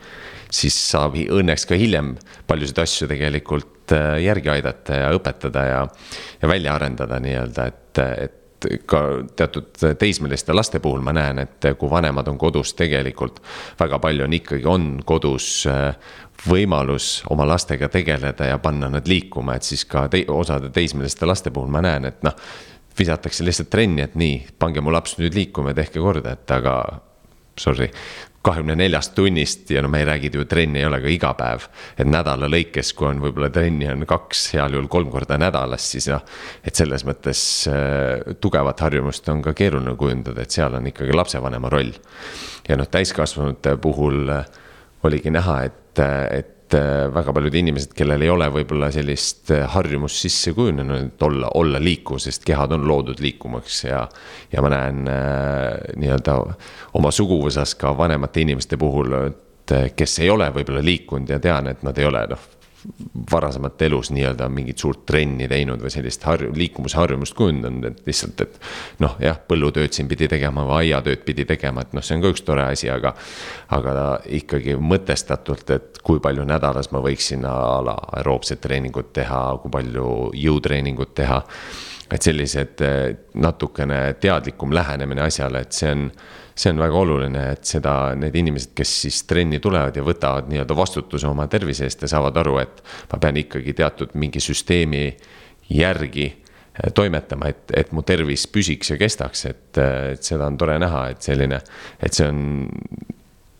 siis 0.51 0.77
saab 0.91 1.17
õnneks 1.19 1.67
ka 1.69 1.77
hiljem 1.77 2.15
paljusid 2.47 2.79
asju 2.79 3.09
tegelikult 3.09 3.93
äh, 3.93 4.23
järgi 4.23 4.49
aidata 4.49 4.95
ja 4.95 5.11
õpetada 5.17 5.65
ja, 5.67 5.87
ja 6.43 6.49
välja 6.49 6.75
arendada 6.75 7.19
nii-öelda, 7.21 7.67
et, 7.67 7.99
et 7.99 8.38
ka 8.87 9.03
teatud 9.37 9.83
teismeliste 9.99 10.55
laste 10.57 10.81
puhul 10.83 11.03
ma 11.05 11.13
näen, 11.17 11.39
et 11.45 11.69
kui 11.79 11.91
vanemad 11.91 12.29
on 12.29 12.39
kodus, 12.39 12.75
tegelikult 12.79 13.43
väga 13.81 13.99
palju 14.03 14.25
on 14.25 14.39
ikkagi, 14.39 14.67
on 14.67 14.89
kodus 15.07 15.67
äh, 15.71 15.93
võimalus 16.47 17.23
oma 17.31 17.47
lastega 17.49 17.89
tegeleda 17.93 18.53
ja 18.53 18.59
panna 18.63 18.91
nad 18.93 19.09
liikuma, 19.09 19.57
et 19.59 19.67
siis 19.67 19.85
ka 19.89 20.07
te, 20.13 20.25
osade 20.29 20.71
teismeliste 20.75 21.27
laste 21.27 21.51
puhul 21.55 21.71
ma 21.73 21.83
näen, 21.85 22.11
et 22.11 22.23
noh. 22.27 22.37
visatakse 22.99 23.45
lihtsalt 23.47 23.69
trenni, 23.71 24.03
et 24.03 24.15
nii, 24.19 24.39
pange 24.59 24.83
mu 24.83 24.91
laps 24.91 25.21
nüüd 25.21 25.35
liikuma 25.35 25.71
ja 25.71 25.77
tehke 25.79 26.01
korda, 26.03 26.33
et 26.35 26.51
aga 26.51 26.73
sorry, 27.59 27.87
kahekümne 28.43 28.77
neljast 28.79 29.15
tunnist 29.17 29.71
ja 29.71 29.83
no 29.83 29.91
me 29.91 30.03
ei 30.03 30.07
räägi 30.09 30.31
ju, 30.35 30.45
trenni 30.49 30.81
ei 30.81 30.87
ole 30.87 31.01
ka 31.03 31.11
iga 31.11 31.33
päev. 31.39 31.67
et 31.99 32.07
nädala 32.07 32.49
lõikes, 32.49 32.93
kui 32.95 33.09
on 33.09 33.23
võib-olla 33.23 33.51
trenni 33.51 33.89
on 33.91 34.07
kaks, 34.07 34.45
heal 34.55 34.77
juhul 34.77 34.89
kolm 34.89 35.11
korda 35.11 35.39
nädalas, 35.39 35.91
siis 35.93 36.09
noh. 36.09 36.23
et 36.65 36.75
selles 36.75 37.05
mõttes 37.09 37.41
äh, 37.71 38.37
tugevat 38.41 38.81
harjumust 38.81 39.29
on 39.29 39.43
ka 39.43 39.55
keeruline 39.59 39.97
kujundada, 39.99 40.43
et 40.43 40.55
seal 40.55 40.79
on 40.79 40.87
ikkagi 40.87 41.17
lapsevanema 41.17 41.69
roll. 41.73 41.93
ja 42.69 42.79
noh, 42.79 42.89
täiskasvanute 42.89 43.77
puhul 43.83 44.31
äh, 44.37 44.47
oligi 45.03 45.31
näha, 45.35 45.63
et, 45.69 45.99
äh, 45.99 46.39
et 46.39 46.58
et 46.69 46.75
äh, 46.77 47.09
väga 47.15 47.33
paljud 47.33 47.55
inimesed, 47.57 47.95
kellel 47.97 48.23
ei 48.25 48.31
ole 48.33 48.49
võib-olla 48.53 48.91
sellist 48.93 49.53
äh, 49.55 49.65
harjumust 49.73 50.21
sisse 50.21 50.53
kujunenud, 50.57 51.07
et 51.09 51.25
olla, 51.25 51.49
olla 51.57 51.81
liikuv, 51.81 52.21
sest 52.21 52.45
kehad 52.45 52.75
on 52.77 52.85
loodud 52.89 53.21
liikumaks 53.25 53.85
ja. 53.87 54.03
ja 54.53 54.65
ma 54.65 54.73
näen 54.73 55.09
äh, 55.09 55.97
nii-öelda 55.97 56.37
oma 56.99 57.13
suguvõsas 57.15 57.73
ka 57.81 57.95
vanemate 57.97 58.45
inimeste 58.45 58.77
puhul, 58.81 59.17
et 59.31 59.75
kes 59.97 60.21
ei 60.25 60.31
ole 60.33 60.51
võib-olla 60.53 60.85
liikunud 60.85 61.33
ja 61.33 61.41
tean, 61.41 61.73
et 61.73 61.83
nad 61.85 61.99
ei 61.99 62.09
ole 62.09 62.27
noh 62.29 62.47
varasemalt 63.33 63.83
elus 63.83 64.11
nii-öelda 64.15 64.49
mingit 64.53 64.79
suurt 64.79 65.05
trenni 65.07 65.49
teinud 65.51 65.83
või 65.83 65.91
sellist 65.93 66.23
harju-, 66.27 66.53
liikumisharjumust 66.57 67.35
kujundanud, 67.39 67.89
et 67.91 68.07
lihtsalt, 68.07 68.41
et. 68.45 68.61
noh, 69.03 69.17
jah, 69.23 69.39
põllutööd 69.49 69.95
siin 69.95 70.09
pidi 70.11 70.29
tegema 70.31 70.65
või 70.69 70.85
aiatööd 70.85 71.25
pidi 71.27 71.47
tegema, 71.49 71.83
et 71.83 71.97
noh, 71.97 72.05
see 72.05 72.17
on 72.17 72.25
ka 72.25 72.33
üks 72.35 72.45
tore 72.47 72.65
asi, 72.69 72.91
aga. 72.93 73.15
aga 73.75 73.93
ikkagi 74.39 74.79
mõtestatult, 74.81 75.71
et 75.75 76.01
kui 76.05 76.23
palju 76.23 76.47
nädalas 76.49 76.93
ma 76.95 77.03
võiksin 77.05 77.45
a 77.49 77.59
la 77.85 77.97
aeroobset 78.21 78.63
treeningut 78.63 79.13
teha, 79.17 79.43
kui 79.63 79.75
palju 79.75 80.09
jõutreeningut 80.39 81.15
teha 81.19 81.43
et 82.09 82.25
sellised 82.25 82.81
natukene 83.37 84.15
teadlikum 84.21 84.73
lähenemine 84.73 85.27
asjale, 85.27 85.61
et 85.67 85.77
see 85.77 85.91
on 85.93 86.07
see 86.59 86.73
on 86.73 86.81
väga 86.83 86.99
oluline, 86.99 87.45
et 87.55 87.69
seda, 87.69 87.95
need 88.19 88.35
inimesed, 88.39 88.73
kes 88.77 88.95
siis 89.05 89.23
trenni 89.31 89.61
tulevad 89.63 89.97
ja 89.97 90.03
võtavad 90.05 90.49
nii-öelda 90.51 90.77
vastutuse 90.77 91.29
oma 91.29 91.47
tervise 91.51 91.87
eest 91.87 92.03
ja 92.03 92.11
saavad 92.11 92.37
aru, 92.43 92.57
et 92.63 92.83
ma 93.13 93.21
pean 93.23 93.39
ikkagi 93.39 93.77
teatud 93.79 94.17
mingi 94.19 94.43
süsteemi 94.43 95.05
järgi 95.71 96.27
eh, 96.27 96.91
toimetama, 96.95 97.53
et, 97.53 97.63
et 97.77 97.93
mu 97.95 98.03
tervis 98.07 98.49
püsiks 98.51 98.91
ja 98.91 98.99
kestaks, 98.99 99.45
et, 99.53 99.83
et 100.15 100.27
seda 100.27 100.49
on 100.51 100.59
tore 100.59 100.79
näha, 100.83 101.05
et 101.15 101.31
selline, 101.31 101.63
et 102.03 102.19
see 102.19 102.27
on 102.27 102.43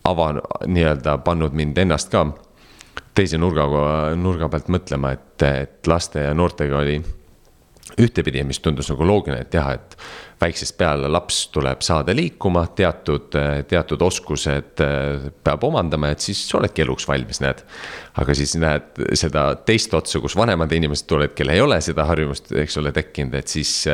ava-, 0.09 0.35
nii-öelda 0.67 1.19
pannud 1.23 1.55
mind 1.55 1.79
ennast 1.85 2.11
ka 2.11 2.25
teise 3.15 3.39
nurga, 3.39 3.65
nurga 4.19 4.51
pealt 4.51 4.67
mõtlema, 4.71 5.13
et, 5.15 5.47
et 5.47 5.87
laste 5.87 6.27
ja 6.27 6.35
noortega 6.35 6.83
oli 6.83 6.99
ühtepidi, 7.97 8.43
mis 8.47 8.59
tundus 8.63 8.91
nagu 8.91 9.07
loogiline, 9.07 9.41
et 9.45 9.55
jah, 9.55 9.71
et 9.75 9.95
väiksest 10.39 10.77
peale 10.79 11.09
laps 11.11 11.41
tuleb 11.53 11.83
saada 11.83 12.13
liikuma, 12.15 12.65
teatud, 12.75 13.35
teatud 13.67 14.05
oskused 14.05 14.83
äh, 14.85 15.29
peab 15.43 15.63
omandama, 15.67 16.13
et 16.13 16.23
siis 16.23 16.41
oledki 16.55 16.85
eluks 16.85 17.07
valmis, 17.09 17.41
näed. 17.43 17.63
aga 18.19 18.35
siis 18.37 18.55
näed 18.59 19.03
seda 19.19 19.51
teist 19.67 19.93
otsa, 19.93 20.21
kus 20.23 20.37
vanemad 20.39 20.71
inimesed 20.75 21.07
tulevad, 21.09 21.35
kellel 21.37 21.57
ei 21.57 21.63
ole 21.65 21.79
seda 21.83 22.05
harjumust, 22.09 22.53
eks 22.55 22.77
ole, 22.81 22.93
tekkinud, 22.95 23.39
et 23.39 23.57
siis 23.57 23.87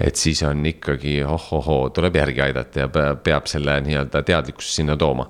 et 0.00 0.16
siis 0.16 0.40
on 0.46 0.64
ikkagi 0.66 1.20
oh-ohoo, 1.26 1.90
tuleb 1.94 2.16
järgi 2.16 2.40
aidata 2.46 2.84
ja 2.84 2.88
peab 3.22 3.46
selle 3.50 3.76
nii-öelda 3.84 4.22
teadlikkuse 4.26 4.72
sinna 4.80 4.96
tooma. 4.96 5.28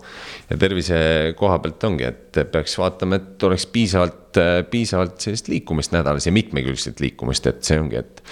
ja 0.50 0.56
tervise 0.58 0.98
koha 1.36 1.58
pealt 1.58 1.84
ongi, 1.84 2.06
et 2.06 2.40
peaks 2.52 2.78
vaatama, 2.78 3.18
et 3.18 3.42
oleks 3.48 3.66
piisavalt, 3.66 4.31
piisavalt 4.70 5.20
sellist 5.20 5.48
liikumist 5.52 5.92
nädalas 5.94 6.26
ja 6.26 6.32
mitmekülgset 6.32 7.00
liikumist, 7.00 7.46
et 7.50 7.62
see 7.66 7.78
ongi, 7.80 8.00
et. 8.00 8.22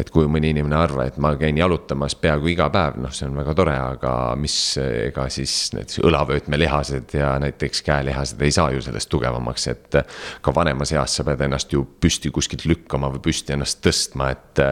et 0.00 0.08
kui 0.08 0.24
mõni 0.30 0.48
inimene 0.54 0.78
arvab, 0.78 1.10
et 1.10 1.16
ma 1.20 1.34
käin 1.36 1.58
jalutamas 1.60 2.14
peaaegu 2.16 2.48
iga 2.48 2.70
päev, 2.72 2.94
noh, 3.02 3.12
see 3.12 3.26
on 3.28 3.34
väga 3.36 3.52
tore, 3.58 3.74
aga 3.76 4.12
mis, 4.40 4.54
ega 4.80 5.26
siis 5.32 5.54
näiteks 5.74 6.00
õlavöötmelihased 6.08 7.12
ja 7.18 7.34
näiteks 7.42 7.82
käelihased 7.84 8.40
ei 8.46 8.54
saa 8.54 8.70
ju 8.72 8.80
sellest 8.84 9.10
tugevamaks, 9.12 9.66
et. 9.74 9.98
ka 10.40 10.54
vanemas 10.56 10.94
eas 10.94 11.18
sa 11.18 11.26
pead 11.26 11.44
ennast 11.44 11.72
ju 11.74 11.84
püsti 12.00 12.32
kuskilt 12.32 12.64
lükkama 12.70 13.10
või 13.12 13.24
püsti 13.28 13.56
ennast 13.56 13.82
tõstma, 13.84 14.30
et, 14.32 14.62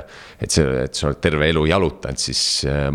et 0.40 0.54
see, 0.54 0.64
et 0.86 0.96
sa 0.96 1.10
oled 1.10 1.20
terve 1.20 1.50
elu 1.52 1.66
jalutanud, 1.74 2.22
siis 2.22 2.42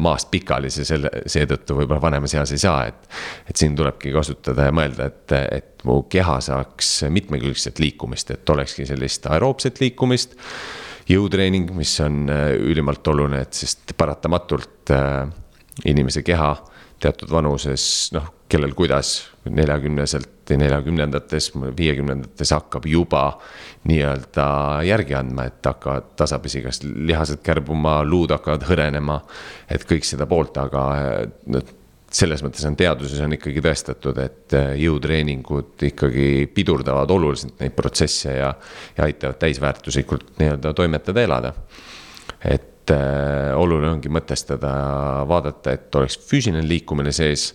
maast 0.02 0.32
pikali 0.34 0.72
see 0.74 0.88
selle, 0.88 1.12
seetõttu 1.30 1.78
võib-olla 1.78 2.02
vanemas 2.02 2.34
eas 2.40 2.56
ei 2.56 2.66
saa, 2.66 2.88
et. 2.90 3.06
et 3.50 3.60
siin 3.60 3.78
tulebki 3.78 4.14
kasutada 4.16 4.72
ja 4.72 4.76
mõelda, 4.76 5.12
et, 5.12 5.38
et 5.60 5.73
mu 5.88 6.04
keha 6.10 6.40
saaks 6.44 6.92
mitmekülgset 7.14 7.80
liikumist, 7.84 8.32
et 8.32 8.50
olekski 8.50 8.88
sellist 8.90 9.28
aeroobset 9.32 9.82
liikumist. 9.84 10.38
jõutreening, 11.10 11.72
mis 11.76 11.98
on 12.00 12.30
äh, 12.32 12.54
ülimalt 12.56 13.08
oluline, 13.12 13.42
et 13.44 13.54
sest 13.54 13.92
paratamatult 13.98 14.92
äh, 14.96 15.28
inimese 15.86 16.24
keha 16.24 16.54
teatud 17.04 17.32
vanuses, 17.32 17.84
noh, 18.16 18.30
kellel 18.48 18.72
kuidas, 18.78 19.18
neljakümneselt 19.50 20.50
ja 20.50 20.58
neljakümnendates, 20.62 21.50
viiekümnendates 21.78 22.54
hakkab 22.56 22.86
juba 22.88 23.26
nii-öelda 23.90 24.46
järgi 24.88 25.18
andma, 25.20 25.50
et 25.50 25.66
hakkavad 25.68 26.14
tasapisi 26.20 26.62
kas 26.64 26.80
lihased 26.84 27.44
kärbuma, 27.44 28.00
luud 28.08 28.32
hakkavad 28.32 28.64
hõrenema. 28.70 29.20
et 29.68 29.84
kõik 29.90 30.08
seda 30.08 30.28
poolt, 30.30 30.58
aga 30.58 30.84
noh 31.52 31.83
selles 32.14 32.44
mõttes 32.46 32.66
on 32.70 32.76
teaduses 32.78 33.22
on 33.26 33.34
ikkagi 33.38 33.64
tõestatud, 33.64 34.20
et 34.22 34.58
äh, 34.58 34.74
jõutreeningud 34.84 35.88
ikkagi 35.90 36.28
pidurdavad 36.54 37.12
oluliselt 37.14 37.58
neid 37.64 37.74
protsesse 37.78 38.38
ja, 38.38 38.52
ja 38.98 39.08
aitavad 39.08 39.40
täisväärtuslikult 39.42 40.36
nii-öelda 40.42 40.76
toimetada, 40.78 41.24
elada. 41.26 41.54
et 42.44 42.92
äh, 42.94 43.50
oluline 43.58 43.96
ongi 43.96 44.12
mõtestada, 44.14 44.76
vaadata, 45.26 45.74
et 45.74 45.98
oleks 45.98 46.20
füüsiline 46.30 46.62
liikumine 46.68 47.12
sees. 47.16 47.50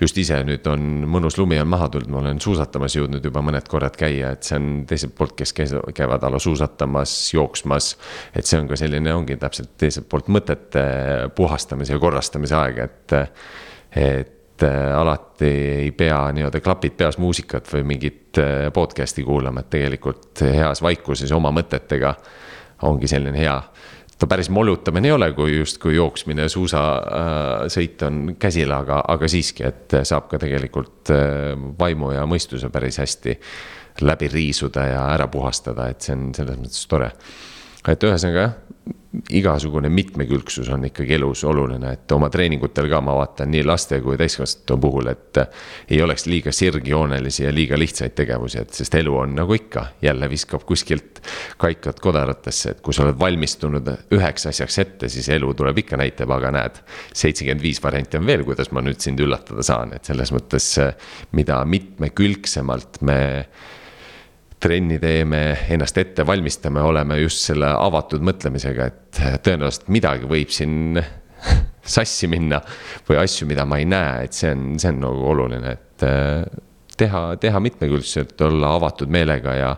just 0.00 0.18
ise 0.18 0.42
nüüd 0.42 0.66
on 0.66 1.06
mõnus 1.06 1.38
lumi 1.38 1.60
on 1.62 1.70
maha 1.70 1.88
tulnud, 1.94 2.10
ma 2.10 2.22
olen 2.24 2.42
suusatamas 2.42 2.96
jõudnud 2.98 3.24
juba 3.24 3.44
mõned 3.46 3.70
korrad 3.70 3.94
käia, 4.00 4.34
et 4.34 4.42
see 4.42 4.58
on 4.58 4.84
teiselt 4.90 5.14
poolt, 5.14 5.38
kes 5.38 5.54
käivad 5.54 6.26
ala 6.26 6.42
suusatamas, 6.42 7.14
jooksmas. 7.36 7.94
et 8.34 8.42
see 8.42 8.58
on 8.58 8.66
ka 8.66 8.80
selline, 8.80 9.14
ongi 9.14 9.38
täpselt 9.38 9.76
teiselt 9.78 10.10
poolt 10.10 10.26
mõtete 10.26 10.86
puhastamise 11.36 11.94
ja 11.94 12.02
korrastamise 12.02 12.58
aeg, 12.58 12.86
et 12.90 13.20
et 13.96 14.62
äh, 14.62 14.98
alati 14.98 15.50
ei 15.84 15.90
pea 15.96 16.28
nii-öelda 16.34 16.60
klapid 16.60 16.96
peas 16.98 17.18
muusikat 17.18 17.68
või 17.72 17.84
mingit 17.94 18.38
äh, 18.38 18.68
podcast'i 18.74 19.24
kuulama, 19.26 19.64
et 19.64 19.70
tegelikult 19.72 20.44
heas 20.46 20.82
vaikuses 20.82 21.32
oma 21.32 21.52
mõtetega 21.54 22.14
ongi 22.86 23.10
selline 23.10 23.38
hea. 23.38 23.56
ta 24.18 24.26
päris 24.26 24.50
molutamine 24.50 25.08
ei 25.08 25.12
ole, 25.12 25.32
kui 25.32 25.56
justkui 25.56 25.94
jooksmine 25.96 26.48
suusasõit 26.48 28.02
on 28.06 28.36
käsil, 28.38 28.72
aga, 28.72 29.02
aga 29.08 29.28
siiski, 29.28 29.64
et 29.64 30.00
saab 30.04 30.28
ka 30.30 30.38
tegelikult 30.38 31.12
äh, 31.14 31.54
vaimu 31.78 32.12
ja 32.12 32.26
mõistuse 32.26 32.70
päris 32.70 33.00
hästi 33.00 33.38
läbi 34.00 34.28
riisuda 34.28 34.86
ja 34.86 35.06
ära 35.14 35.26
puhastada, 35.28 35.88
et 35.90 36.00
see 36.00 36.14
on 36.16 36.30
selles 36.36 36.60
mõttes 36.60 36.86
tore. 36.88 37.10
et 37.88 38.04
ühesõnaga 38.04 38.44
jah 38.44 38.58
igasugune 39.30 39.88
mitmekülgsus 39.88 40.68
on 40.70 40.84
ikkagi 40.86 41.16
elus 41.16 41.42
oluline, 41.44 41.92
et 41.96 42.12
oma 42.14 42.28
treeningutel 42.30 42.86
ka 42.90 43.00
ma 43.02 43.16
vaatan 43.18 43.50
nii 43.50 43.64
laste 43.66 43.98
kui 44.04 44.18
täiskasvanute 44.18 44.76
puhul, 44.80 45.10
et. 45.10 45.40
ei 45.90 46.02
oleks 46.02 46.26
liiga 46.30 46.52
sirgjoonelisi 46.54 47.44
ja 47.44 47.54
liiga 47.54 47.78
lihtsaid 47.78 48.14
tegevusi, 48.14 48.60
et 48.62 48.74
sest 48.74 48.94
elu 48.94 49.16
on 49.18 49.34
nagu 49.34 49.54
ikka, 49.54 49.86
jälle 50.02 50.30
viskab 50.30 50.62
kuskilt 50.66 51.22
kaikad 51.58 51.98
kodaratesse, 52.00 52.76
et 52.76 52.80
kui 52.80 52.94
sa 52.94 53.02
oled 53.04 53.18
valmistunud 53.18 53.90
üheks 54.14 54.46
asjaks 54.52 54.78
ette, 54.78 55.10
siis 55.10 55.28
elu 55.34 55.54
tuleb 55.58 55.82
ikka 55.82 55.98
näitab, 55.98 56.30
aga 56.36 56.54
näed. 56.54 56.80
seitsekümmend 57.14 57.62
viis 57.62 57.82
varianti 57.82 58.20
on 58.20 58.26
veel, 58.26 58.46
kuidas 58.46 58.70
ma 58.70 58.84
nüüd 58.84 59.02
sind 59.02 59.20
üllatada 59.20 59.66
saan, 59.66 59.96
et 59.98 60.06
selles 60.06 60.30
mõttes, 60.32 60.70
mida 61.34 61.64
mitmekülgsemalt 61.66 63.02
me 63.02 63.20
trenni 64.60 64.98
teeme, 65.00 65.40
ennast 65.72 65.98
ette 65.98 66.26
valmistame, 66.26 66.82
oleme 66.84 67.16
just 67.22 67.46
selle 67.48 67.70
avatud 67.72 68.22
mõtlemisega, 68.24 68.86
et 68.90 69.20
tõenäoliselt 69.44 69.88
midagi 69.92 70.28
võib 70.28 70.52
siin 70.52 71.00
sassi 71.96 72.28
minna. 72.30 72.60
või 73.08 73.20
asju, 73.22 73.48
mida 73.48 73.64
ma 73.64 73.80
ei 73.80 73.88
näe, 73.88 74.26
et 74.28 74.36
see 74.36 74.52
on, 74.52 74.74
see 74.78 74.92
on 74.92 75.00
nagu 75.06 75.26
oluline, 75.32 75.72
et 75.72 76.06
äh, 76.06 76.44
teha, 77.00 77.24
teha 77.40 77.60
mitmekülgselt, 77.64 78.36
olla 78.44 78.74
avatud 78.76 79.08
meelega 79.08 79.56
ja. 79.56 79.74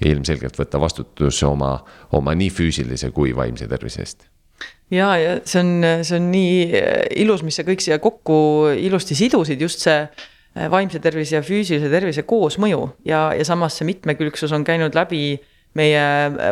ja 0.00 0.10
ilmselgelt 0.14 0.58
võtta 0.58 0.80
vastutus 0.80 1.42
oma, 1.42 1.74
oma 2.16 2.34
nii 2.34 2.50
füüsilise 2.54 3.10
kui 3.12 3.34
vaimse 3.36 3.66
tervise 3.68 4.04
eest 4.06 4.28
ja, 4.94 5.14
ja 5.18 5.38
see 5.44 5.60
on, 5.64 5.72
see 6.06 6.18
on 6.18 6.30
nii 6.30 6.84
ilus, 7.24 7.42
mis 7.46 7.58
sa 7.58 7.66
kõik 7.66 7.82
siia 7.82 7.98
kokku 8.02 8.36
ilusti 8.78 9.18
sidusid, 9.18 9.60
just 9.60 9.82
see 9.82 10.04
Äh, 10.04 10.29
vaimse 10.54 10.98
tervise 10.98 11.36
ja 11.36 11.42
füüsilise 11.46 11.90
tervise 11.92 12.24
koosmõju 12.26 12.82
ja, 13.06 13.30
ja 13.38 13.44
samas 13.46 13.76
see 13.78 13.86
mitmekülgsus 13.86 14.52
on 14.52 14.64
käinud 14.66 14.96
läbi 14.98 15.38
meie 15.78 16.02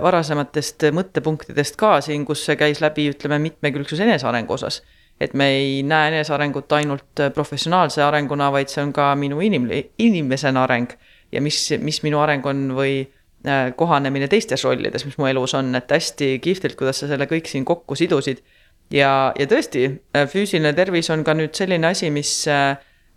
varasematest 0.02 0.88
mõttepunktidest 0.94 1.78
ka 1.78 1.98
siin, 2.04 2.24
kus 2.26 2.44
see 2.46 2.56
käis 2.58 2.82
läbi, 2.82 3.08
ütleme, 3.12 3.40
mitmekülgsus 3.48 4.00
enesearengu 4.04 4.54
osas. 4.54 4.82
et 5.20 5.32
me 5.34 5.48
ei 5.50 5.82
näe 5.82 6.12
enesearengut 6.12 6.72
ainult 6.72 7.20
professionaalse 7.34 8.02
arenguna, 8.02 8.52
vaid 8.54 8.70
see 8.70 8.84
on 8.84 8.92
ka 8.94 9.14
minu 9.18 9.40
inim-, 9.42 9.66
inimesena 9.98 10.62
areng. 10.62 10.92
ja 11.32 11.40
mis, 11.42 11.58
mis 11.82 12.02
minu 12.02 12.20
areng 12.22 12.46
on 12.46 12.70
või 12.76 13.08
äh, 13.46 13.74
kohanemine 13.76 14.28
teistes 14.28 14.64
rollides, 14.64 15.04
mis 15.04 15.18
mu 15.18 15.26
elus 15.26 15.54
on, 15.54 15.74
et 15.74 15.90
hästi 15.90 16.38
kihvtilt, 16.38 16.78
kuidas 16.78 17.02
sa 17.02 17.10
selle 17.10 17.26
kõik 17.26 17.50
siin 17.50 17.64
kokku 17.64 17.98
sidusid. 17.98 18.44
ja, 18.90 19.32
ja 19.38 19.46
tõesti, 19.50 19.88
äh, 20.14 20.28
füüsiline 20.30 20.72
tervis 20.74 21.10
on 21.10 21.24
ka 21.24 21.34
nüüd 21.34 21.58
selline 21.58 21.90
asi, 21.90 22.10
mis 22.10 22.46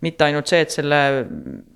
mitte 0.02 0.26
ainult 0.26 0.50
see, 0.50 0.62
et 0.64 0.74
selle 0.74 0.98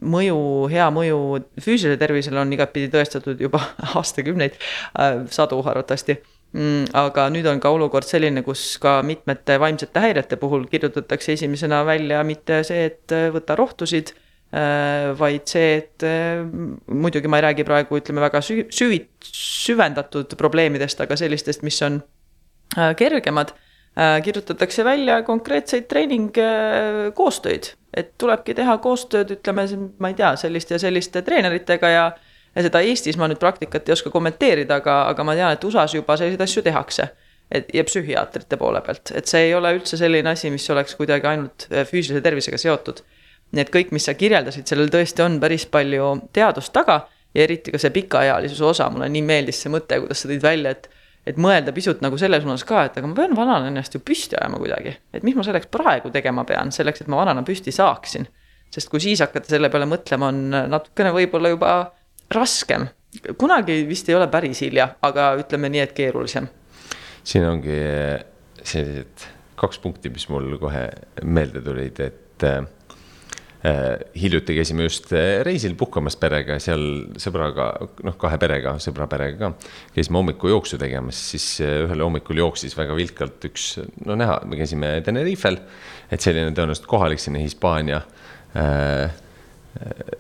mõju, 0.04 0.38
hea 0.72 0.86
mõju 0.94 1.18
füüsilisele 1.62 1.98
tervisele 2.00 2.42
on 2.42 2.52
igatpidi 2.56 2.90
tõestatud 2.92 3.40
juba 3.46 3.62
aastakümneid, 4.00 4.58
äh, 4.98 5.22
sadu 5.32 5.60
arvatavasti 5.62 6.18
mm,. 6.18 6.92
aga 6.98 7.28
nüüd 7.34 7.46
on 7.50 7.62
ka 7.62 7.72
olukord 7.74 8.08
selline, 8.08 8.42
kus 8.46 8.76
ka 8.82 8.98
mitmete 9.06 9.60
vaimsete 9.62 10.02
häirete 10.02 10.38
puhul 10.42 10.66
kirjutatakse 10.70 11.36
esimesena 11.36 11.84
välja 11.86 12.22
mitte 12.26 12.62
see, 12.66 12.88
et 12.90 13.14
äh, 13.14 13.28
võta 13.34 13.58
rohtusid 13.58 14.10
äh, 14.16 15.12
vaid 15.18 15.46
see, 15.50 15.78
et 15.84 16.06
muidugi 16.90 17.30
ma 17.30 17.40
ei 17.40 17.46
räägi 17.50 17.68
praegu, 17.68 18.02
ütleme 18.02 18.26
väga 18.26 18.42
süvi-, 18.42 18.66
süvi-, 18.74 19.04
süvendatud 19.30 20.34
probleemidest, 20.40 21.06
aga 21.06 21.18
sellistest, 21.18 21.62
mis 21.66 21.78
on 21.86 22.02
kergemad 22.98 23.54
kirjutatakse 23.96 24.84
välja 24.84 25.20
konkreetseid 25.24 25.86
treeningkoostöid, 25.88 27.70
et 27.96 28.12
tulebki 28.20 28.54
teha 28.54 28.76
koostööd, 28.82 29.32
ütleme, 29.38 29.66
ma 29.98 30.12
ei 30.12 30.16
tea, 30.18 30.34
selliste 30.40 30.76
ja 30.76 30.80
selliste 30.82 31.22
treeneritega 31.26 31.92
ja. 31.92 32.06
ja 32.56 32.64
seda 32.66 32.80
Eestis 32.84 33.18
ma 33.20 33.28
nüüd 33.28 33.40
praktikat 33.40 33.88
ei 33.88 33.96
oska 33.96 34.12
kommenteerida, 34.12 34.80
aga, 34.82 35.02
aga 35.12 35.24
ma 35.24 35.36
tean, 35.38 35.54
et 35.56 35.64
USA-s 35.64 35.96
juba 35.96 36.16
selliseid 36.20 36.44
asju 36.46 36.64
tehakse. 36.66 37.08
et 37.50 37.68
ja 37.74 37.84
psühhiaatrite 37.86 38.56
poole 38.58 38.80
pealt, 38.82 39.12
et 39.14 39.30
see 39.30 39.44
ei 39.46 39.52
ole 39.54 39.70
üldse 39.76 39.94
selline 39.96 40.32
asi, 40.32 40.50
mis 40.50 40.64
oleks 40.70 40.96
kuidagi 40.98 41.28
ainult 41.30 41.68
äh, 41.70 41.84
füüsilise 41.86 42.22
tervisega 42.22 42.58
seotud. 42.58 43.04
nii 43.52 43.62
et 43.62 43.70
kõik, 43.70 43.92
mis 43.94 44.04
sa 44.08 44.14
kirjeldasid, 44.18 44.66
sellel 44.66 44.90
tõesti 44.90 45.22
on 45.22 45.38
päris 45.40 45.66
palju 45.70 46.08
teadust 46.34 46.72
taga 46.74 47.04
ja 47.34 47.44
eriti 47.44 47.70
ka 47.70 47.78
see 47.78 47.92
pikaealisuse 47.94 48.64
osa, 48.64 48.90
mulle 48.90 49.08
nii 49.12 49.22
meeldis 49.22 49.60
see 49.62 49.70
mõte, 49.70 50.00
kuidas 50.02 50.24
sa 50.24 50.32
tõid 50.32 50.42
välja, 50.42 50.72
et 50.74 50.88
et 51.26 51.38
mõelda 51.42 51.74
pisut 51.74 52.02
nagu 52.04 52.18
selles 52.20 52.44
suunas 52.44 52.64
ka, 52.66 52.86
et 52.86 52.98
aga 53.00 53.10
ma 53.10 53.16
pean 53.18 53.34
vanana 53.36 53.70
ennast 53.70 53.96
ju 53.96 54.00
püsti 54.04 54.38
ajama 54.38 54.60
kuidagi. 54.62 54.96
et 55.12 55.26
mis 55.26 55.34
ma 55.34 55.44
selleks 55.46 55.70
praegu 55.72 56.12
tegema 56.14 56.44
pean, 56.48 56.72
selleks, 56.72 57.02
et 57.02 57.10
ma 57.10 57.20
vanana 57.22 57.42
püsti 57.46 57.74
saaksin. 57.74 58.28
sest 58.70 58.90
kui 58.90 59.00
siis 59.02 59.22
hakata 59.24 59.50
selle 59.50 59.70
peale 59.70 59.88
mõtlema, 59.90 60.30
on 60.30 60.70
natukene 60.70 61.12
võib-olla 61.16 61.52
juba 61.54 61.72
raskem. 62.34 62.88
kunagi 63.38 63.82
vist 63.88 64.08
ei 64.08 64.14
ole 64.14 64.28
päris 64.28 64.62
hilja, 64.62 64.94
aga 65.02 65.34
ütleme 65.40 65.70
nii, 65.72 65.80
et 65.80 65.96
keerulisem. 65.96 66.48
siin 67.24 67.46
ongi 67.48 67.80
sellised 68.62 69.30
kaks 69.56 69.78
punkti, 69.80 70.10
mis 70.12 70.28
mul 70.28 70.58
kohe 70.60 70.88
meelde 71.24 71.62
tulid, 71.64 72.00
et 72.00 72.44
hiljuti 74.14 74.54
käisime 74.54 74.84
just 74.84 75.10
reisil 75.46 75.72
puhkamas 75.78 76.14
perega, 76.20 76.58
seal 76.62 76.82
sõbraga, 77.18 77.70
noh, 78.06 78.14
kahe 78.20 78.38
perega, 78.38 78.76
sõbra 78.82 79.08
perega 79.10 79.40
ka. 79.40 79.72
käisime 79.96 80.20
hommikujooksu 80.20 80.78
tegemas, 80.78 81.18
siis 81.32 81.46
ühel 81.64 82.04
hommikul 82.04 82.38
jooksis 82.44 82.76
väga 82.78 82.94
vilkalt 82.94 83.48
üks, 83.48 83.68
no 84.06 84.14
näha, 84.18 84.38
me 84.46 84.60
käisime 84.60 84.92
Tenerifel. 85.06 85.58
et 86.10 86.22
selline 86.22 86.54
tõenäoliselt 86.54 86.86
kohalik 86.86 87.22
selline 87.22 87.42
Hispaania 87.42 88.02
äh, 88.54 89.10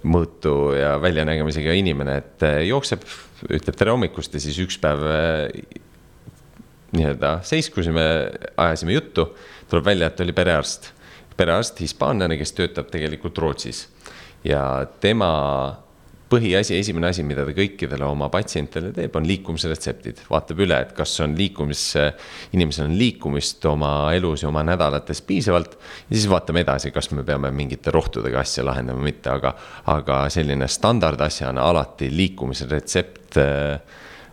mõõtu 0.06 0.56
ja 0.76 0.96
väljanägemisega 1.02 1.74
inimene, 1.78 2.18
et 2.22 2.44
äh, 2.46 2.60
jookseb, 2.66 3.04
ütleb 3.46 3.78
tere 3.78 3.94
hommikust 3.94 4.34
ja 4.34 4.42
siis 4.42 4.58
üks 4.64 4.78
päev 4.82 5.04
äh, 5.06 5.82
nii-öelda 6.96 7.38
seiskusime, 7.46 8.04
ajasime 8.56 8.96
juttu, 8.96 9.30
tuleb 9.70 9.88
välja, 9.88 10.10
et 10.10 10.20
oli 10.24 10.34
perearst. 10.36 10.92
Perearst, 11.36 11.80
hispaanlane, 11.80 12.38
kes 12.40 12.54
töötab 12.56 12.88
tegelikult 12.92 13.38
Rootsis 13.38 13.86
ja 14.44 14.86
tema 15.00 15.32
põhiasi, 16.30 16.74
esimene 16.80 17.10
asi, 17.12 17.22
mida 17.26 17.44
ta 17.46 17.52
kõikidele 17.54 18.06
oma 18.06 18.28
patsientidele 18.32 18.90
teeb, 18.96 19.14
on 19.18 19.26
liikumisretseptid, 19.28 20.24
vaatab 20.30 20.62
üle, 20.64 20.78
et 20.82 20.92
kas 20.96 21.12
on 21.22 21.36
liikumis, 21.38 21.82
inimesel 22.56 22.88
on 22.88 22.96
liikumist 22.98 23.62
oma 23.70 23.92
elus 24.16 24.42
ja 24.42 24.50
oma 24.50 24.64
nädalates 24.66 25.22
piisavalt. 25.26 25.76
ja 26.08 26.16
siis 26.16 26.28
vaatame 26.30 26.64
edasi, 26.66 26.90
kas 26.90 27.12
me 27.14 27.22
peame 27.26 27.52
mingite 27.54 27.94
rohtudega 27.94 28.42
asja 28.42 28.64
lahendama 28.66 29.02
või 29.02 29.12
mitte, 29.12 29.30
aga, 29.30 29.54
aga 29.92 30.24
selline 30.32 30.68
standardasjana 30.68 31.62
alati 31.62 32.10
liikumise 32.10 32.66
retsept 32.70 33.38
äh, 33.42 33.78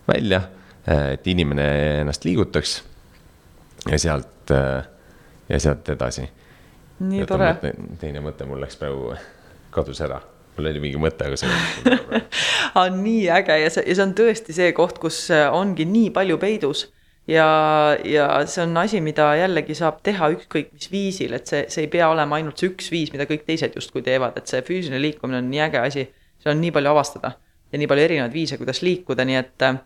välja, 0.09 0.41
äh, 0.87 1.11
et 1.17 1.27
inimene 1.27 1.67
ennast 2.01 2.25
liigutaks. 2.25 2.81
ja 3.91 3.99
sealt, 3.99 4.49
äh, 4.51 4.81
ja 5.49 5.59
sealt 5.59 5.89
edasi. 5.93 6.25
Nii 6.99 7.25
tore. 7.29 7.55
teine 8.01 8.21
mõte 8.23 8.45
mul 8.49 8.61
läks 8.63 8.77
praegu, 8.79 9.15
kadus 9.75 10.01
ära 10.05 10.21
mul 10.57 10.69
oli 10.69 10.81
mingi 10.83 10.99
mõte, 11.01 11.27
aga 11.27 11.37
see 11.39 11.93
on 12.81 12.99
nii 13.03 13.29
äge 13.33 13.57
ja 13.63 13.69
see, 13.73 13.85
ja 13.89 13.95
see 13.97 14.05
on 14.05 14.17
tõesti 14.17 14.55
see 14.55 14.73
koht, 14.77 14.99
kus 15.01 15.25
äh, 15.33 15.47
ongi 15.53 15.87
nii 15.89 16.11
palju 16.15 16.37
peidus. 16.41 16.85
ja, 17.29 17.45
ja 18.05 18.27
see 18.49 18.65
on 18.65 18.77
asi, 18.81 19.01
mida 19.01 19.29
jällegi 19.39 19.77
saab 19.79 20.01
teha 20.05 20.29
ükskõik 20.35 20.73
mis 20.75 20.89
viisil, 20.91 21.33
et 21.37 21.49
see, 21.49 21.63
see 21.73 21.87
ei 21.87 21.91
pea 21.91 22.09
olema 22.11 22.37
ainult 22.37 22.59
see 22.59 22.73
üks 22.73 22.91
viis, 22.93 23.13
mida 23.15 23.27
kõik 23.29 23.47
teised 23.47 23.77
justkui 23.79 24.03
teevad, 24.05 24.37
et 24.37 24.51
see 24.51 24.61
füüsiline 24.65 25.01
liikumine 25.01 25.41
on 25.41 25.49
nii 25.49 25.63
äge 25.69 25.81
asi. 25.81 26.05
seal 26.43 26.55
on 26.55 26.61
nii 26.61 26.73
palju 26.75 26.91
avastada 26.91 27.35
ja 27.71 27.79
nii 27.79 27.89
palju 27.89 28.05
erinevaid 28.09 28.35
viise, 28.35 28.59
kuidas 28.59 28.83
liikuda, 28.85 29.25
nii 29.25 29.39
et 29.39 29.67
äh, 29.69 29.81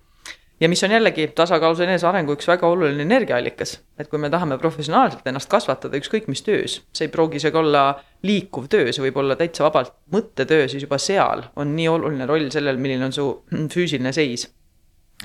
ja 0.59 0.69
mis 0.69 0.83
on 0.83 0.91
jällegi 0.91 1.27
tasakaalus 1.35 1.79
enesearengu 1.85 2.33
üks 2.37 2.47
väga 2.49 2.67
oluline 2.67 3.03
energiaallikas. 3.05 3.79
et 3.99 4.07
kui 4.07 4.19
me 4.19 4.29
tahame 4.29 4.57
professionaalselt 4.57 5.27
ennast 5.27 5.49
kasvatada 5.49 5.97
ükskõik 5.97 6.27
mis 6.27 6.41
töös, 6.41 6.81
see 6.93 7.07
ei 7.07 7.11
pruugi 7.13 7.37
isegi 7.41 7.57
olla 7.57 7.83
liikuv 8.23 8.69
töö, 8.69 8.91
see 8.91 9.05
võib 9.05 9.19
olla 9.21 9.35
täitsa 9.35 9.67
vabalt 9.67 9.93
mõttetöö, 10.13 10.67
siis 10.67 10.83
juba 10.83 10.97
seal 10.97 11.43
on 11.55 11.75
nii 11.75 11.87
oluline 11.87 12.25
roll 12.25 12.49
sellel, 12.53 12.77
milline 12.81 13.05
on 13.09 13.13
su 13.13 13.27
füüsiline 13.73 14.13
seis. 14.13 14.49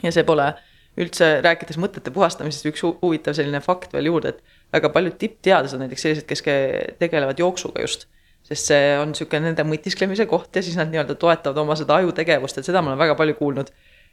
ja 0.02 0.12
see 0.12 0.24
pole 0.28 0.52
üldse, 1.00 1.38
rääkides 1.44 1.78
mõtete 1.80 2.12
puhastamisest, 2.12 2.66
üks 2.68 2.82
huvitav 2.84 3.36
selline 3.36 3.60
fakt 3.64 3.94
veel 3.96 4.10
juurde, 4.10 4.34
et 4.34 4.58
väga 4.76 4.90
paljud 4.92 5.16
tippteadlased, 5.18 5.80
näiteks 5.80 6.04
sellised, 6.04 6.26
kes 6.28 6.44
tegelevad 7.00 7.40
jooksuga 7.40 7.80
just 7.80 8.10
sest 8.42 8.72
see 8.72 8.94
on 8.98 9.12
niisugune 9.12 9.46
nende 9.46 9.64
mõtisklemise 9.64 10.26
koht 10.26 10.56
ja 10.58 10.62
siis 10.66 10.74
nad 10.76 10.90
nii-öelda 10.90 11.14
toetavad 11.14 11.60
oma 11.62 11.76
seda 11.78 12.00
ajutegevust, 12.02 12.58
et 12.58 12.66
seda 12.66 12.82
ma 12.82 12.90
olen 12.90 12.98
väga 12.98 13.14
palju 13.16 13.36
kuulnud 13.38 13.70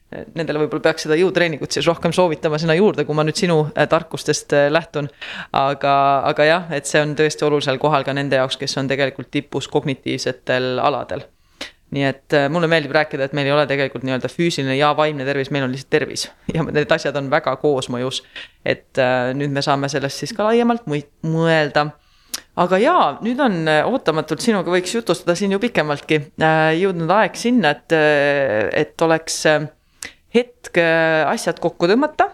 Nendele 0.10 0.64
võib-olla 0.64 0.82
peaks 0.88 1.04
seda 1.06 1.14
jõutreeningut 1.20 1.76
siis 1.76 1.86
rohkem 1.86 2.14
soovitama 2.16 2.58
sinna 2.58 2.74
juurde, 2.74 3.04
kui 3.06 3.14
ma 3.14 3.22
nüüd 3.28 3.38
sinu 3.38 3.60
äh, 3.68 3.86
tarkustest 3.90 4.56
äh, 4.58 4.70
lähtun. 4.74 5.06
aga, 5.54 5.94
aga 6.32 6.48
jah, 6.48 6.72
et 6.74 6.90
see 6.90 7.02
on 7.06 7.14
tõesti 7.18 7.46
olulisel 7.46 7.78
kohal 7.82 8.08
ka 8.08 8.16
nende 8.18 8.40
jaoks, 8.40 8.58
kes 8.58 8.74
on 8.82 8.90
tegelikult 8.90 9.30
tipus 9.30 9.70
kognitiivsetel 9.70 10.82
aladel. 10.82 11.28
nii 11.94 12.08
et 12.10 12.34
äh, 12.34 12.50
mulle 12.50 12.66
meeldib 12.72 12.98
rääkida, 12.98 13.30
et 13.30 13.38
meil 13.38 13.52
ei 13.52 13.54
ole 13.54 13.68
tegelikult 13.70 14.06
nii-öelda 14.06 14.34
füüsiline 14.34 14.80
ja 14.80 14.96
vaimne 14.98 15.30
tervis, 15.30 15.54
meil 15.54 15.68
on 15.70 15.78
lihtsalt 15.78 15.94
tervis 15.94 16.26
ja 16.56 16.66
need 16.66 16.98
asjad 16.98 17.22
on 17.22 17.30
väga 17.30 17.54
koosmõjus. 17.62 18.24
et 18.66 19.06
nüüd 19.38 19.54
me 19.54 19.62
saame 19.62 19.94
sellest 19.94 20.26
siis 20.26 20.34
ka 20.34 20.50
laiemalt 20.50 20.90
mõelda 20.90 21.92
aga 22.58 22.82
jaa, 22.82 23.10
nüüd 23.22 23.46
on 23.46 23.62
ootamatult 23.94 24.42
sinuga 24.42 24.74
võiks 24.74 24.98
jutustada 24.98 25.38
siin 25.38 25.54
ju 25.54 25.62
pikemaltki 25.62 26.24
jõudnud 26.82 27.14
aeg 27.14 27.38
sinna, 27.38 27.78
et, 27.78 27.94
et 28.74 29.06
oleks 29.06 29.46
hetk 30.36 30.78
äh, 30.78 31.30
asjad 31.30 31.60
kokku 31.60 31.88
tõmmata 31.90 32.30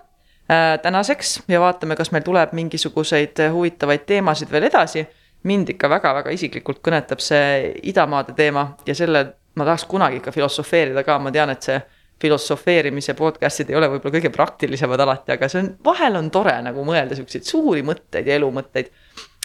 äh, 0.51 0.75
tänaseks 0.81 1.39
ja 1.47 1.61
vaatame, 1.63 1.95
kas 1.95 2.11
meil 2.11 2.25
tuleb 2.25 2.53
mingisuguseid 2.57 3.39
äh, 3.45 3.53
huvitavaid 3.53 4.05
teemasid 4.05 4.51
veel 4.51 4.69
edasi. 4.71 5.07
mind 5.45 5.69
ikka 5.69 5.89
väga-väga 5.89 6.31
isiklikult 6.33 6.79
kõnetab 6.81 7.19
see 7.21 7.73
idamaade 7.83 8.33
teema 8.33 8.75
ja 8.85 8.95
selle 8.97 9.25
ma 9.55 9.65
tahaks 9.65 9.85
kunagi 9.85 10.17
ikka 10.17 10.31
filosofeerida 10.31 11.03
ka, 11.03 11.19
ma 11.19 11.31
tean, 11.31 11.51
et 11.53 11.61
see 11.61 11.77
filosofeerimise 12.21 13.13
podcast'id 13.13 13.69
ei 13.69 13.77
ole 13.77 13.89
võib-olla 13.91 14.15
kõige 14.15 14.31
praktilisemad 14.33 15.01
alati, 15.03 15.35
aga 15.35 15.49
see 15.51 15.61
on, 15.61 15.69
vahel 15.85 16.15
on 16.19 16.31
tore 16.31 16.55
nagu 16.63 16.85
mõelda 16.87 17.17
siukseid 17.17 17.47
suuri 17.47 17.83
mõtteid 17.85 18.27
ja 18.27 18.39
elumõtteid. 18.39 18.91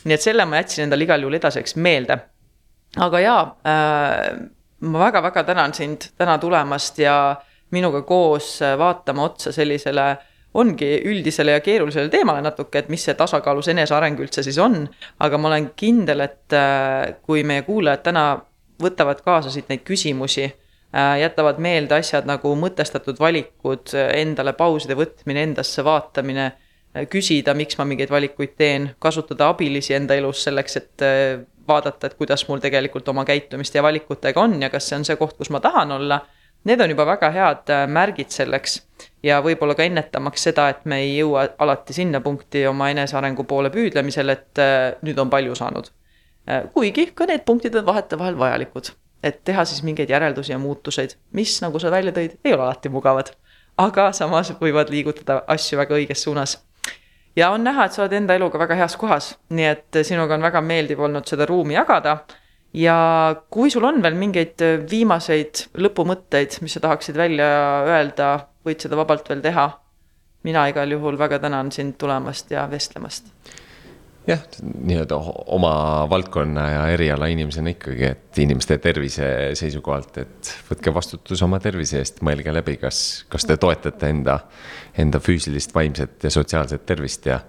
nii 0.04 0.16
et 0.16 0.22
selle 0.22 0.46
ma 0.48 0.62
jätsin 0.62 0.86
endale 0.86 1.04
igal 1.04 1.20
juhul 1.20 1.36
edasiseks 1.38 1.76
meelde. 1.76 2.18
aga 2.96 3.20
jaa 3.20 3.42
äh,, 3.66 4.40
ma 4.80 4.98
väga-väga 5.06 5.44
tänan 5.44 5.74
sind 5.74 6.10
täna 6.16 6.38
tulemast 6.38 6.98
ja 6.98 7.16
minuga 7.70 8.02
koos 8.02 8.58
äh, 8.62 8.76
vaatama 8.78 9.24
otsa 9.24 9.52
sellisele 9.52 10.06
ongi 10.54 10.88
üldisele 11.06 11.54
ja 11.54 11.60
keerulisele 11.62 12.10
teemale 12.10 12.42
natuke, 12.42 12.82
et 12.82 12.88
mis 12.90 13.04
see 13.06 13.14
tasakaalus 13.14 13.68
eneseareng 13.70 14.18
üldse 14.18 14.42
siis 14.42 14.58
on. 14.58 14.82
aga 15.18 15.38
ma 15.38 15.48
olen 15.52 15.70
kindel, 15.76 16.24
et 16.26 16.56
äh, 16.56 17.14
kui 17.22 17.44
meie 17.46 17.62
kuulajad 17.62 18.02
täna 18.08 18.24
võtavad 18.82 19.20
kaasa 19.22 19.52
siit 19.52 19.68
neid 19.70 19.84
küsimusi, 19.86 20.48
äh, 20.48 21.12
jätavad 21.22 21.60
meelde 21.62 22.00
asjad 22.00 22.26
nagu 22.26 22.54
mõtestatud 22.58 23.20
valikud, 23.20 23.94
endale 23.94 24.56
pauside 24.58 24.98
võtmine, 24.98 25.46
endasse 25.50 25.84
vaatamine, 25.86 26.50
küsida, 27.06 27.54
miks 27.54 27.78
ma 27.78 27.84
mingeid 27.86 28.10
valikuid 28.10 28.56
teen, 28.58 28.88
kasutada 28.98 29.52
abilisi 29.52 29.94
enda 29.94 30.16
elus 30.18 30.42
selleks, 30.42 30.76
et 30.80 31.04
vaadata, 31.68 32.08
et 32.08 32.16
kuidas 32.18 32.42
mul 32.48 32.58
tegelikult 32.58 33.08
oma 33.12 33.22
käitumiste 33.28 33.78
ja 33.78 33.84
valikutega 33.86 34.42
on 34.42 34.56
ja 34.62 34.70
kas 34.72 34.88
see 34.90 34.98
on 34.98 35.06
see 35.06 35.18
koht, 35.20 35.36
kus 35.38 35.52
ma 35.54 35.60
tahan 35.62 35.94
olla 36.00 36.18
Need 36.64 36.80
on 36.80 36.90
juba 36.92 37.06
väga 37.08 37.30
head 37.32 37.70
äh, 37.72 37.86
märgid 37.88 38.32
selleks 38.34 38.80
ja 39.24 39.38
võib-olla 39.44 39.74
ka 39.76 39.84
ennetamaks 39.88 40.42
seda, 40.44 40.68
et 40.68 40.84
me 40.84 40.98
ei 41.00 41.14
jõua 41.16 41.46
alati 41.58 41.96
sinna 41.96 42.20
punkti 42.20 42.66
oma 42.68 42.90
enesearengu 42.92 43.46
poole 43.48 43.70
püüdlemisel, 43.72 44.32
et 44.34 44.60
äh, 44.60 44.92
nüüd 45.06 45.18
on 45.22 45.30
palju 45.32 45.56
saanud. 45.56 45.88
Äh, 46.48 46.66
kuigi 46.74 47.06
ka 47.16 47.28
need 47.30 47.46
punktid 47.48 47.78
on 47.80 47.86
vahetevahel 47.86 48.36
vajalikud, 48.40 48.92
et 49.24 49.40
teha 49.44 49.64
siis 49.64 49.80
mingeid 49.86 50.12
järeldusi 50.12 50.52
ja 50.52 50.58
muutuseid, 50.60 51.16
mis, 51.36 51.56
nagu 51.64 51.80
sa 51.80 51.92
välja 51.92 52.12
tõid, 52.16 52.36
ei 52.44 52.56
ole 52.56 52.68
alati 52.68 52.92
mugavad. 52.92 53.32
aga 53.80 54.10
samas 54.12 54.50
võivad 54.60 54.90
liigutada 54.92 55.38
asju 55.48 55.78
väga 55.78 55.94
õiges 55.96 56.22
suunas 56.26 56.58
ja 57.36 57.50
on 57.50 57.64
näha, 57.64 57.84
et 57.86 57.92
sa 57.92 58.02
oled 58.02 58.12
enda 58.12 58.34
eluga 58.34 58.58
väga 58.58 58.76
heas 58.82 58.96
kohas, 59.00 59.30
nii 59.48 59.66
et 59.66 60.00
sinuga 60.04 60.34
on 60.34 60.42
väga 60.42 60.60
meeldiv 60.60 61.00
olnud 61.00 61.26
seda 61.26 61.46
ruumi 61.48 61.74
jagada 61.74 62.18
ja 62.76 62.96
kui 63.50 63.70
sul 63.70 63.84
on 63.86 64.02
veel 64.02 64.18
mingeid 64.18 64.62
äh, 64.64 64.78
viimaseid 64.90 65.66
lõpumõtteid, 65.80 66.60
mis 66.64 66.76
sa 66.76 66.84
tahaksid 66.84 67.18
välja 67.18 67.48
öelda, 67.88 68.32
võid 68.66 68.84
seda 68.84 68.98
vabalt 69.00 69.28
veel 69.30 69.42
teha. 69.44 69.70
mina 70.42 70.68
igal 70.70 70.88
juhul 70.88 71.18
väga 71.18 71.38
tänan 71.38 71.72
sind 71.72 71.98
tulemast 71.98 72.50
ja 72.50 72.66
vestlemast. 72.70 73.26
jah, 74.26 74.40
nii-öelda 74.62 75.16
oma 75.46 76.06
valdkonna 76.10 76.68
ja 76.70 76.86
eriala 76.94 77.26
inimesena 77.26 77.70
ikkagi, 77.70 78.04
et 78.04 78.38
inimeste 78.38 78.78
tervise 78.78 79.50
seisukohalt, 79.54 80.18
et 80.18 80.52
võtke 80.70 80.94
vastutus 80.94 81.42
oma 81.42 81.58
tervise 81.60 81.98
eest, 81.98 82.22
mõelge 82.22 82.54
läbi, 82.54 82.76
kas, 82.76 83.24
kas 83.28 83.44
te 83.44 83.56
toetate 83.56 84.08
enda, 84.08 84.38
enda 84.98 85.18
füüsilist, 85.18 85.74
vaimset 85.74 86.22
ja 86.24 86.30
sotsiaalset 86.30 86.86
tervist 86.86 87.26
ja 87.26 87.40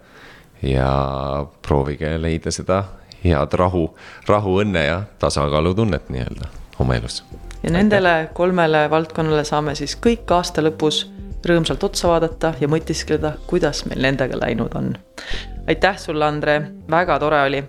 ja 0.61 1.45
proovige 1.61 2.17
leida 2.21 2.51
seda 2.53 2.83
head 3.23 3.53
rahu, 3.53 3.85
rahu, 4.27 4.57
õnne 4.63 4.85
ja 4.85 5.01
tasakaalutunnet 5.19 6.09
nii-öelda 6.09 6.49
oma 6.79 6.95
elus. 6.95 7.23
ja 7.63 7.71
nendele 7.71 8.29
kolmele 8.33 8.89
valdkonnale 8.89 9.43
saame 9.45 9.75
siis 9.75 9.97
kõik 10.01 10.31
aasta 10.33 10.63
lõpus 10.65 11.05
rõõmsalt 11.45 11.83
otsa 11.83 12.09
vaadata 12.11 12.53
ja 12.59 12.67
mõtiskleda, 12.69 13.35
kuidas 13.47 13.85
meil 13.89 14.01
nendega 14.01 14.37
läinud 14.39 14.75
on. 14.75 14.93
aitäh 15.67 15.97
sulle, 15.97 16.25
Andre, 16.25 16.61
väga 16.89 17.19
tore 17.19 17.41
oli 17.41 17.63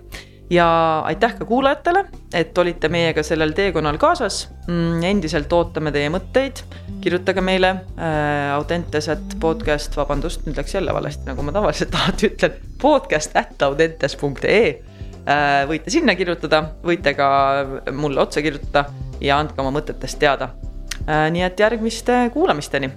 ja 0.49 0.99
aitäh 1.05 1.35
ka 1.37 1.45
kuulajatele, 1.45 2.05
et 2.33 2.57
olite 2.57 2.89
meiega 2.89 3.23
sellel 3.23 3.53
teekonnal 3.57 3.97
kaasas. 3.97 4.47
Mm, 4.67 5.03
endiselt 5.03 5.53
ootame 5.53 5.91
teie 5.91 6.09
mõtteid, 6.13 6.63
kirjutage 7.01 7.41
meile 7.41 7.69
äh, 7.69 8.53
Audentes 8.53 9.09
at 9.09 9.37
podcast, 9.39 9.97
vabandust, 9.97 10.45
nüüd 10.45 10.57
läks 10.59 10.75
jälle 10.75 10.93
valesti, 10.93 11.25
nagu 11.29 11.45
ma 11.45 11.55
tavaliselt 11.55 11.95
alati 11.99 12.29
ütlen, 12.31 12.57
podcast 12.81 13.37
at 13.39 13.61
audentes.ee 13.69 14.92
võite 15.69 15.91
sinna 15.93 16.15
kirjutada, 16.19 16.59
võite 16.83 17.13
ka 17.15 17.27
mulle 17.95 18.19
otsa 18.21 18.41
kirjutada 18.43 18.89
ja 19.23 19.37
andke 19.39 19.61
oma 19.63 19.71
mõtetest 19.77 20.19
teada. 20.19 20.49
Äh, 21.03 21.27
nii 21.31 21.43
et 21.43 21.59
järgmiste 21.59 22.29
kuulamisteni 22.33 22.91